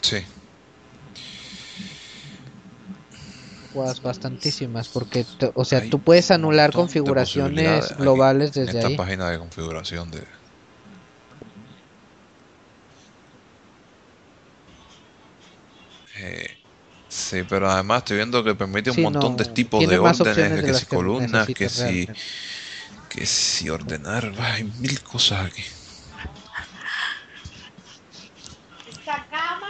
[0.00, 0.16] Sí.
[3.72, 5.24] Pues bastantísimas, porque,
[5.54, 8.96] o sea, Hay tú puedes anular de configuraciones aquí globales en desde esta ahí.
[8.96, 10.26] página de configuración de
[16.18, 16.46] Eh,
[17.08, 20.62] sí, pero además estoy viendo que permite un Sí, montón de tipos de órdenes, de
[20.64, 22.08] que si columnas, que si,
[23.08, 25.62] que si ordenar, hay mil cosas aquí.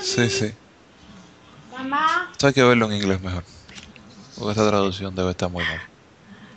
[0.01, 0.53] Sí, sí.
[1.71, 2.29] Mamá.
[2.43, 3.45] Hay que verlo en inglés mejor.
[4.35, 5.79] Porque esta traducción debe estar muy mal.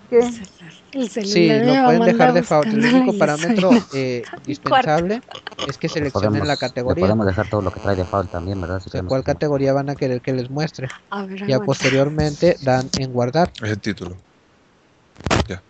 [0.10, 0.20] ¿Qué?
[0.94, 2.68] El Sí, celular de lo pueden dejar default.
[2.68, 5.22] El buscándola único parámetro eh, indispensable
[5.68, 7.02] es que seleccionen Podemos, la categoría.
[7.06, 8.80] podemos dejar todo lo que trae default también, ¿verdad?
[8.80, 10.88] Si O sea, queremos cuál que- categoría van a querer que les muestre.
[11.10, 11.66] A ver, Ya aguanta.
[11.66, 13.52] posteriormente dan en guardar.
[13.62, 14.16] Es el título.
[15.48, 15.64] Ya.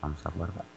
[0.00, 0.67] Vamos a guardar.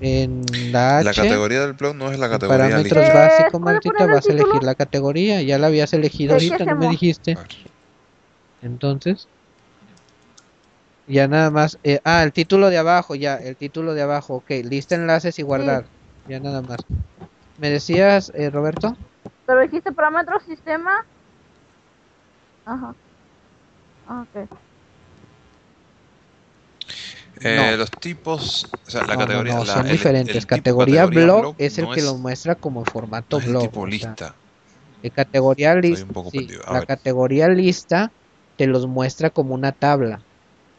[0.00, 0.42] En
[0.72, 4.28] la H, La categoría del blog no es la categoría parámetros básicos, ¿puede Martita, vas
[4.28, 5.42] a elegir la categoría.
[5.42, 7.32] Ya la habías elegido ¿De qué ahorita, no me dijiste.
[7.32, 7.48] A ver.
[8.60, 9.28] Entonces,
[11.06, 11.78] ya nada más.
[11.82, 14.36] eh, ah, el título de abajo, ya, el título de abajo.
[14.36, 15.90] Ok, lista enlaces y guardar.
[16.26, 16.78] Ya nada más.
[17.56, 18.96] ¿Me decías, eh, Roberto?
[19.46, 21.06] Pero dijiste parámetro sistema.
[22.64, 22.94] Ajá.
[24.06, 24.48] Ah, ok.
[27.44, 27.76] Eh, No.
[27.76, 29.54] Los tipos, o sea, la No, no, categoría.
[29.54, 30.36] no, la- son el- diferentes.
[30.36, 33.62] el categoría, blog, blog es el que lo muestra como formato blog.
[33.62, 34.34] tipo o sea, lista.
[35.14, 36.86] categoría sí, la ver.
[36.86, 38.12] categoría lista
[38.56, 40.22] te los muestra como una tabla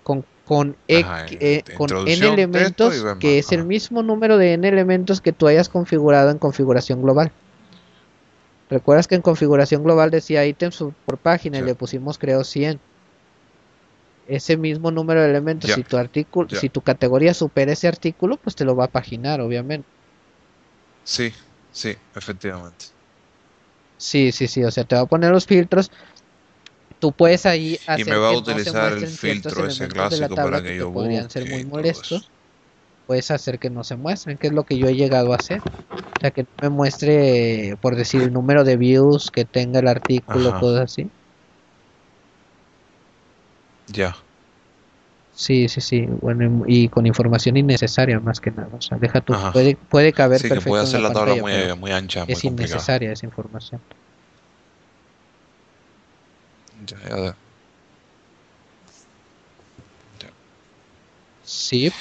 [0.03, 4.67] con con, Ajá, en- eh, con n elementos que es el mismo número de n
[4.67, 7.31] elementos que tú hayas configurado en configuración global.
[8.69, 12.79] ¿Recuerdas que en configuración global decía ítems por página y le pusimos creo 100?
[14.25, 18.55] Ese mismo número de elementos, si tu artículo, si tu categoría supera ese artículo, pues
[18.55, 19.87] te lo va a paginar, obviamente.
[21.03, 21.33] Sí,
[21.71, 22.87] sí, efectivamente.
[23.97, 25.89] Sí, sí, sí, o sea, te va a poner los filtros.
[26.99, 30.29] Tú puedes ahí hacer me va a no utilizar el filtro ese elementos de la
[30.29, 32.31] clásico tabla para que que yo podrían ser muy y molestos.
[33.05, 35.63] Puedes hacer que no se muestren, que es lo que yo he llegado a hacer.
[36.17, 40.53] O sea, que me muestre, por decir, el número de views que tenga el artículo,
[40.53, 40.55] Ajá.
[40.55, 41.11] cosas así.
[43.87, 44.15] Ya.
[45.33, 46.07] Sí, sí, sí.
[46.21, 48.69] Bueno, y con información innecesaria más que nada.
[48.71, 49.21] O sea, deja.
[49.27, 49.51] Ajá.
[49.51, 52.25] Puede, puede caber Sí, que perfecto puede en hacer la tabla pantalla, muy, muy ancha,
[52.25, 52.73] muy es complicada.
[52.75, 53.81] innecesaria esa información.
[56.87, 57.35] Ya, ya, ya.
[61.43, 61.91] Sí,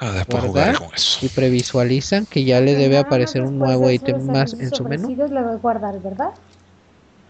[0.00, 0.74] Ah, después Guardar.
[0.74, 1.24] jugaré con eso.
[1.24, 5.08] y previsualizan que ya le debe aparecer un nuevo ítem más en su menú.
[5.08, 6.30] le voy a guardar, ¿verdad?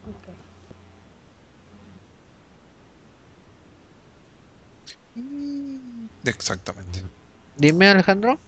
[0.09, 0.35] Ok.
[6.25, 7.03] Exactamente.
[7.57, 8.39] Dime, Alejandro.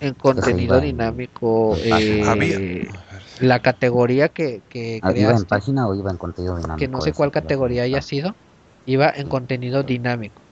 [0.00, 2.58] En contenido dinámico, Ah, eh, Había.
[3.40, 6.78] La categoría que, que Ah, ¿Iba en creaste, página o iba en contenido dinámico?
[6.78, 8.34] que no sé Eso cuál categoría haya sido,
[8.86, 10.42] iba en contenido dinámico.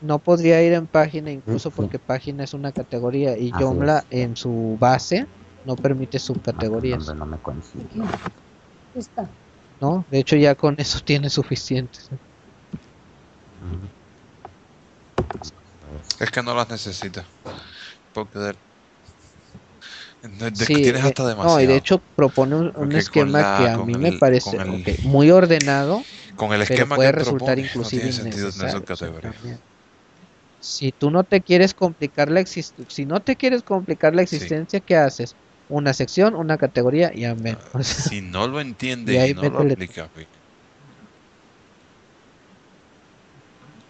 [0.00, 1.76] No podría ir en página incluso sí.
[1.76, 4.20] porque página es una categoría y Así Joomla es.
[4.20, 5.26] en su base
[5.64, 7.88] no permite No, subcategorías, nombre no me coincide.
[8.98, 9.32] Está.
[9.80, 10.04] ¿no?
[10.10, 11.28] De hecho ya con eso tiene.
[15.20, 17.26] Pues, Es que no las necesita.
[18.12, 18.52] Porque de,
[20.22, 21.56] de- de Sí, que tienes eh, hasta demasiado.
[21.58, 24.96] no, y de hecho propone un, esquema la- que a mí el- me parece el-
[25.04, 26.02] muy ordenado,
[26.36, 28.50] con el pero esquema puede que resultar propone, inclusive no sentido.
[30.60, 34.36] Si tú no te quieres complicar la exist si no te quieres complicar la Sí.
[34.36, 35.36] existencia, ¿qué haces?
[35.68, 37.56] Una sección, una categoría y amén.
[37.72, 40.26] O sea, Si no lo entiende Y ahí y no lo aplica, pues,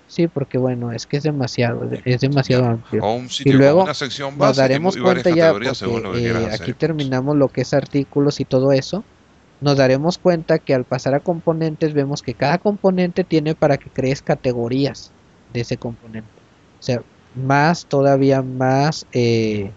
[0.09, 3.05] Sí, porque bueno, es que es demasiado, es demasiado amplio.
[3.05, 6.63] O un sitio Y luego una sección Nos daremos y cuenta ya, porque eh, hacer.
[6.63, 9.05] aquí terminamos lo que es artículos y todo eso.
[9.61, 13.91] Nos daremos cuenta que al pasar a componentes vemos que cada componente tiene para que
[13.91, 15.13] crees categorías
[15.53, 16.29] de ese componente.
[16.79, 17.03] O sea,
[17.35, 19.73] más todavía más eh,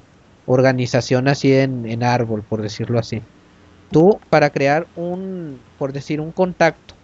[0.52, 3.22] organización así en, en árbol, por decirlo así.
[3.90, 6.96] Tú para crear un, por decir, un contacto,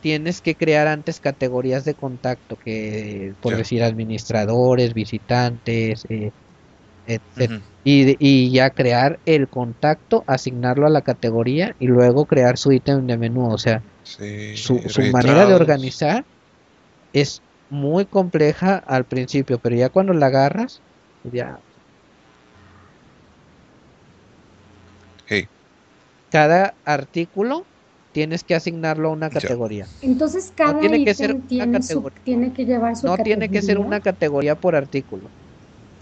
[0.00, 6.30] tienes que crear antes categorías de contacto, que por decir administradores, visitantes, eh.
[7.36, 7.60] Ujú.
[7.84, 13.06] y, y ya crear el contacto, asignarlo a la categoría y luego crear su ítem
[13.06, 13.48] de menú.
[13.52, 16.26] O sea, Sí, su, su manera de organizar
[17.12, 20.82] es muy compleja al principio, pero ya cuando la agarras,
[21.24, 21.60] ya
[25.26, 25.48] Hey,
[26.30, 27.68] cada artículo
[28.12, 29.90] tienes que asignarlo a una categoría.
[30.00, 33.78] Entonces cada tiene que ser tiene, su- tiene que llevar su No tiene que ser
[33.78, 35.32] una categoría por artículo.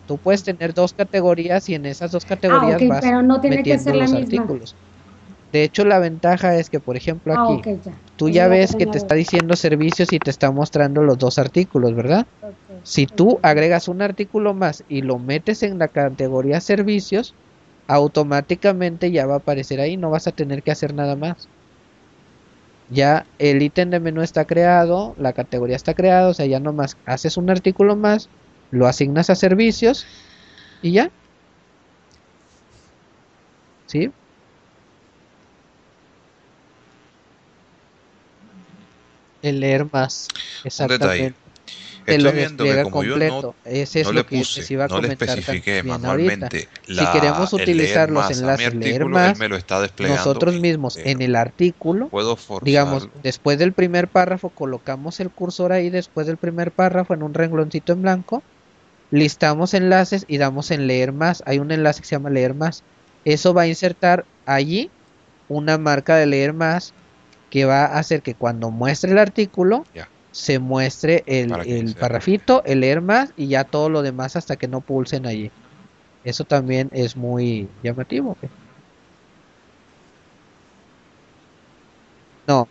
[0.06, 3.62] Tú puedes tener dos categorías y en esas dos categorías ok, vas pero no tiene
[3.62, 4.22] que metiendo ser la los misma.
[4.24, 4.76] artículos.
[5.52, 8.01] De hecho, la ventaja es que, por ejemplo, Ah, aquí ya.
[8.16, 11.94] tú ya ves que te está diciendo servicios y te está mostrando los dos artículos,
[11.94, 12.26] ¿verdad?
[12.82, 17.36] Si tú agregas un artículo más y lo metes en la categoría servicios,
[17.86, 21.48] automáticamente ya va a aparecer ahí, no vas a tener que hacer nada más.
[22.90, 26.97] Ya el ítem de menú está creado, la categoría está creada, o sea, ya nomás
[27.06, 28.28] haces un artículo más,
[28.70, 30.06] lo asignas a servicios
[30.82, 31.11] y ya.
[33.86, 34.11] ¿Sí?
[39.43, 40.28] El leer más.
[40.65, 41.43] Exactamente.
[42.05, 43.55] Te lo Estoy despliega completo.
[43.64, 46.68] no, Ese es no lo que puse, les iba a no comentar también manualmente.
[46.86, 51.36] Si queremos utilizar los más enlaces, leer más, me lo está nosotros mismos en el
[51.36, 57.14] artículo, puedo digamos, después del primer párrafo, colocamos el cursor ahí, después del primer párrafo
[57.14, 58.43] en un rengloncito en blanco,
[59.10, 61.43] listamos enlaces y damos en leer más.
[61.47, 62.82] Hay un enlace que se llama leer más.
[63.24, 64.90] Eso va a insertar allí
[65.48, 66.93] una marca de leer más
[67.51, 70.09] que va a hacer que cuando muestre el artículo Ya.
[70.35, 74.66] Se muestre el, el parrafito, el leer más y ya todo lo demás hasta que
[74.66, 75.52] no pulsen allí.
[76.24, 78.36] Eso también es muy llamativo.
[82.48, 82.66] No.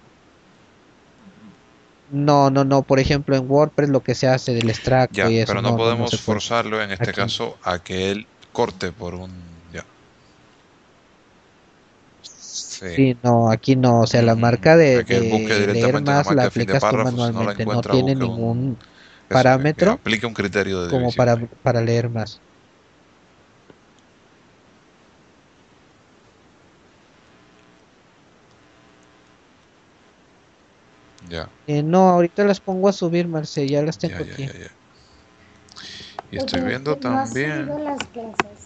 [2.11, 2.81] No, no, no.
[2.81, 5.69] Por ejemplo, en WordPress lo que se hace del extracto Ya, y eso pero no,
[5.69, 7.14] no, no, no podemos forzarlo en este Aquí.
[7.22, 9.31] caso a que él corte por un
[9.72, 9.85] ya.
[12.84, 12.95] Sí.
[12.95, 14.01] Sí, no, aquí no.
[14.01, 17.65] O sea, la marca de, de leer más la aplicas tú no manualmente.
[17.65, 21.81] No encuentra, tiene ningún eso, que- que parámetro aplique un criterio de como para, para
[21.81, 22.41] leer más.
[31.30, 34.43] Ya, Eh, no, ahorita las pongo a subir, Marce, ya las tengo ya, aquí.
[34.45, 34.72] ya.
[36.31, 37.68] Y estoy viendo ¿no has también.
[37.84, 38.65] las clases?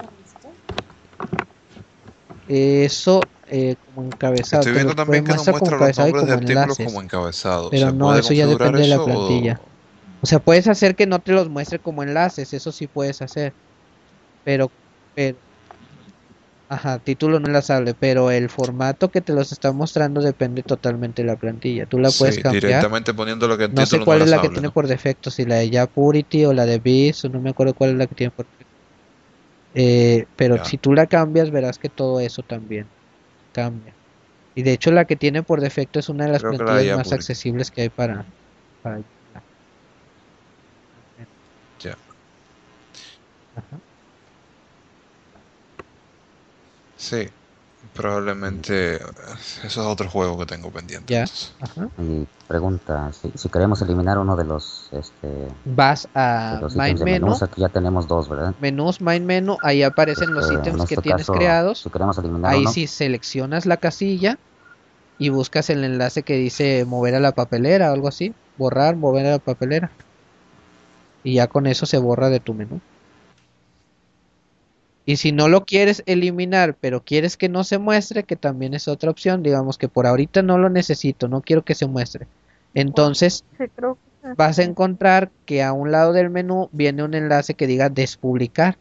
[2.47, 4.61] Eso eh, como encabezado.
[4.61, 6.87] Estoy viendo también que nos muestra los nombres de artículos enlaces.
[6.87, 7.69] como encabezados.
[7.71, 9.61] Pero ¿Se no, eso ya depende de la eso o- plantilla.
[10.21, 13.55] O sea, puedes hacer que no te los muestre como enlaces, eso sí puedes hacer.
[14.43, 14.71] Pero,
[15.15, 15.39] pero
[16.69, 21.27] ajá, título no enlazable, pero el formato que te los está mostrando depende totalmente de
[21.27, 21.85] la plantilla.
[21.85, 22.61] Tú la puedes Sí, cambiar.
[22.61, 24.73] directamente poniendo lo que No sé cuál no es la que enlazable, tiene ¿no?
[24.73, 27.91] por defecto, si la de ya Purity o la de o no me acuerdo cuál
[27.91, 28.73] es la que tiene por defecto.
[29.73, 30.63] Eh, pero Ya.
[30.63, 32.89] si tú la cambias, verás que todo eso también
[33.57, 33.97] cambia.
[34.53, 37.11] Y de hecho, la que tiene por defecto es una de las Creo plantillas más
[37.11, 38.27] accesibles que hay para,
[38.81, 39.01] para
[41.79, 41.95] Ya.
[43.55, 43.79] Ajá.
[46.95, 47.27] Sí,
[47.97, 48.99] probablemente eh,
[49.63, 51.13] eso es otro juego que tengo pendiente.
[51.13, 51.21] Ya.
[51.21, 51.53] entonces.
[51.59, 51.89] Ajá.
[51.97, 55.27] Y pregunta, si, si queremos eliminar uno de los, este,
[55.65, 58.53] Vas a los de Menu, menús, aquí ya tenemos dos, ¿verdad?
[58.61, 61.81] menús, Main Menu, ahí aparecen los Este, ítems en que este tienes caso, creados.
[61.81, 64.37] Si queremos eliminar Ahí uno, sí seleccionas la casilla
[65.17, 68.33] y buscas el enlace que dice mover a la papelera o algo así.
[68.57, 69.91] Borrar, mover a la papelera.
[71.23, 72.79] Y ya con eso se borra de tu menú.
[75.07, 78.89] Y si no lo quieres eliminar, pero quieres que no se muestre, que también es
[78.89, 82.27] otra opción, digamos que por ahorita no lo necesito, no quiero que se muestre.
[82.73, 83.45] Entonces
[84.35, 88.77] vas a encontrar que a un lado del menú viene un enlace que diga despublicar.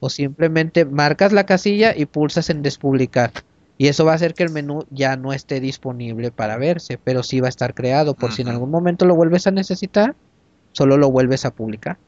[0.00, 3.30] O simplemente marcas la casilla y pulsas en despublicar.
[3.78, 7.22] Y eso va a hacer que el menú ya no esté disponible para verse, pero
[7.22, 8.14] sí va a estar creado.
[8.14, 10.16] Por si en algún momento lo vuelves a necesitar,
[10.72, 11.98] solo lo vuelves a publicar.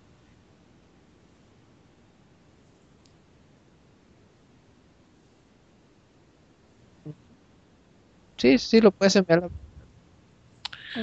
[8.43, 9.49] Sí, sí, lo puedes enviar.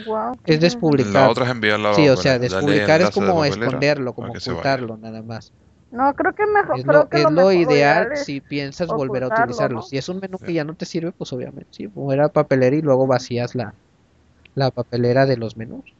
[0.05, 0.37] Wow.
[0.45, 1.13] Es despublicar.
[1.13, 5.53] La otra es enviarla Sí, o sea, despublicar es como esconderlo, como ocultarlo, nada más.
[5.89, 8.41] No, creo que mejor, Es creo lo, que es lo lo mejor ideal es si
[8.41, 9.77] piensas volver a utilizarlo.
[9.77, 9.81] ¿no?
[9.81, 12.75] Si es un menú que ya no te sirve, pues obviamente, sí, mover a papelera
[12.75, 13.73] y luego vacías la,
[14.53, 15.95] la papelera de los menús.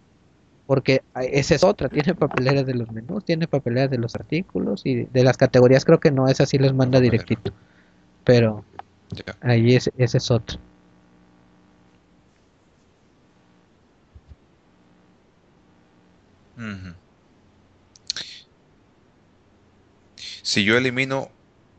[0.67, 5.05] Porque esa es otra, tiene papelera de los menús, tiene papelera de los artículos y
[5.05, 7.53] de las categorías creo que no, esa sí les manda directito.
[8.25, 8.65] Pero
[9.39, 10.59] ahí es, ese es otro.
[20.43, 21.29] Si yo elimino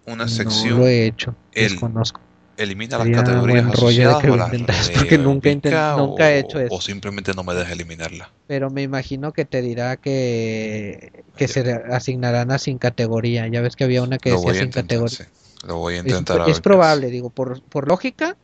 [0.07, 2.21] una No sección, lo he hecho, el- desconozco.
[2.57, 4.51] elimina las categorías de asociadas que o las
[4.97, 6.75] porque nunca he intent- reubica nunca he hecho eso.
[6.75, 8.31] o simplemente no me deja eliminarla.
[8.47, 13.47] Pero me imagino que te dirá que, que se asignarán a sin categoría.
[13.49, 15.19] Ya ves que había una que Lo decía sin intentar, categoría.
[15.19, 15.25] sí.
[15.67, 18.37] Lo voy a Es, intentar a es ver qué probable, digo, por, por lógica,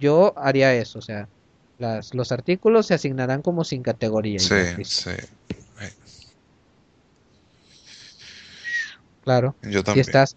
[0.00, 0.98] yo haría eso.
[0.98, 1.28] O sea,
[1.78, 4.40] las, los artículos se asignarán como sin categoría.
[4.40, 5.10] Sí, sí.
[5.10, 5.90] Eh,
[9.22, 9.56] Claro.
[9.62, 10.00] Yo Si también.
[10.00, 10.36] estás,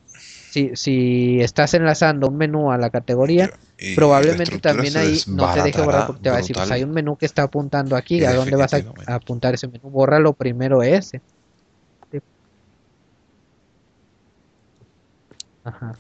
[0.50, 5.62] si, si estás enlazando un menú a la categoría, Y probablemente también ahí no te
[5.62, 8.24] deje borrar porque te va a decir, pues hay un menú que está apuntando aquí,
[8.24, 9.90] ¿a dónde vas a, apuntar ese menú?
[9.90, 11.22] Bórralo primero ese.
[15.64, 15.94] Ajá,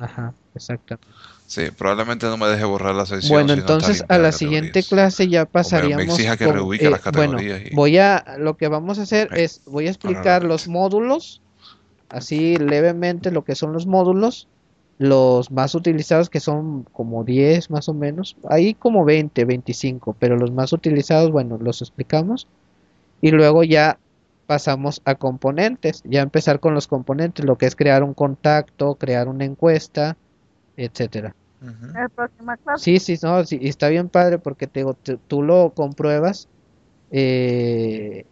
[0.00, 0.98] ajá, exacto.
[1.46, 3.32] Sí, probablemente no me deje borrar la sección.
[3.32, 7.38] Bueno, entonces a la siguiente clase ya me pasaríamos exija que con- reubique las bueno,
[7.38, 10.66] categorías y- voy a, lo que vamos a hacer Eh, es, voy a explicar los
[10.68, 11.40] módulos,
[12.08, 14.48] así levemente lo que son los módulos,
[14.98, 20.36] los más utilizados que son como 10 más o menos, ahí como 20, 25, pero
[20.36, 22.46] los más utilizados, bueno, los explicamos
[23.20, 23.98] y luego ya
[24.46, 29.28] pasamos a componentes, ya empezar con los componentes, lo que es crear un contacto, crear
[29.28, 30.16] una encuesta,
[30.76, 31.32] etcétera.
[32.14, 32.84] Próxima clase.
[32.84, 34.96] Sí, sí, no, sí, está bien padre porque te digo,
[35.28, 36.48] tú, lo compruebas,
[37.10, 38.24] eh,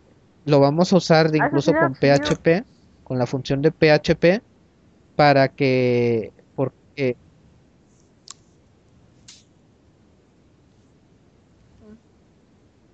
[0.45, 1.95] lo vamos a usar de incluso con.
[1.95, 2.65] PHP,
[3.05, 4.43] con la función de PHP,
[5.15, 7.17] para que, porque,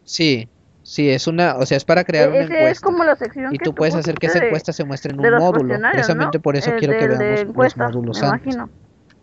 [0.04, 0.48] sí,
[0.82, 2.86] sí, es una, o sea, es para crear una E- es encuesta.
[2.86, 5.30] como la sección Y que tú puedes hacer que esa encuesta se muestre en un
[5.38, 5.78] módulo.
[5.90, 6.42] Precisamente ¿no?
[6.42, 8.70] por eso Eh, quiero que veamos los módulos me antes imagino.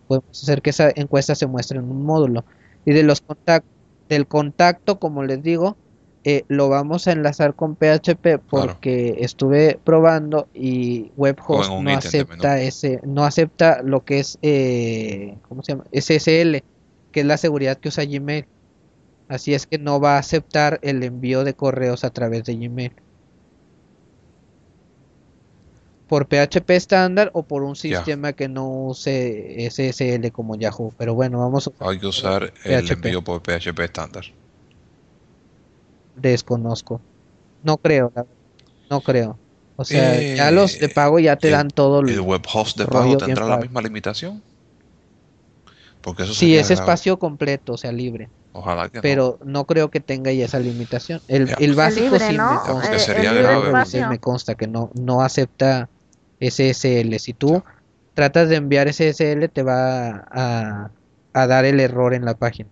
[0.07, 2.45] Podemos hacer que esa encuesta se muestre en un módulo.
[2.85, 3.65] Y de los contact
[4.09, 5.77] del contacto, como les digo,
[6.25, 13.01] eh, lo vamos a enlazar con PHP porque estuve probando y webhost no acepta ese,
[13.03, 15.85] no acepta lo que es, eh, ¿cómo se llama?
[15.91, 16.63] SSL,
[17.11, 18.45] que es la seguridad que usa Gmail.
[19.27, 22.93] Así es que no va a aceptar el envío de correos a través de Gmail.
[26.13, 30.93] Por PHP estándar o por un sistema que no use SSL como Yahoo.
[30.95, 32.93] Pero bueno, vamos a Hay que usar el PHP.
[32.93, 34.23] envío por PHP estándar.
[36.15, 37.01] desconozco.
[37.63, 38.13] No creo,
[38.91, 39.39] no creo.
[39.75, 42.43] O sea, Eh, ya los de pago ya te el- dan todo el, ¿El web
[42.53, 44.43] host de pago tendrá la misma limitación?
[46.03, 46.79] Porque eso Sí, es grave.
[46.79, 48.29] espacio completo, o sea, libre.
[48.51, 49.01] Ojalá que no.
[49.01, 51.21] Pero no creo que tenga ya esa limitación.
[51.27, 52.51] El, básico libre, sí ¿no?
[52.51, 52.95] me consta.
[52.95, 54.09] espacio.
[54.09, 55.89] me consta que no, no acepta
[56.49, 57.17] SSL.
[57.19, 57.63] Si tú
[58.13, 60.91] tratas de enviar SSL, te va a,
[61.33, 62.69] a dar el error en la página.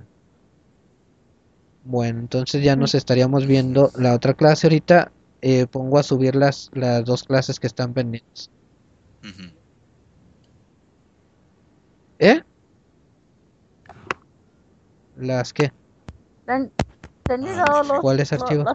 [1.84, 4.68] Bueno, entonces ya nos estaríamos viendo la otra clase.
[4.68, 5.12] Ahorita
[5.42, 8.52] eh, pongo a subir las, las dos clases que están pendientes.
[12.20, 12.42] ¿Eh?
[15.18, 15.72] ¿Las qué?
[16.46, 16.72] ¿Te han,
[17.24, 18.66] te han llegado los, ¿Cuáles archivos?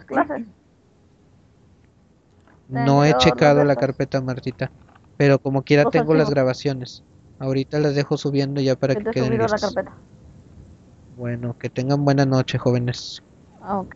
[2.69, 4.71] No he checado la carpeta, Martita.
[5.17, 7.03] Pero como quiera Los tengo las grabaciones.
[7.39, 9.75] Ahorita las dejo subiendo ya para Que queden subido la listas.
[9.75, 9.93] carpeta.
[11.17, 13.23] Bueno, que tengan buena noche, jóvenes.
[13.61, 13.95] Ah, ok.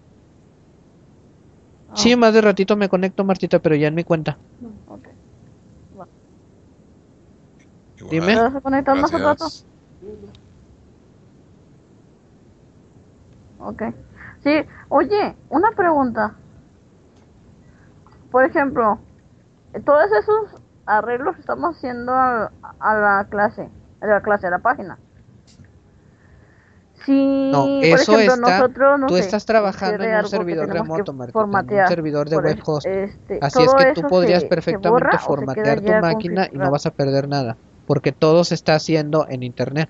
[1.88, 4.38] Ah, Sí, más de ratito me conecto, Martita, pero ya en mi cuenta.
[4.86, 5.08] ok.
[5.92, 6.08] Igual.
[8.10, 8.34] Dime.
[8.34, 9.44] ¿Te vas a conectar más al rato?
[13.58, 13.82] Ok.
[14.42, 14.50] Sí,
[14.88, 16.34] oye, una pregunta.
[18.30, 18.98] Por ejemplo,
[19.84, 20.59] todos esos
[20.98, 22.50] arreglos estamos haciendo al-
[22.80, 23.68] a, la clase,
[24.00, 24.98] a la clase, a la página.
[27.06, 31.12] Si, No, por ejemplo, está- nosotros, no tú sé, estás trabajando en un servidor remoto,
[31.12, 32.86] Martita, en un servidor de web host.
[32.86, 36.84] este, Así es que tú podrías se- perfectamente se formatear tu máquina y no vas
[36.86, 37.56] a perder nada,
[37.86, 39.88] porque todo se está haciendo en internet.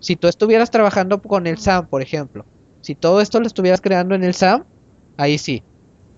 [0.00, 2.44] Si tú estuvieras trabajando con el SAM, por ejemplo,
[2.82, 4.64] si todo esto lo estuvieras creando en el SAM,
[5.16, 5.64] ahí sí,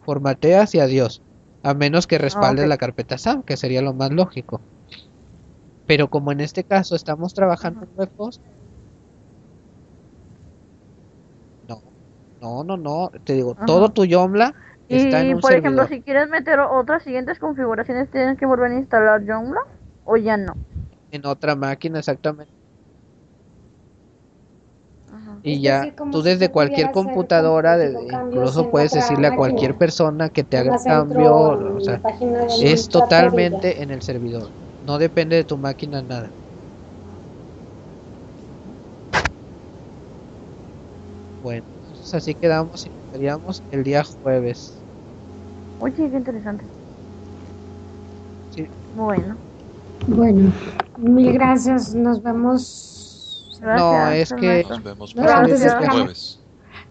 [0.04, 1.22] formateas y adiós,
[1.66, 2.68] a menos que respaldes ok.
[2.68, 4.62] la carpeta SAM, que sería lo más lógico.
[5.86, 8.42] Pero como en este caso estamos trabajando en web host,
[12.40, 13.10] No, no, no.
[13.24, 13.66] Te digo, Ajá.
[13.66, 14.54] todo tu Joomla
[14.88, 15.88] está en Y un por ejemplo, servidor.
[15.88, 19.60] si quieres meter otras siguientes configuraciones, ¿tienes que volver a instalar Joomla?
[20.04, 20.54] ¿O ya no?
[21.10, 22.55] En otra máquina, exactamente.
[25.42, 27.78] Y Es ya, decir, tú desde cualquier computadora,
[28.28, 29.36] incluso puedes decirle a máquina.
[29.36, 32.02] cualquier persona que te haga cambio, o sea,
[32.60, 34.50] es totalmente en el servidor.
[34.80, 36.32] No depende de tu máquina nada.
[41.40, 44.84] Bueno, entonces así quedamos y nos veríamos el día jueves.
[45.78, 46.66] Oye, qué interesante.
[48.48, 48.66] Sí.
[48.92, 49.38] Bueno,
[50.06, 50.52] Bueno,
[50.98, 51.94] mil gracias.
[51.94, 52.95] Nos vemos.
[53.60, 53.80] Gracias.
[53.80, 54.64] No, es que-.
[54.68, 56.40] Nos vemos No, el jueves.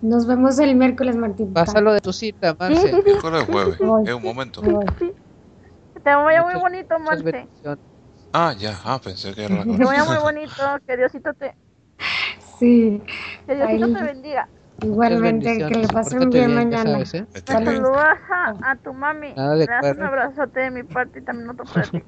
[0.01, 1.53] Nos vemos el miércoles, Martín.
[1.53, 2.93] Pásalo de tu cita, Marce.
[3.05, 3.77] Miércoles jueves.
[3.79, 4.07] Voy.
[4.07, 4.61] Es un momento.
[4.61, 4.85] Voy.
[6.03, 7.47] Te vaya muy Muchas- bonito, Marce.
[8.33, 8.77] Ah, ya.
[8.83, 10.19] Ah, pensé que era la Que vaya muy cosa.
[10.21, 10.63] bonito.
[10.85, 11.55] Que Diosito te,
[12.59, 13.01] Sí,
[13.47, 13.93] que Diosito Ahí.
[13.93, 14.47] te bendiga.
[14.81, 15.57] Igualmente.
[15.57, 16.91] Que le pasen bien, ya mañana.
[16.91, 17.25] sabes, ¿eh?
[17.33, 17.69] Me Salud.
[17.69, 17.75] bien.
[17.83, 19.33] saludas a, a tu mami.
[19.33, 22.03] Nada de Le das un abrazote de mi parte y también otro para ti.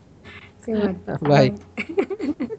[0.65, 1.01] Sí, Martín.
[1.21, 1.55] Bye.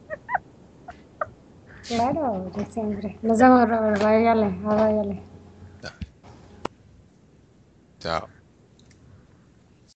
[1.89, 3.19] Claro, yo siempre.
[3.23, 4.03] Nos vemos, Robert.
[4.03, 5.23] Váyale, váyale.
[7.99, 8.29] Chao.